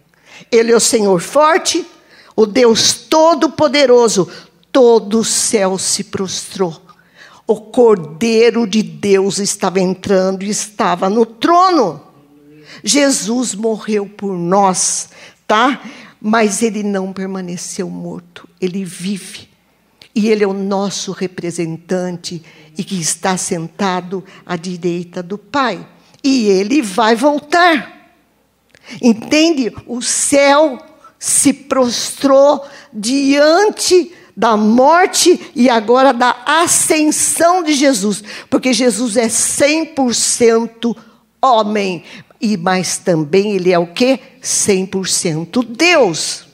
Ele 0.51 0.71
é 0.71 0.75
o 0.75 0.79
Senhor 0.79 1.19
forte, 1.19 1.85
o 2.35 2.45
Deus 2.45 2.93
Todo-Poderoso, 2.93 4.29
todo 4.71 5.19
o 5.19 5.25
céu 5.25 5.77
se 5.77 6.05
prostrou. 6.05 6.81
O 7.51 7.59
Cordeiro 7.59 8.65
de 8.65 8.81
Deus 8.81 9.37
estava 9.37 9.77
entrando 9.77 10.41
e 10.41 10.49
estava 10.49 11.09
no 11.09 11.25
trono. 11.25 12.01
Jesus 12.81 13.53
morreu 13.53 14.05
por 14.05 14.37
nós, 14.37 15.09
tá? 15.45 15.81
Mas 16.21 16.63
ele 16.63 16.81
não 16.81 17.11
permaneceu 17.11 17.89
morto, 17.89 18.47
ele 18.61 18.85
vive. 18.85 19.49
E 20.15 20.29
ele 20.29 20.45
é 20.45 20.47
o 20.47 20.53
nosso 20.53 21.11
representante 21.11 22.41
e 22.77 22.85
que 22.85 22.97
está 22.97 23.35
sentado 23.35 24.23
à 24.45 24.55
direita 24.55 25.21
do 25.21 25.37
Pai. 25.37 25.85
E 26.23 26.47
ele 26.47 26.81
vai 26.81 27.17
voltar. 27.17 28.13
Entende? 29.01 29.75
O 29.85 30.01
céu 30.01 30.79
se 31.19 31.51
prostrou 31.51 32.65
diante 32.93 34.13
da 34.35 34.55
morte 34.55 35.51
e 35.55 35.69
agora 35.69 36.13
da 36.13 36.35
ascensão 36.45 37.63
de 37.63 37.73
Jesus, 37.73 38.23
porque 38.49 38.73
Jesus 38.73 39.17
é 39.17 39.27
100% 39.27 40.95
homem, 41.41 42.03
e 42.39 42.57
mas 42.57 42.97
também 42.97 43.53
ele 43.53 43.71
é 43.71 43.79
o 43.79 43.87
que? 43.87 44.19
100% 44.41 45.65
Deus. 45.65 46.45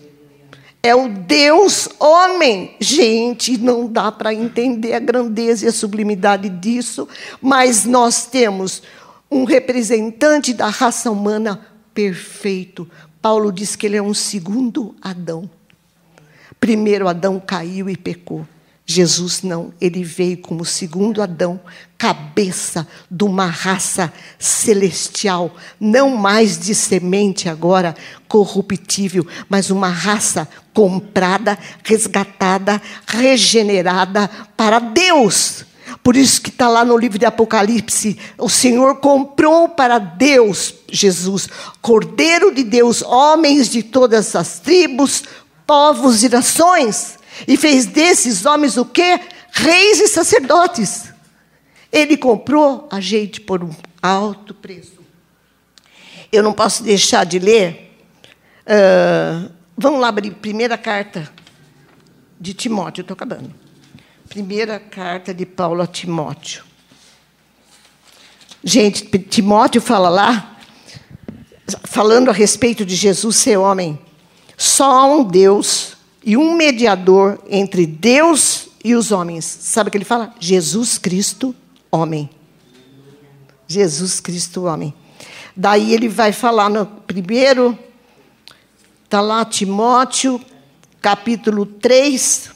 É 0.84 0.96
o 0.96 1.10
Deus 1.10 1.90
homem. 2.00 2.76
Gente, 2.80 3.58
não 3.58 3.88
dá 3.88 4.12
para 4.12 4.34
entender 4.34 4.94
a 4.94 5.00
grandeza 5.00 5.66
e 5.66 5.68
a 5.70 5.74
sublimidade 5.74 6.50
disso, 6.50 7.08
mas 7.42 7.84
nós 7.86 8.26
temos 8.26 8.84
um 9.30 9.44
representante 9.44 10.54
da 10.54 10.68
raça 10.68 11.12
humana 11.12 11.60
perfeito. 11.94 12.88
Paulo 13.22 13.52
diz 13.52 13.76
que 13.76 13.86
ele 13.86 13.98
é 13.98 14.02
um 14.02 14.14
segundo 14.14 14.96
Adão. 15.02 15.50
Primeiro 16.60 17.08
Adão 17.08 17.40
caiu 17.40 17.90
e 17.90 17.96
pecou. 17.96 18.46
Jesus 18.90 19.42
não, 19.42 19.74
ele 19.82 20.02
veio 20.02 20.38
como 20.38 20.64
segundo 20.64 21.22
Adão, 21.22 21.60
cabeça 21.98 22.88
de 23.12 23.26
uma 23.26 23.46
raça 23.46 24.14
celestial, 24.40 25.54
não 25.78 26.16
mais 26.16 26.58
de 26.58 26.74
semente 26.74 27.50
agora 27.50 27.94
corruptível, 28.30 29.28
mas 29.50 29.70
uma 29.70 29.90
raça 29.90 30.48
comprada, 30.74 31.60
resgatada, 31.84 32.82
regenerada 33.06 34.30
para 34.56 34.80
Deus. 34.80 35.66
Por 36.02 36.16
isso 36.16 36.42
que 36.42 36.50
está 36.50 36.70
lá 36.70 36.86
no 36.86 36.98
livro 36.98 37.20
de 37.20 37.26
Apocalipse, 37.26 38.18
o 38.38 38.48
Senhor 38.48 38.96
comprou 39.02 39.68
para 39.68 40.00
Deus, 40.00 40.74
Jesus, 40.90 41.50
Cordeiro 41.82 42.56
de 42.56 42.64
Deus, 42.64 43.02
homens 43.02 43.70
de 43.70 43.84
todas 43.84 44.34
as 44.34 44.60
tribos, 44.60 45.26
povos 45.68 46.24
e 46.24 46.30
nações, 46.30 47.20
e 47.46 47.58
fez 47.58 47.86
desses 47.86 48.46
homens 48.46 48.78
o 48.78 48.86
quê? 48.86 49.20
Reis 49.52 50.00
e 50.00 50.08
sacerdotes. 50.08 51.14
Ele 51.92 52.16
comprou 52.16 52.88
a 52.90 53.00
gente 53.02 53.42
por 53.42 53.64
um 53.64 53.72
alto 54.02 54.54
preço. 54.54 54.98
Eu 56.32 56.42
não 56.42 56.54
posso 56.54 56.84
deixar 56.84 57.26
de 57.26 57.40
ler. 57.40 57.96
Uh, 58.66 59.52
vamos 59.78 60.00
lá 60.00 60.08
abrir 60.10 60.32
primeira 60.32 60.78
carta 60.78 61.30
de 62.40 62.54
Timóteo, 62.54 63.02
estou 63.02 63.16
acabando. 63.16 63.54
Primeira 64.28 64.80
carta 64.80 65.34
de 65.34 65.46
Paulo 65.46 65.82
a 65.82 65.88
Timóteo. 65.88 66.64
Gente, 68.64 69.06
Timóteo 69.20 69.82
fala 69.82 70.10
lá, 70.10 70.58
falando 71.86 72.30
a 72.30 72.34
respeito 72.34 72.86
de 72.86 72.96
Jesus 72.96 73.38
ser 73.38 73.58
homem. 73.58 74.07
Só 74.58 74.92
há 74.92 75.06
um 75.06 75.24
Deus 75.24 75.96
e 76.24 76.36
um 76.36 76.56
mediador 76.56 77.40
entre 77.48 77.86
Deus 77.86 78.70
e 78.84 78.96
os 78.96 79.12
homens. 79.12 79.46
Sabe 79.46 79.90
o 79.90 79.92
que 79.92 79.98
ele 79.98 80.04
fala? 80.04 80.34
Jesus 80.40 80.98
Cristo, 80.98 81.56
homem. 81.92 82.28
Jesus 83.68 84.20
Cristo, 84.20 84.64
homem. 84.64 84.94
Daí 85.56 85.94
ele 85.94 86.10
vai 86.10 86.32
falar 86.32 86.70
no 86.70 86.86
primeiro, 86.86 87.78
está 89.04 89.22
lá 89.22 89.46
Timóteo, 89.46 90.42
capítulo 91.02 91.66
3, 91.66 92.50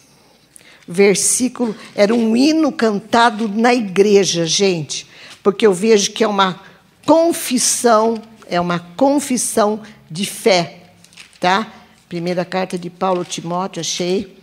versículo. 0.88 1.76
Era 1.96 2.16
um 2.16 2.36
hino 2.36 2.72
cantado 2.72 3.48
na 3.48 3.74
igreja, 3.74 4.46
gente, 4.46 5.08
porque 5.44 5.68
eu 5.68 5.74
vejo 5.74 6.12
que 6.12 6.24
é 6.24 6.28
uma 6.28 6.62
confissão, 7.06 8.22
é 8.48 8.60
uma 8.60 8.80
confissão 8.80 9.82
de 10.10 10.26
fé, 10.26 10.94
tá? 11.40 11.81
Primeira 12.12 12.44
carta 12.44 12.78
de 12.78 12.90
Paulo 12.90 13.24
Timóteo, 13.24 13.80
achei. 13.80 14.38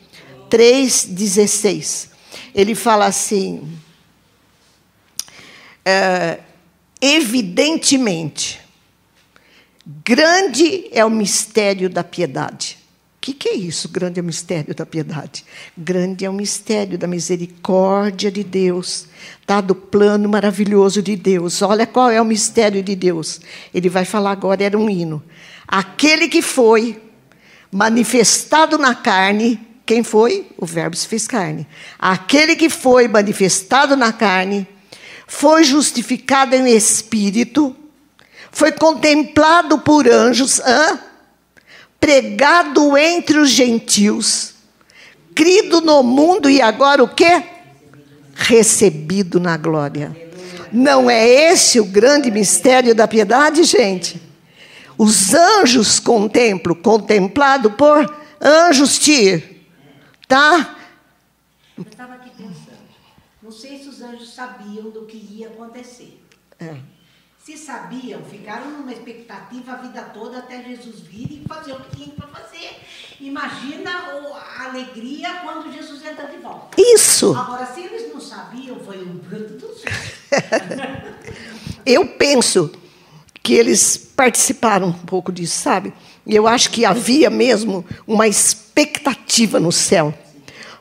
3,16. 0.49 2.09
Ele 2.55 2.75
fala 2.75 3.05
assim: 3.05 3.71
é, 5.85 6.39
evidentemente, 6.99 8.59
grande 10.03 10.89
é 10.93 11.05
o 11.05 11.11
mistério 11.11 11.91
da 11.91 12.03
piedade. 12.03 12.79
O 13.17 13.21
que, 13.21 13.35
que 13.35 13.51
é 13.51 13.55
isso? 13.55 13.91
Grande 13.91 14.19
é 14.19 14.23
o 14.23 14.25
mistério 14.25 14.75
da 14.75 14.87
piedade. 14.87 15.45
Grande 15.77 16.25
é 16.25 16.31
o 16.31 16.33
mistério 16.33 16.97
da 16.97 17.07
misericórdia 17.07 18.33
de 18.33 18.43
Deus, 18.43 19.09
tá? 19.45 19.61
do 19.61 19.75
plano 19.75 20.27
maravilhoso 20.27 21.03
de 21.03 21.15
Deus. 21.17 21.61
Olha 21.61 21.87
qual 21.87 22.11
é 22.11 22.19
o 22.19 22.25
mistério 22.25 22.83
de 22.83 22.97
Deus. 22.97 23.43
Ele 23.75 23.91
vai 23.91 24.07
falar 24.07 24.31
agora, 24.31 24.65
era 24.65 24.79
um 24.79 24.89
hino. 24.89 25.23
Aquele 25.67 26.29
que 26.29 26.41
foi 26.41 27.03
manifestado 27.71 28.79
na 28.79 28.95
carne, 28.95 29.61
quem 29.85 30.03
foi? 30.03 30.47
O 30.57 30.67
Verbo 30.67 30.97
se 30.97 31.07
fez 31.07 31.27
carne. 31.27 31.67
Aquele 31.99 32.57
que 32.57 32.69
foi 32.69 33.09
manifestado 33.09 33.97
na 33.97 34.13
carne, 34.13 34.67
foi 35.27 35.65
justificado 35.65 36.55
em 36.55 36.69
espírito, 36.69 37.75
foi 38.51 38.73
contemplado 38.73 39.79
por 39.79 40.09
anjos, 40.09 40.61
hã? 40.61 41.01
pregado 42.01 42.97
entre 42.97 43.39
os 43.39 43.51
gentios, 43.51 44.55
crido 45.35 45.81
no 45.81 46.03
mundo 46.03 46.49
e 46.49 46.61
agora 46.63 47.03
o 47.03 47.09
quê? 47.09 47.43
Recebido 48.35 49.41
na 49.41 49.57
glória. 49.57 50.17
Não 50.73 51.11
é 51.11 51.27
esse 51.27 51.81
o 51.81 51.85
grande 51.85 52.31
mistério 52.31 52.95
da 52.95 53.09
piedade, 53.09 53.65
gente? 53.65 54.28
Os 54.99 55.33
anjos 55.33 56.01
contemplam, 56.01 56.75
contemplado 56.75 57.71
por 57.71 58.13
anjos 58.43 58.99
tir, 58.99 59.65
tá? 60.27 60.77
Não 63.41 63.53
sei 63.53 63.79
se 63.79 63.89
os 63.89 64.03
anjos 64.03 64.35
sabiam 64.35 64.91
do 64.91 65.07
que 65.07 65.17
ia 65.17 65.47
acontecer. 65.47 66.21
É. 66.59 66.77
Se 67.39 67.57
sabiam, 67.57 68.23
ficaram 68.25 68.71
numa 68.73 68.93
expectativa 68.93 69.73
a 69.73 69.77
vida 69.77 70.03
toda 70.13 70.39
até 70.39 70.63
Jesus 70.65 71.01
vir 71.01 71.33
e 71.33 71.45
fazer 71.49 71.73
o 71.73 71.81
que 71.81 71.97
tinha 71.97 72.15
para 72.15 72.27
fazer. 72.27 72.79
Imagina 73.21 73.91
a 73.91 74.65
alegria 74.65 75.33
quando 75.43 75.73
Jesus 75.73 76.05
entra 76.05 76.27
de 76.27 76.37
volta. 76.39 76.77
Isso! 76.77 77.35
Agora, 77.35 77.65
se 77.65 77.81
eles 77.81 78.13
não 78.13 78.21
sabiam, 78.21 78.79
foi 78.81 79.03
um 79.03 79.17
branco 79.17 79.55
do 79.55 79.75
céu. 79.75 79.91
Eu 81.87 82.07
penso 82.19 82.71
que 83.43 83.55
eles 83.55 83.97
participaram 83.97 84.89
um 84.89 84.93
pouco 84.93 85.33
disso, 85.33 85.61
sabe? 85.63 85.93
E 86.27 86.35
eu 86.35 86.47
acho 86.47 86.71
que 86.71 86.85
havia 86.85 87.31
mesmo 87.31 87.85
uma 88.07 88.29
expectativa 88.29 89.59
no 89.59 89.73
céu. 89.73 90.13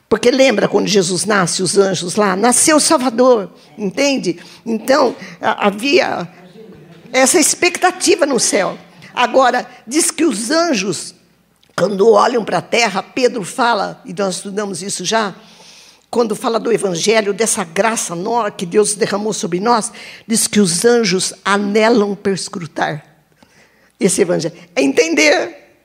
Porque 0.10 0.32
lembra 0.32 0.68
quando 0.68 0.88
Jesus 0.88 1.26
nasce, 1.26 1.62
os 1.62 1.78
anjos 1.78 2.16
lá, 2.16 2.36
nasceu 2.36 2.78
o 2.78 2.82
Salvador, 2.82 3.51
entende? 3.78 4.39
Então, 4.66 5.16
havia 5.41 6.28
essa 7.12 7.39
expectativa 7.39 8.26
no 8.26 8.39
céu. 8.39 8.78
Agora, 9.14 9.68
diz 9.86 10.12
que 10.12 10.24
os 10.24 10.51
anjos, 10.51 11.14
quando 11.76 12.10
olham 12.10 12.45
para 12.45 12.60
a 12.60 12.62
terra, 12.62 13.03
Pedro 13.03 13.43
fala, 13.43 14.01
e 14.05 14.14
nós 14.14 14.36
estudamos 14.36 14.82
isso 14.82 15.03
já, 15.03 15.36
quando 16.18 16.36
fala 16.36 16.59
do 16.59 16.74
evangelho, 16.74 17.32
dessa 17.32 17.63
graça 17.63 18.15
nova 18.15 18.49
que 18.49 18.65
Deus 18.65 18.95
derramou 18.95 19.32
sobre 19.34 19.59
nós, 19.59 19.91
diz 20.26 20.47
que 20.47 20.59
os 20.59 20.84
anjos 20.84 21.32
anelam 21.45 22.15
perscrutar 22.15 23.05
esse 23.99 24.22
evangelho. 24.22 24.55
É 24.76 24.82
entender. 24.82 25.76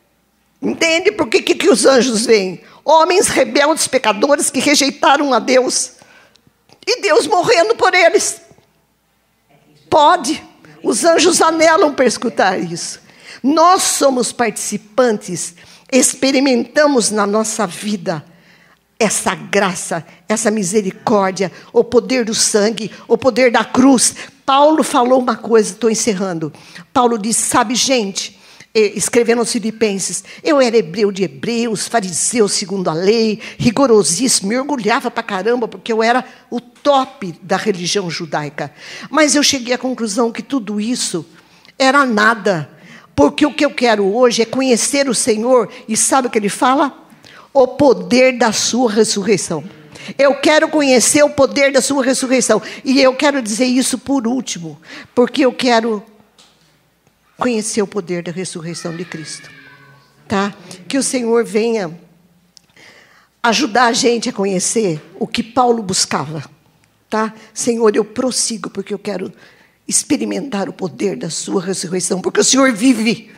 Entende 0.63 1.13
por 1.13 1.29
que, 1.29 1.43
que, 1.43 1.55
que 1.55 1.69
os 1.69 1.85
anjos 1.85 2.25
vêm? 2.25 2.63
Homens 2.83 3.29
rebeldes, 3.29 3.87
pecadores 3.87 4.49
que 4.49 4.59
rejeitaram 4.59 5.35
a 5.35 5.39
Deus. 5.39 5.97
E 6.87 7.03
Deus 7.03 7.27
morrendo 7.27 7.77
por 7.77 7.93
eles. 7.93 8.41
Pode. 9.91 10.43
Os 10.83 11.05
anjos 11.05 11.43
anelam 11.43 11.93
para 11.93 12.07
escutar 12.07 12.59
isso. 12.59 13.03
Nós 13.43 13.83
somos 13.83 14.33
participantes, 14.33 15.55
experimentamos 15.93 17.11
na 17.11 17.27
nossa 17.27 17.67
vida 17.67 18.32
essa 19.03 19.35
graça, 19.35 20.07
essa 20.29 20.51
misericórdia, 20.51 21.51
o 21.73 21.83
poder 21.83 22.25
do 22.25 22.35
sangue, 22.35 22.91
o 23.09 23.19
poder 23.19 23.51
da 23.51 23.65
cruz. 23.65 24.15
Paulo 24.47 24.85
falou 24.85 25.19
uma 25.19 25.37
coisa, 25.37 25.73
estou 25.73 25.91
encerrando. 25.91 26.53
Paulo 26.93 27.19
disse: 27.19 27.43
Sabe, 27.43 27.75
gente, 27.75 28.39
escrevendo 28.73 29.41
aos 29.41 29.51
Filipenses, 29.51 30.23
eu 30.43 30.61
era 30.61 30.77
hebreu 30.77 31.11
de 31.11 31.25
hebreus, 31.25 31.89
fariseu 31.89 32.49
segundo 32.49 32.89
a 32.89 32.95
lei, 32.95 33.41
rigorosíssimo, 33.59 34.49
me 34.49 34.59
orgulhava 34.59 35.11
pra 35.11 35.23
caramba, 35.23 35.67
porque 35.67 35.93
eu 35.93 36.03
era 36.03 36.25
o 36.49 36.61
top 36.61 37.35
da 37.43 37.57
religião 37.57 38.09
judaica. 38.09 38.73
Mas 39.11 39.35
eu 39.35 39.43
cheguei 39.43 39.75
à 39.75 39.79
conclusão 39.79 40.31
que 40.31 40.43
tudo 40.43 40.81
isso 40.81 41.27
era 41.77 42.07
nada, 42.07 42.71
porque 43.17 43.45
o 43.45 43.53
que 43.53 43.65
eu 43.65 43.71
quero 43.73 44.05
hoje 44.15 44.43
é 44.43 44.47
conhecer 44.47 45.09
o 45.09 45.15
Senhor, 45.15 45.69
e 45.89 45.97
sabe 45.97 46.29
o 46.29 46.31
que 46.31 46.39
ele 46.39 46.49
fala? 46.49 47.02
O 47.53 47.67
poder 47.69 48.39
da 48.39 48.53
sua 48.53 48.91
ressurreição. 48.91 49.65
Eu 50.19 50.35
quero 50.35 50.69
conhecer 50.69 51.23
o 51.23 51.31
poder 51.31 51.73
da 51.73 51.81
sua 51.81 52.05
ressurreição. 52.05 52.61
E 52.85 53.01
eu 53.01 53.15
quero 53.15 53.41
dizer 53.41 53.67
isso 53.67 53.99
por 53.99 54.27
último, 54.27 54.81
porque 55.15 55.45
eu 55.45 55.53
quero 55.53 56.03
conhecer 57.37 57.83
o 57.83 57.87
poder 57.87 58.23
da 58.23 58.33
ressurreição 58.33 58.97
de 58.97 59.05
Cristo. 59.05 59.51
Tá? 60.27 60.55
Que 60.89 60.99
o 60.99 61.03
Senhor 61.03 61.45
venha 61.45 61.97
ajudar 63.43 63.87
a 63.87 63.93
gente 63.93 64.29
a 64.29 64.33
conhecer 64.33 65.01
o 65.19 65.27
que 65.27 65.43
Paulo 65.43 65.83
buscava. 65.83 66.43
Tá? 67.11 67.35
Senhor, 67.53 67.95
eu 67.95 68.05
prossigo 68.05 68.71
porque 68.71 68.95
eu 68.95 68.99
quero 68.99 69.33
experimentar 69.87 70.69
o 70.69 70.73
poder 70.73 71.17
da 71.17 71.29
sua 71.29 71.61
ressurreição, 71.61 72.21
porque 72.21 72.41
o 72.41 72.45
Senhor 72.45 72.73
vive. 72.73 73.31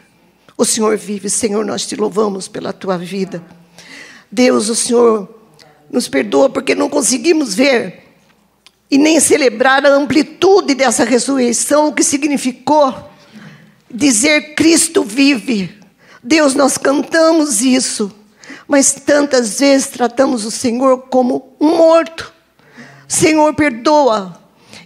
O 0.57 0.65
Senhor 0.65 0.97
vive, 0.97 1.29
Senhor, 1.29 1.65
nós 1.65 1.85
te 1.85 1.97
louvamos 1.97 2.47
pela 2.47 2.73
tua 2.73 2.97
vida. 2.97 3.43
Deus, 4.31 4.69
o 4.69 4.75
Senhor 4.75 5.29
nos 5.91 6.09
perdoa 6.09 6.51
porque 6.51 6.75
não 6.75 6.89
conseguimos 6.89 7.55
ver 7.55 8.03
e 8.91 8.99
nem 8.99 9.19
celebrar 9.21 9.85
a 9.85 9.95
amplitude 9.95 10.75
dessa 10.75 11.05
ressurreição, 11.05 11.89
o 11.89 11.93
que 11.93 12.03
significou 12.03 13.13
dizer 13.95 14.55
Cristo 14.55 15.05
vive. 15.05 15.73
Deus, 16.23 16.55
nós 16.55 16.77
cantamos 16.77 17.63
isso, 17.63 18.13
mas 18.67 18.93
tantas 18.93 19.61
vezes 19.61 19.89
tratamos 19.89 20.45
o 20.45 20.51
Senhor 20.51 21.03
como 21.09 21.55
um 21.61 21.77
morto. 21.77 22.33
Senhor, 23.07 23.55
perdoa. 23.55 24.41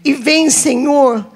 E 0.05 0.13
vem, 0.13 0.51
Senhor, 0.51 1.27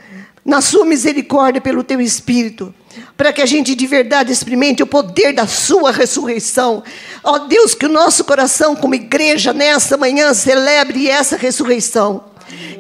na 0.45 0.61
sua 0.61 0.84
misericórdia 0.84 1.61
pelo 1.61 1.84
teu 1.84 2.01
Espírito, 2.01 2.74
para 3.16 3.32
que 3.32 3.40
a 3.40 3.47
gente 3.47 3.74
de 3.74 3.86
verdade 3.86 4.32
experimente 4.32 4.82
o 4.82 4.86
poder 4.86 5.32
da 5.32 5.47
Sua 5.47 5.93
ressurreição. 5.93 6.82
Ó 7.22 7.38
Deus, 7.38 7.74
que 7.74 7.86
o 7.86 7.88
nosso 7.88 8.24
coração, 8.24 8.74
como 8.74 8.95
igreja, 8.95 9.53
nessa 9.53 9.97
manhã 9.97 10.34
celebre 10.34 11.09
essa 11.09 11.36
ressurreição. 11.36 12.24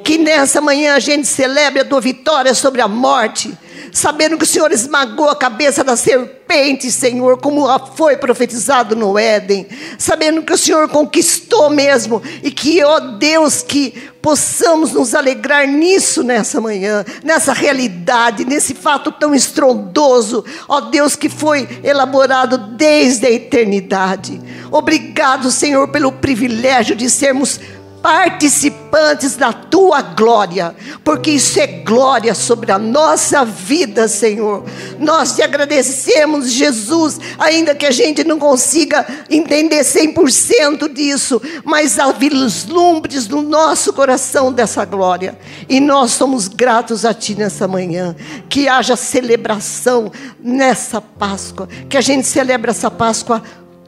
Que 0.04 0.18
nessa 0.18 0.60
manhã 0.60 0.94
a 0.94 0.98
gente 0.98 1.26
celebre 1.26 1.80
a 1.80 1.84
tua 1.84 2.00
vitória 2.00 2.52
sobre 2.54 2.80
a 2.80 2.88
morte 2.88 3.56
sabendo 3.92 4.38
que 4.38 4.44
o 4.44 4.46
Senhor 4.46 4.72
esmagou 4.72 5.28
a 5.28 5.36
cabeça 5.36 5.84
da 5.84 5.94
serpente, 5.96 6.90
Senhor, 6.90 7.38
como 7.38 7.66
foi 7.94 8.16
profetizado 8.16 8.96
no 8.96 9.18
Éden, 9.18 9.66
sabendo 9.98 10.42
que 10.42 10.52
o 10.52 10.58
Senhor 10.58 10.88
conquistou 10.88 11.68
mesmo, 11.68 12.22
e 12.42 12.50
que, 12.50 12.82
ó 12.82 12.98
Deus, 12.98 13.62
que 13.62 14.10
possamos 14.22 14.92
nos 14.92 15.14
alegrar 15.14 15.66
nisso 15.66 16.22
nessa 16.22 16.60
manhã, 16.60 17.04
nessa 17.22 17.52
realidade, 17.52 18.44
nesse 18.44 18.74
fato 18.74 19.12
tão 19.12 19.34
estrondoso, 19.34 20.44
ó 20.68 20.80
Deus, 20.80 21.14
que 21.14 21.28
foi 21.28 21.68
elaborado 21.84 22.56
desde 22.76 23.26
a 23.26 23.30
eternidade. 23.30 24.40
Obrigado, 24.70 25.50
Senhor, 25.50 25.88
pelo 25.88 26.12
privilégio 26.12 26.96
de 26.96 27.10
sermos 27.10 27.60
participantes 28.02 29.36
da 29.36 29.52
tua 29.52 30.02
glória, 30.02 30.74
porque 31.04 31.30
isso 31.30 31.58
é 31.60 31.66
glória 31.66 32.34
sobre 32.34 32.72
a 32.72 32.78
nossa 32.78 33.44
vida, 33.44 34.08
Senhor. 34.08 34.64
Nós 34.98 35.36
te 35.36 35.42
agradecemos, 35.42 36.50
Jesus, 36.50 37.18
ainda 37.38 37.74
que 37.74 37.86
a 37.86 37.90
gente 37.92 38.24
não 38.24 38.38
consiga 38.38 39.06
entender 39.30 39.82
100% 39.82 40.92
disso, 40.92 41.40
mas 41.64 41.98
há 41.98 42.10
vislumbres 42.10 43.28
no 43.28 43.40
nosso 43.40 43.92
coração 43.92 44.52
dessa 44.52 44.84
glória. 44.84 45.38
E 45.68 45.78
nós 45.78 46.10
somos 46.10 46.48
gratos 46.48 47.04
a 47.04 47.14
ti 47.14 47.36
nessa 47.36 47.68
manhã. 47.68 48.16
Que 48.48 48.68
haja 48.68 48.96
celebração 48.96 50.10
nessa 50.42 51.00
Páscoa, 51.00 51.68
que 51.88 51.96
a 51.96 52.00
gente 52.00 52.26
celebre 52.26 52.70
essa 52.70 52.90
Páscoa 52.90 53.42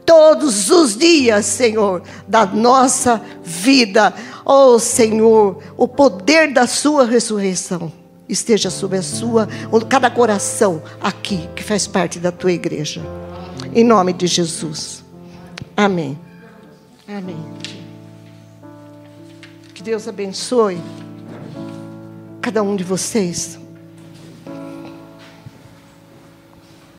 todos 0.05 0.69
os 0.69 0.97
dias, 0.97 1.45
Senhor, 1.45 2.01
da 2.27 2.45
nossa 2.45 3.21
vida. 3.43 4.13
Oh, 4.45 4.77
Senhor, 4.79 5.61
o 5.75 5.87
poder 5.87 6.53
da 6.53 6.67
Sua 6.67 7.05
ressurreição 7.05 7.91
esteja 8.27 8.69
sobre 8.69 8.97
a 8.97 9.01
sua, 9.01 9.47
cada 9.89 10.09
coração 10.09 10.81
aqui 11.01 11.47
que 11.55 11.63
faz 11.63 11.87
parte 11.87 12.19
da 12.19 12.31
tua 12.31 12.51
igreja. 12.51 13.01
Em 13.73 13.83
nome 13.83 14.13
de 14.13 14.27
Jesus. 14.27 15.03
Amém. 15.75 16.17
Amém. 17.07 17.37
Que 19.73 19.83
Deus 19.83 20.07
abençoe 20.07 20.81
cada 22.41 22.63
um 22.63 22.75
de 22.75 22.83
vocês. 22.83 23.59